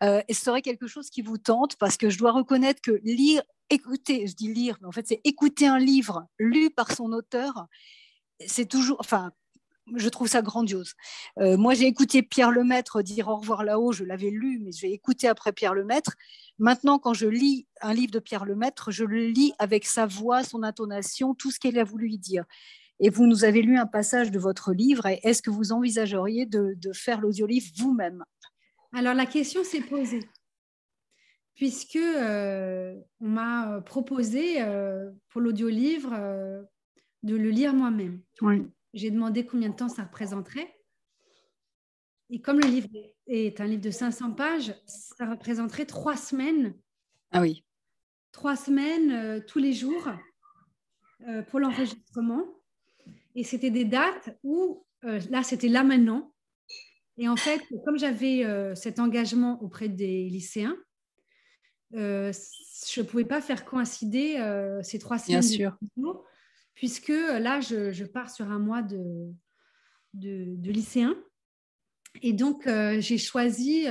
[0.04, 1.76] euh, serait quelque chose qui vous tente?
[1.76, 5.22] Parce que je dois reconnaître que lire, écouter, je dis lire, mais en fait c'est
[5.26, 7.68] écouter un livre lu par son auteur,
[8.48, 9.32] c'est toujours, enfin,
[9.96, 10.94] je trouve ça grandiose.
[11.38, 15.28] moi, j'ai écouté Pierre Lemaître dire au revoir là-haut, je l'avais lu, mais j'ai écouté
[15.28, 16.14] après Pierre Lemaître.
[16.60, 20.44] Maintenant, quand je lis un livre de Pierre Lemaître, je le lis avec sa voix,
[20.44, 22.44] son intonation, tout ce qu'il a voulu y dire.
[23.00, 25.06] Et vous nous avez lu un passage de votre livre.
[25.24, 28.24] Est-ce que vous envisageriez de, faire l'audiolivre vous-même?
[28.94, 30.28] Alors la question s'est posée,
[31.56, 36.62] puisque euh, on m'a proposé euh, pour l'audiolivre euh,
[37.24, 38.22] de le lire moi-même.
[38.94, 40.76] J'ai demandé combien de temps ça représenterait.
[42.30, 42.90] Et comme le livre
[43.28, 46.76] est un livre de 500 pages, ça représenterait trois semaines.
[47.32, 47.66] Ah oui.
[48.32, 50.08] Trois semaines tous les jours
[51.50, 52.46] pour l'enregistrement.
[53.36, 56.34] Et c'était des dates où, euh, là, c'était là maintenant.
[57.18, 60.78] Et en fait, comme j'avais euh, cet engagement auprès des lycéens,
[61.96, 62.32] euh,
[62.88, 64.36] je ne pouvais pas faire coïncider
[64.84, 65.40] ces trois semaines.
[65.40, 65.78] Bien sûr.
[66.80, 69.34] Puisque là, je, pars sur un mois de,
[70.14, 71.18] de, lycéens.
[72.22, 72.70] Et donc,
[73.00, 73.86] j'ai choisi,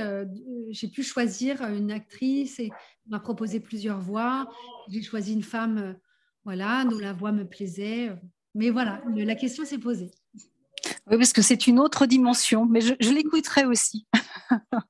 [0.71, 2.71] j'ai pu choisir une actrice et
[3.05, 4.51] on m'a proposé plusieurs voix.
[4.89, 5.99] J'ai choisi une femme,
[6.43, 8.09] voilà, dont la voix me plaisait.
[8.55, 10.09] Mais voilà, la question s'est posée.
[11.05, 14.07] Oui, parce que c'est une autre dimension, mais je, l'écouterai aussi.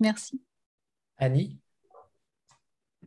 [0.00, 0.40] Merci.
[1.18, 1.58] Annie?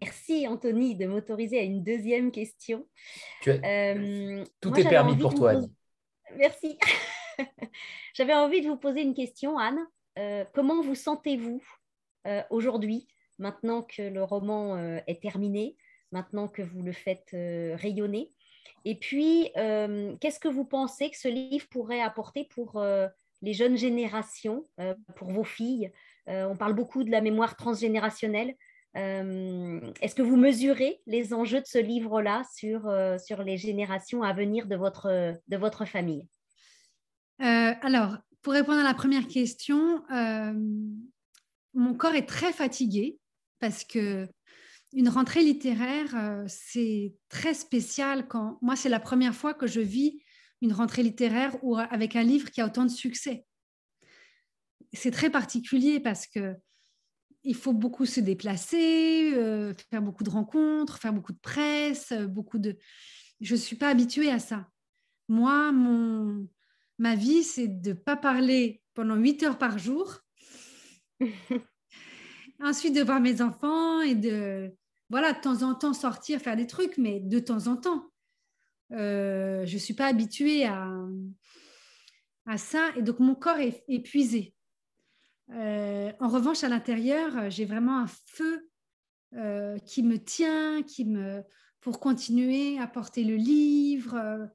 [0.01, 2.87] Merci Anthony de m'autoriser à une deuxième question.
[3.47, 5.71] Euh, Tout est permis pour toi, Annie.
[6.37, 6.77] Merci.
[8.13, 9.79] j'avais envie de vous poser une question, Anne.
[10.17, 11.61] Euh, comment vous sentez-vous
[12.27, 13.07] euh, aujourd'hui,
[13.39, 14.77] maintenant que le roman
[15.07, 15.75] est terminé,
[16.11, 18.31] maintenant que vous le faites rayonner?
[18.85, 19.51] Et puis,
[20.21, 22.81] qu'est-ce que vous pensez que ce livre pourrait apporter pour
[23.41, 24.63] les jeunes générations,
[25.15, 25.91] pour vos filles?
[26.27, 28.55] On parle beaucoup de la mémoire transgénérationnelle.
[28.95, 34.67] Est-ce que vous mesurez les enjeux de ce livre-là sur, sur les générations à venir
[34.67, 36.27] de votre, de votre famille?
[37.39, 40.03] Alors, pour répondre à la première question,
[41.73, 43.19] mon corps est très fatigué
[43.59, 44.27] parce que
[44.93, 49.81] une rentrée littéraire, euh, c'est très spécial quand moi, c'est la première fois que je
[49.81, 50.23] vis
[50.61, 53.45] une rentrée littéraire ou avec un livre qui a autant de succès.
[54.93, 56.55] C'est très particulier parce que
[57.43, 62.59] il faut beaucoup se déplacer, euh, faire beaucoup de rencontres, faire beaucoup de presse, beaucoup
[62.59, 62.77] de.
[63.39, 64.67] Je ne suis pas habituée à ça.
[65.27, 66.47] Moi, mon...
[66.97, 70.19] ma vie, c'est de ne pas parler pendant 8 heures par jour.
[72.61, 74.75] Ensuite, de voir mes enfants et de,
[75.09, 78.11] voilà, de temps en temps sortir, faire des trucs, mais de temps en temps.
[78.91, 80.91] Euh, je ne suis pas habituée à,
[82.45, 84.53] à ça, et donc mon corps est épuisé.
[85.51, 88.69] Euh, en revanche, à l'intérieur, j'ai vraiment un feu
[89.35, 91.43] euh, qui me tient, qui me
[91.81, 94.45] pour continuer à porter le livre, euh,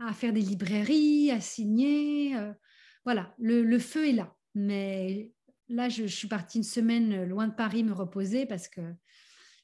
[0.00, 2.36] à faire des librairies, à signer.
[3.04, 4.34] voilà, le, feu est là.
[4.54, 5.30] Mais
[5.68, 8.80] là, je, suis partie une semaine loin de Paris me reposer parce que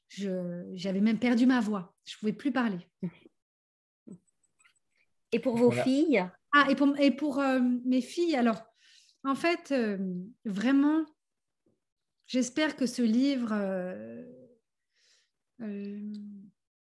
[0.09, 1.95] j'avais même perdu ma voix.
[2.05, 2.89] Je ne pouvais plus parler.
[5.33, 6.25] Et pour vos filles?
[6.53, 8.63] Ah, et pour, et pour euh, mes filles, alors,
[9.25, 9.99] en fait, euh,
[10.45, 11.05] vraiment,
[12.27, 14.23] j'espère que ce livre euh,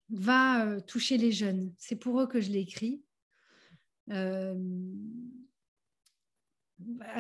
[0.10, 1.74] va toucher les jeunes.
[1.78, 3.03] C'est pour eux que je l'ai écrit.
[4.07, 4.16] Bah,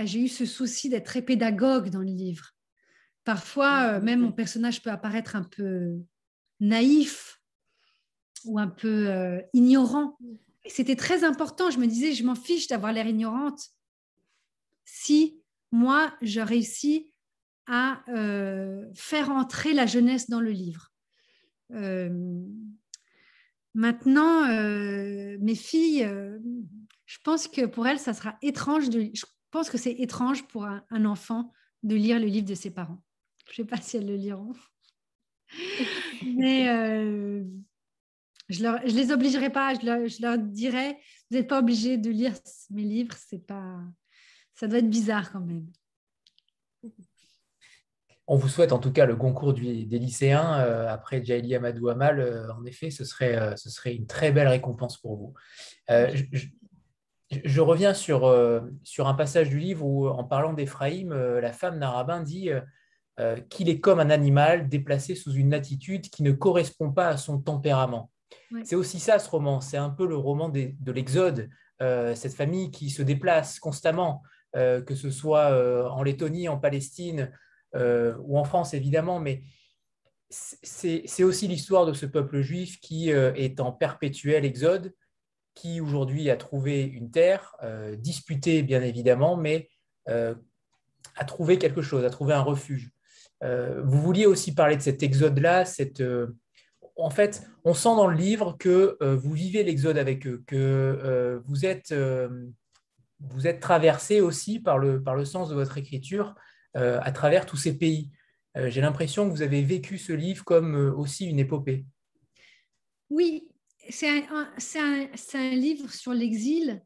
[0.05, 2.53] j'ai eu ce souci d'être très pédagogue dans le livre.
[3.25, 5.99] Parfois, même mon personnage peut apparaître un peu
[6.59, 7.41] naïf
[8.45, 10.17] ou un peu ignorant
[10.69, 11.69] c'était très important.
[11.71, 13.69] Je me disais, je m'en fiche d'avoir l'air ignorante
[14.91, 15.39] si
[15.71, 17.13] moi, je réussis
[17.67, 20.91] à euh, faire entrer la jeunesse dans le livre.
[21.73, 22.43] Euh,
[23.75, 26.09] maintenant, euh, mes filles,
[27.05, 28.89] je pense que pour elles, ça sera étrange.
[28.89, 31.53] Je pense que c'est étrange pour un, enfant
[31.83, 33.03] de lire le livre de ses parents.
[33.45, 34.53] Je ne sais pas si elles le liront.
[36.23, 36.65] Mais
[38.49, 40.97] je ne les obligerai pas, je leur, dirai,
[41.29, 42.33] vous n'êtes pas obligés de lire
[42.71, 43.79] mes livres, c'est pas,
[44.59, 45.67] ça doit être bizarre quand même.
[48.27, 52.19] On vous souhaite en tout cas le concours des lycéens euh, après Jaili Amadou Amal.
[52.19, 55.33] Euh, en effet, ce serait, euh, ce serait une très belle récompense pour vous.
[57.31, 58.35] Je, reviens sur,
[58.83, 62.49] sur un passage du livre où, en parlant d'Éphraïm, la femme d'Arabin dit
[63.49, 67.39] qu'il est comme un animal déplacé sous une attitude qui ne correspond pas à son
[67.39, 68.09] tempérament.
[68.63, 71.49] C'est aussi ça ce roman, c'est un peu le roman de l'Exode,
[71.79, 74.23] cette famille qui se déplace constamment,
[74.53, 77.31] que ce soit euh, en Lettonie, en Palestine
[77.73, 79.43] ou en France évidemment, mais
[80.31, 84.95] c'est aussi l'histoire de ce peuple juif qui est en perpétuel exode,
[85.53, 87.55] qui aujourd'hui a trouvé une terre,
[87.99, 89.69] disputée bien évidemment, mais
[90.07, 92.89] a trouvé quelque chose, a trouvé un refuge.
[93.43, 95.63] vous vouliez aussi parler de cet exode-là,
[96.99, 100.55] en fait, on sent dans le livre que euh, vous vivez l'exode avec eux, que
[100.55, 102.47] euh, vous, êtes, euh,
[103.19, 106.35] vous êtes traversé aussi par le, par le sens de votre écriture
[106.75, 108.11] à travers tous ces pays.
[108.55, 111.85] J'ai l'impression que vous avez vécu ce livre comme aussi une épopée.
[113.09, 113.49] Oui,
[113.89, 116.81] c'est un, un, un, livre sur l'exil,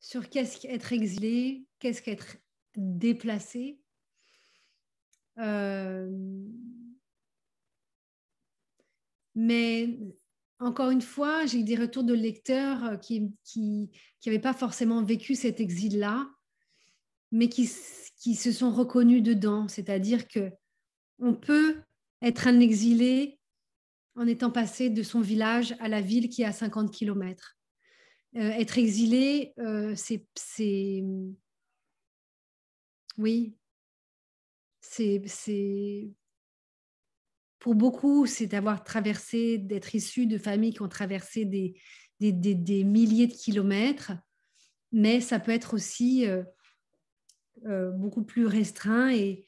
[0.00, 2.38] sur qu'est-ce qu'être exilé, qu'est-ce qu'être
[2.76, 3.78] déplacé.
[9.34, 9.98] Mais
[10.60, 13.90] encore une fois, j'ai eu des retours de lecteurs euh, qui
[14.24, 16.30] n'avaient pas forcément vécu cet exil-là,
[17.32, 19.68] mais qui, se sont reconnus dedans.
[19.68, 20.50] C'est-à-dire que
[21.18, 21.76] on peut
[22.22, 23.38] être un exilé
[24.16, 27.56] en étant passé de son village à la ville qui est à 50 km.
[28.36, 31.02] Euh, être exilé, euh, c'est...
[33.18, 33.54] Oui,
[34.80, 35.22] c'est
[37.60, 41.74] pour beaucoup, c'est d'avoir traversé, d'être issu de familles qui ont traversé des,
[42.20, 44.12] milliers de kilomètres,
[44.92, 46.42] mais ça peut être aussi euh,
[47.66, 49.46] euh, beaucoup plus restreint et,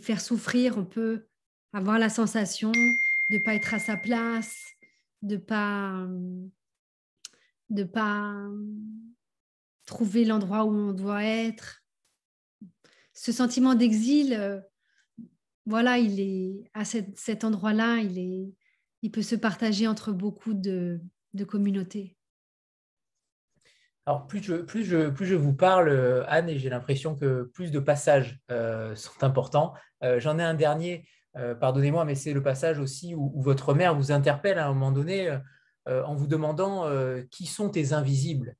[0.00, 0.78] faire souffrir.
[0.78, 1.26] On peut
[1.72, 4.58] avoir la sensation de ne pas être à sa place,
[5.22, 5.36] de
[7.70, 8.48] de pas
[9.86, 11.82] trouver l'endroit où on doit être.
[13.12, 14.60] Ce sentiment d'exil, euh,
[15.66, 18.52] voilà, il est à cet, endroit-là, il, est,
[19.02, 21.00] il peut se partager entre beaucoup de,
[21.46, 22.16] communautés.
[24.06, 27.44] Alors, plus je, plus, je, plus je vous parle, euh, Anne, et j'ai l'impression que
[27.54, 29.74] plus de passages euh, sont importants.
[30.02, 31.06] Euh, j'en ai un dernier,
[31.60, 35.34] pardonnez-moi, mais c'est le passage aussi où, votre mère vous interpelle à un moment donné
[35.86, 36.86] en vous demandant
[37.30, 38.54] qui sont tes invisibles,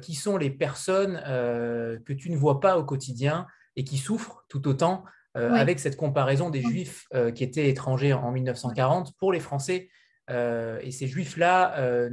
[0.00, 3.46] qui sont les personnes que tu ne vois pas au quotidien
[3.76, 5.04] et qui souffrent tout autant
[5.38, 9.88] euh, avec cette comparaison des Juifs euh, qui étaient étrangers en 1940 pour les Français.
[10.30, 12.08] Euh, et ces Juifs-là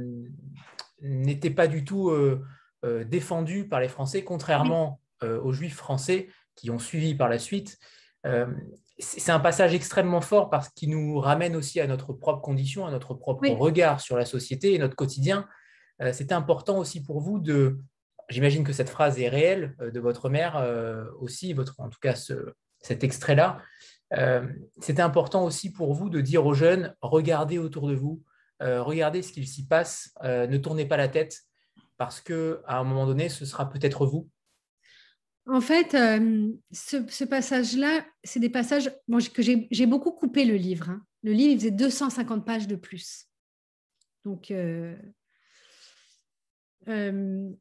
[1.02, 2.12] n'étaient pas du tout
[3.04, 7.78] défendus par les Français, contrairement aux Juifs français qui ont suivi par la suite.
[8.98, 12.90] c'est un passage extrêmement fort parce qu'il nous ramène aussi à notre propre condition, à
[12.90, 15.46] notre propre regard sur la société et notre quotidien.
[16.12, 17.78] C'était important aussi pour vous de,
[18.30, 20.64] j'imagine que cette phrase est réelle de votre mère
[21.20, 22.54] aussi, votre, en tout cas ce,
[22.86, 23.58] cet extrait-là,
[24.12, 24.46] euh,
[24.80, 28.22] c'était important aussi pour vous de dire aux jeunes, regardez autour de vous,
[28.62, 31.42] euh, regardez ce qu'il s'y passe, euh, ne tournez pas la tête,
[31.96, 34.28] parce qu'à un moment donné, ce sera peut-être vous.
[35.48, 38.90] En fait, euh, ce, passage-là, c'est des passages
[39.32, 40.90] que j'ai beaucoup coupé le livre.
[40.90, 41.02] Hein.
[41.22, 43.26] Le livre, il faisait 250 pages de plus.
[44.24, 44.52] Donc,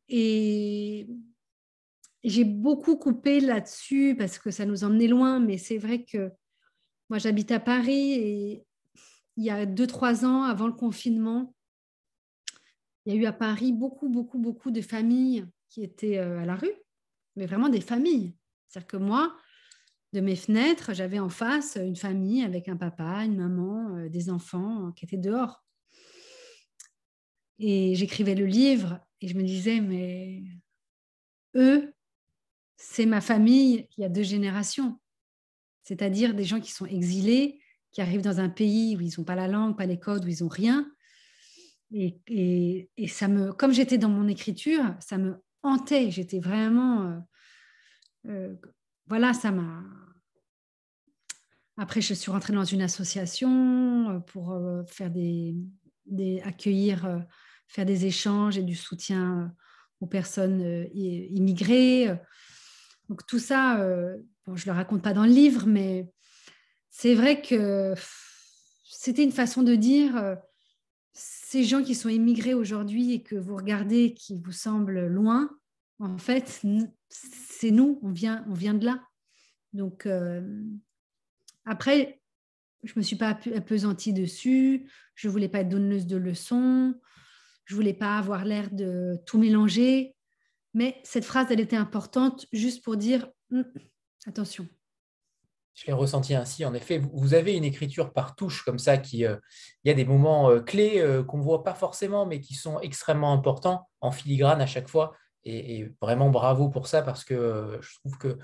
[0.09, 1.07] et
[2.29, 6.31] j'ai beaucoup coupé là-dessus parce que ça nous emmenait loin, mais c'est vrai que
[7.09, 8.65] moi, j'habite à Paris et
[9.37, 11.53] il y a deux, trois ans, avant le confinement,
[13.05, 16.55] il y a eu à Paris beaucoup, beaucoup, beaucoup de familles qui étaient à la
[16.55, 16.73] rue
[17.35, 18.33] mais vraiment des familles.
[18.67, 19.35] C'est-à-dire que moi,
[20.13, 24.29] de mes fenêtres, j'avais en face une famille avec un papa, une maman, euh, des
[24.29, 25.63] enfants qui étaient dehors.
[27.59, 30.43] Et j'écrivais le livre et je me disais, mais
[31.55, 31.93] eux,
[32.77, 34.99] c'est ma famille il y a deux générations.
[35.83, 37.59] C'est-à-dire des gens qui sont exilés,
[37.91, 40.27] qui arrivent dans un pays où ils n'ont pas la langue, pas les codes, où
[40.27, 40.91] ils n'ont rien.
[41.93, 46.11] Et, ça me, comme j'étais dans mon écriture, ça me hantait.
[46.11, 47.03] J'étais vraiment.
[47.03, 47.19] Euh,
[48.27, 48.55] euh,
[49.07, 49.83] voilà, ça m'a.
[51.77, 55.55] Après, je suis rentrée dans une association euh, pour faire des
[56.43, 57.23] accueillir,
[57.67, 59.53] faire des échanges et du soutien
[60.01, 62.19] aux personnes immigrées.
[63.09, 63.77] Donc tout ça,
[64.45, 66.09] bon, je ne le raconte pas dans le livre, mais
[66.89, 67.93] c'est vrai que
[68.83, 70.37] c'était une façon de dire
[71.13, 75.49] ces gens qui sont immigrés aujourd'hui et que vous regardez, qui vous semblent loin,
[75.99, 76.61] en fait,
[77.09, 79.01] c'est nous, on vient, on vient de là.
[79.73, 80.41] Donc, euh,
[81.65, 82.19] après,
[82.83, 86.93] je ne me suis pas appesantie dessus, je ne voulais pas être donneuse de leçons,
[87.65, 90.14] je ne voulais pas avoir l'air de tout mélanger,
[90.75, 93.65] mais cette phrase, elle était importante juste pour dire, hum,
[94.27, 94.67] attention,
[95.75, 96.65] je l'ai ressenti ainsi.
[96.65, 99.35] En effet, vous avez une écriture par touche comme ça qui, euh,
[99.83, 102.53] il y a des moments euh, clés euh, qu'on ne voit pas forcément, mais qui
[102.55, 105.13] sont extrêmement importants en filigrane à chaque fois.
[105.43, 108.39] Et, vraiment bravo pour ça parce que je trouve que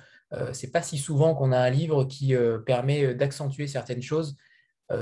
[0.53, 4.38] c'est pas si souvent qu'on a un livre qui permet d'accentuer certaines choses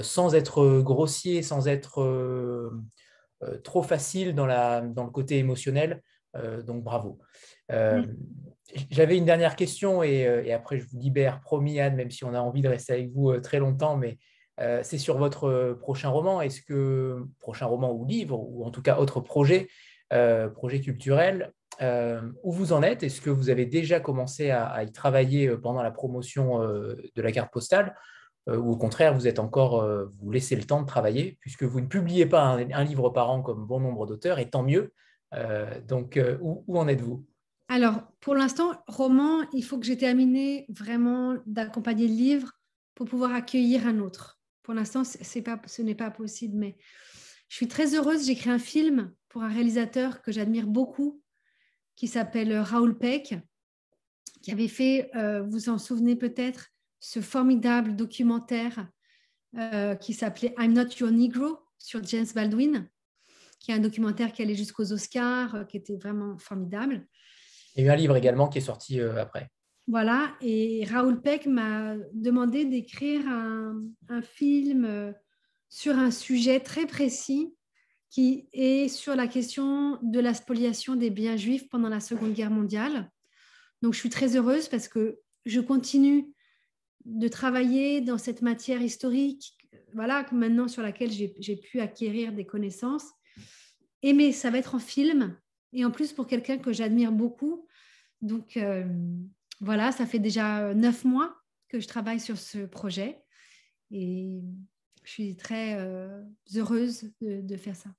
[0.01, 2.71] sans être grossier, sans être
[3.65, 6.01] trop facile dans, le côté émotionnel.
[6.35, 7.19] Donc bravo.
[8.91, 12.33] J'avais une dernière question euh, et, après je vous libère, promis Anne, même si on
[12.33, 14.19] a envie de rester avec vous euh, très longtemps, mais
[14.59, 16.41] euh, c'est sur votre prochain roman.
[16.41, 19.69] Est-ce que, prochain roman ou livre, ou en tout cas autre projet,
[20.55, 21.53] projet culturel,
[22.43, 23.03] où vous en êtes?
[23.03, 27.53] Est-ce que vous avez déjà commencé à, y travailler pendant la promotion de la carte
[27.53, 27.95] postale
[28.47, 29.87] ou au contraire, vous êtes encore,
[30.19, 33.41] vous laissez le temps de travailler, puisque vous ne publiez pas un, livre par an
[33.41, 34.91] comme bon nombre d'auteurs, et tant mieux.
[35.87, 37.25] Donc, où en êtes-vous?
[37.67, 42.51] Alors, pour l'instant, roman, il faut que j'ai terminé vraiment d'accompagner le livre
[42.95, 44.39] pour pouvoir accueillir un autre.
[44.63, 46.77] Pour l'instant, ce n'est pas possible, mais
[47.47, 48.25] je suis très heureuse.
[48.25, 51.21] J'ai écrit un film pour un réalisateur que j'admire beaucoup,
[51.95, 53.35] qui s'appelle Raoul Peck,
[54.41, 56.69] qui avait fait, euh, vous en souvenez peut-être,
[56.99, 58.87] ce formidable documentaire
[59.57, 62.89] euh, qui s'appelait I'm Not Your Negro sur James Baldwin,
[63.59, 67.05] qui est un documentaire qui allait jusqu'aux Oscars, euh, qui était vraiment formidable.
[67.75, 69.49] Il y a eu un livre également qui est sorti euh, après.
[69.87, 75.11] Voilà, et Raoul Peck m'a demandé d'écrire un, film euh,
[75.67, 77.55] sur un sujet très précis
[78.11, 82.51] qui est sur la question de la spoliation des biens juifs pendant la Seconde Guerre
[82.51, 83.09] mondiale.
[83.81, 86.27] Donc je suis très heureuse parce que je continue
[87.05, 89.57] de travailler dans cette matière historique,
[89.93, 93.05] voilà, maintenant sur laquelle j'ai pu acquérir des connaissances.
[94.01, 95.35] Et mais ça va être en film,
[95.73, 97.67] et en plus pour quelqu'un que j'admire beaucoup.
[98.21, 98.85] Donc euh,
[99.61, 101.35] voilà, ça fait déjà neuf mois
[101.69, 103.21] que je travaille sur ce projet
[103.91, 104.41] et
[105.03, 106.21] je suis très euh,
[106.55, 107.89] heureuse de, faire ça.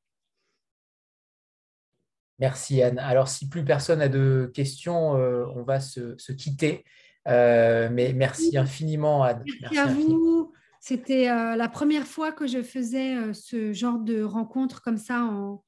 [2.39, 2.99] Merci Anne.
[2.99, 6.85] Alors si plus personne n'a de questions, euh, on va se, quitter.
[7.27, 9.45] mais merci infiniment Anne.
[9.63, 10.53] Merci, à vous.
[10.83, 15.63] C'était la première fois que je faisais ce genre de rencontre comme ça en,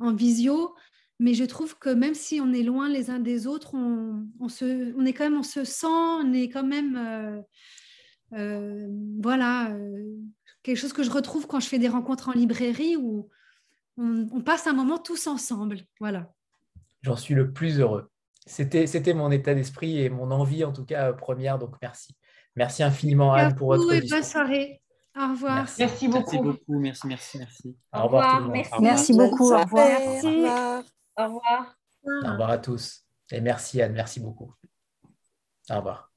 [0.00, 0.74] en visio
[1.20, 4.96] mais je trouve que même si on est loin les uns des autres, on, se,
[4.96, 7.42] on est quand même, on se sent, on est quand même, euh,
[8.38, 8.88] euh,
[9.22, 10.16] voilà, euh,
[10.62, 13.28] quelque chose que je retrouve quand je fais des rencontres en librairie où
[13.98, 16.32] on, passe un moment tous ensemble, voilà.
[17.02, 18.10] J'en suis le plus heureux.
[18.46, 22.16] C'était, c'était mon état d'esprit et mon envie en tout cas première, donc merci.
[22.56, 24.80] Merci infiniment Anne pour votre et bonne soirée.
[25.16, 25.66] Au revoir.
[25.78, 26.18] Merci, beaucoup.
[26.18, 26.78] Merci beaucoup.
[26.78, 27.76] Merci, merci, merci.
[27.92, 28.48] Au, revoir.
[28.48, 28.72] Merci.
[28.80, 29.52] merci beaucoup.
[29.52, 29.86] Au revoir.
[29.86, 30.26] Merci.
[31.16, 31.76] Au revoir.
[32.04, 33.04] Au revoir à tous.
[33.32, 34.54] Et merci Anne, merci beaucoup.
[35.68, 36.09] Au revoir.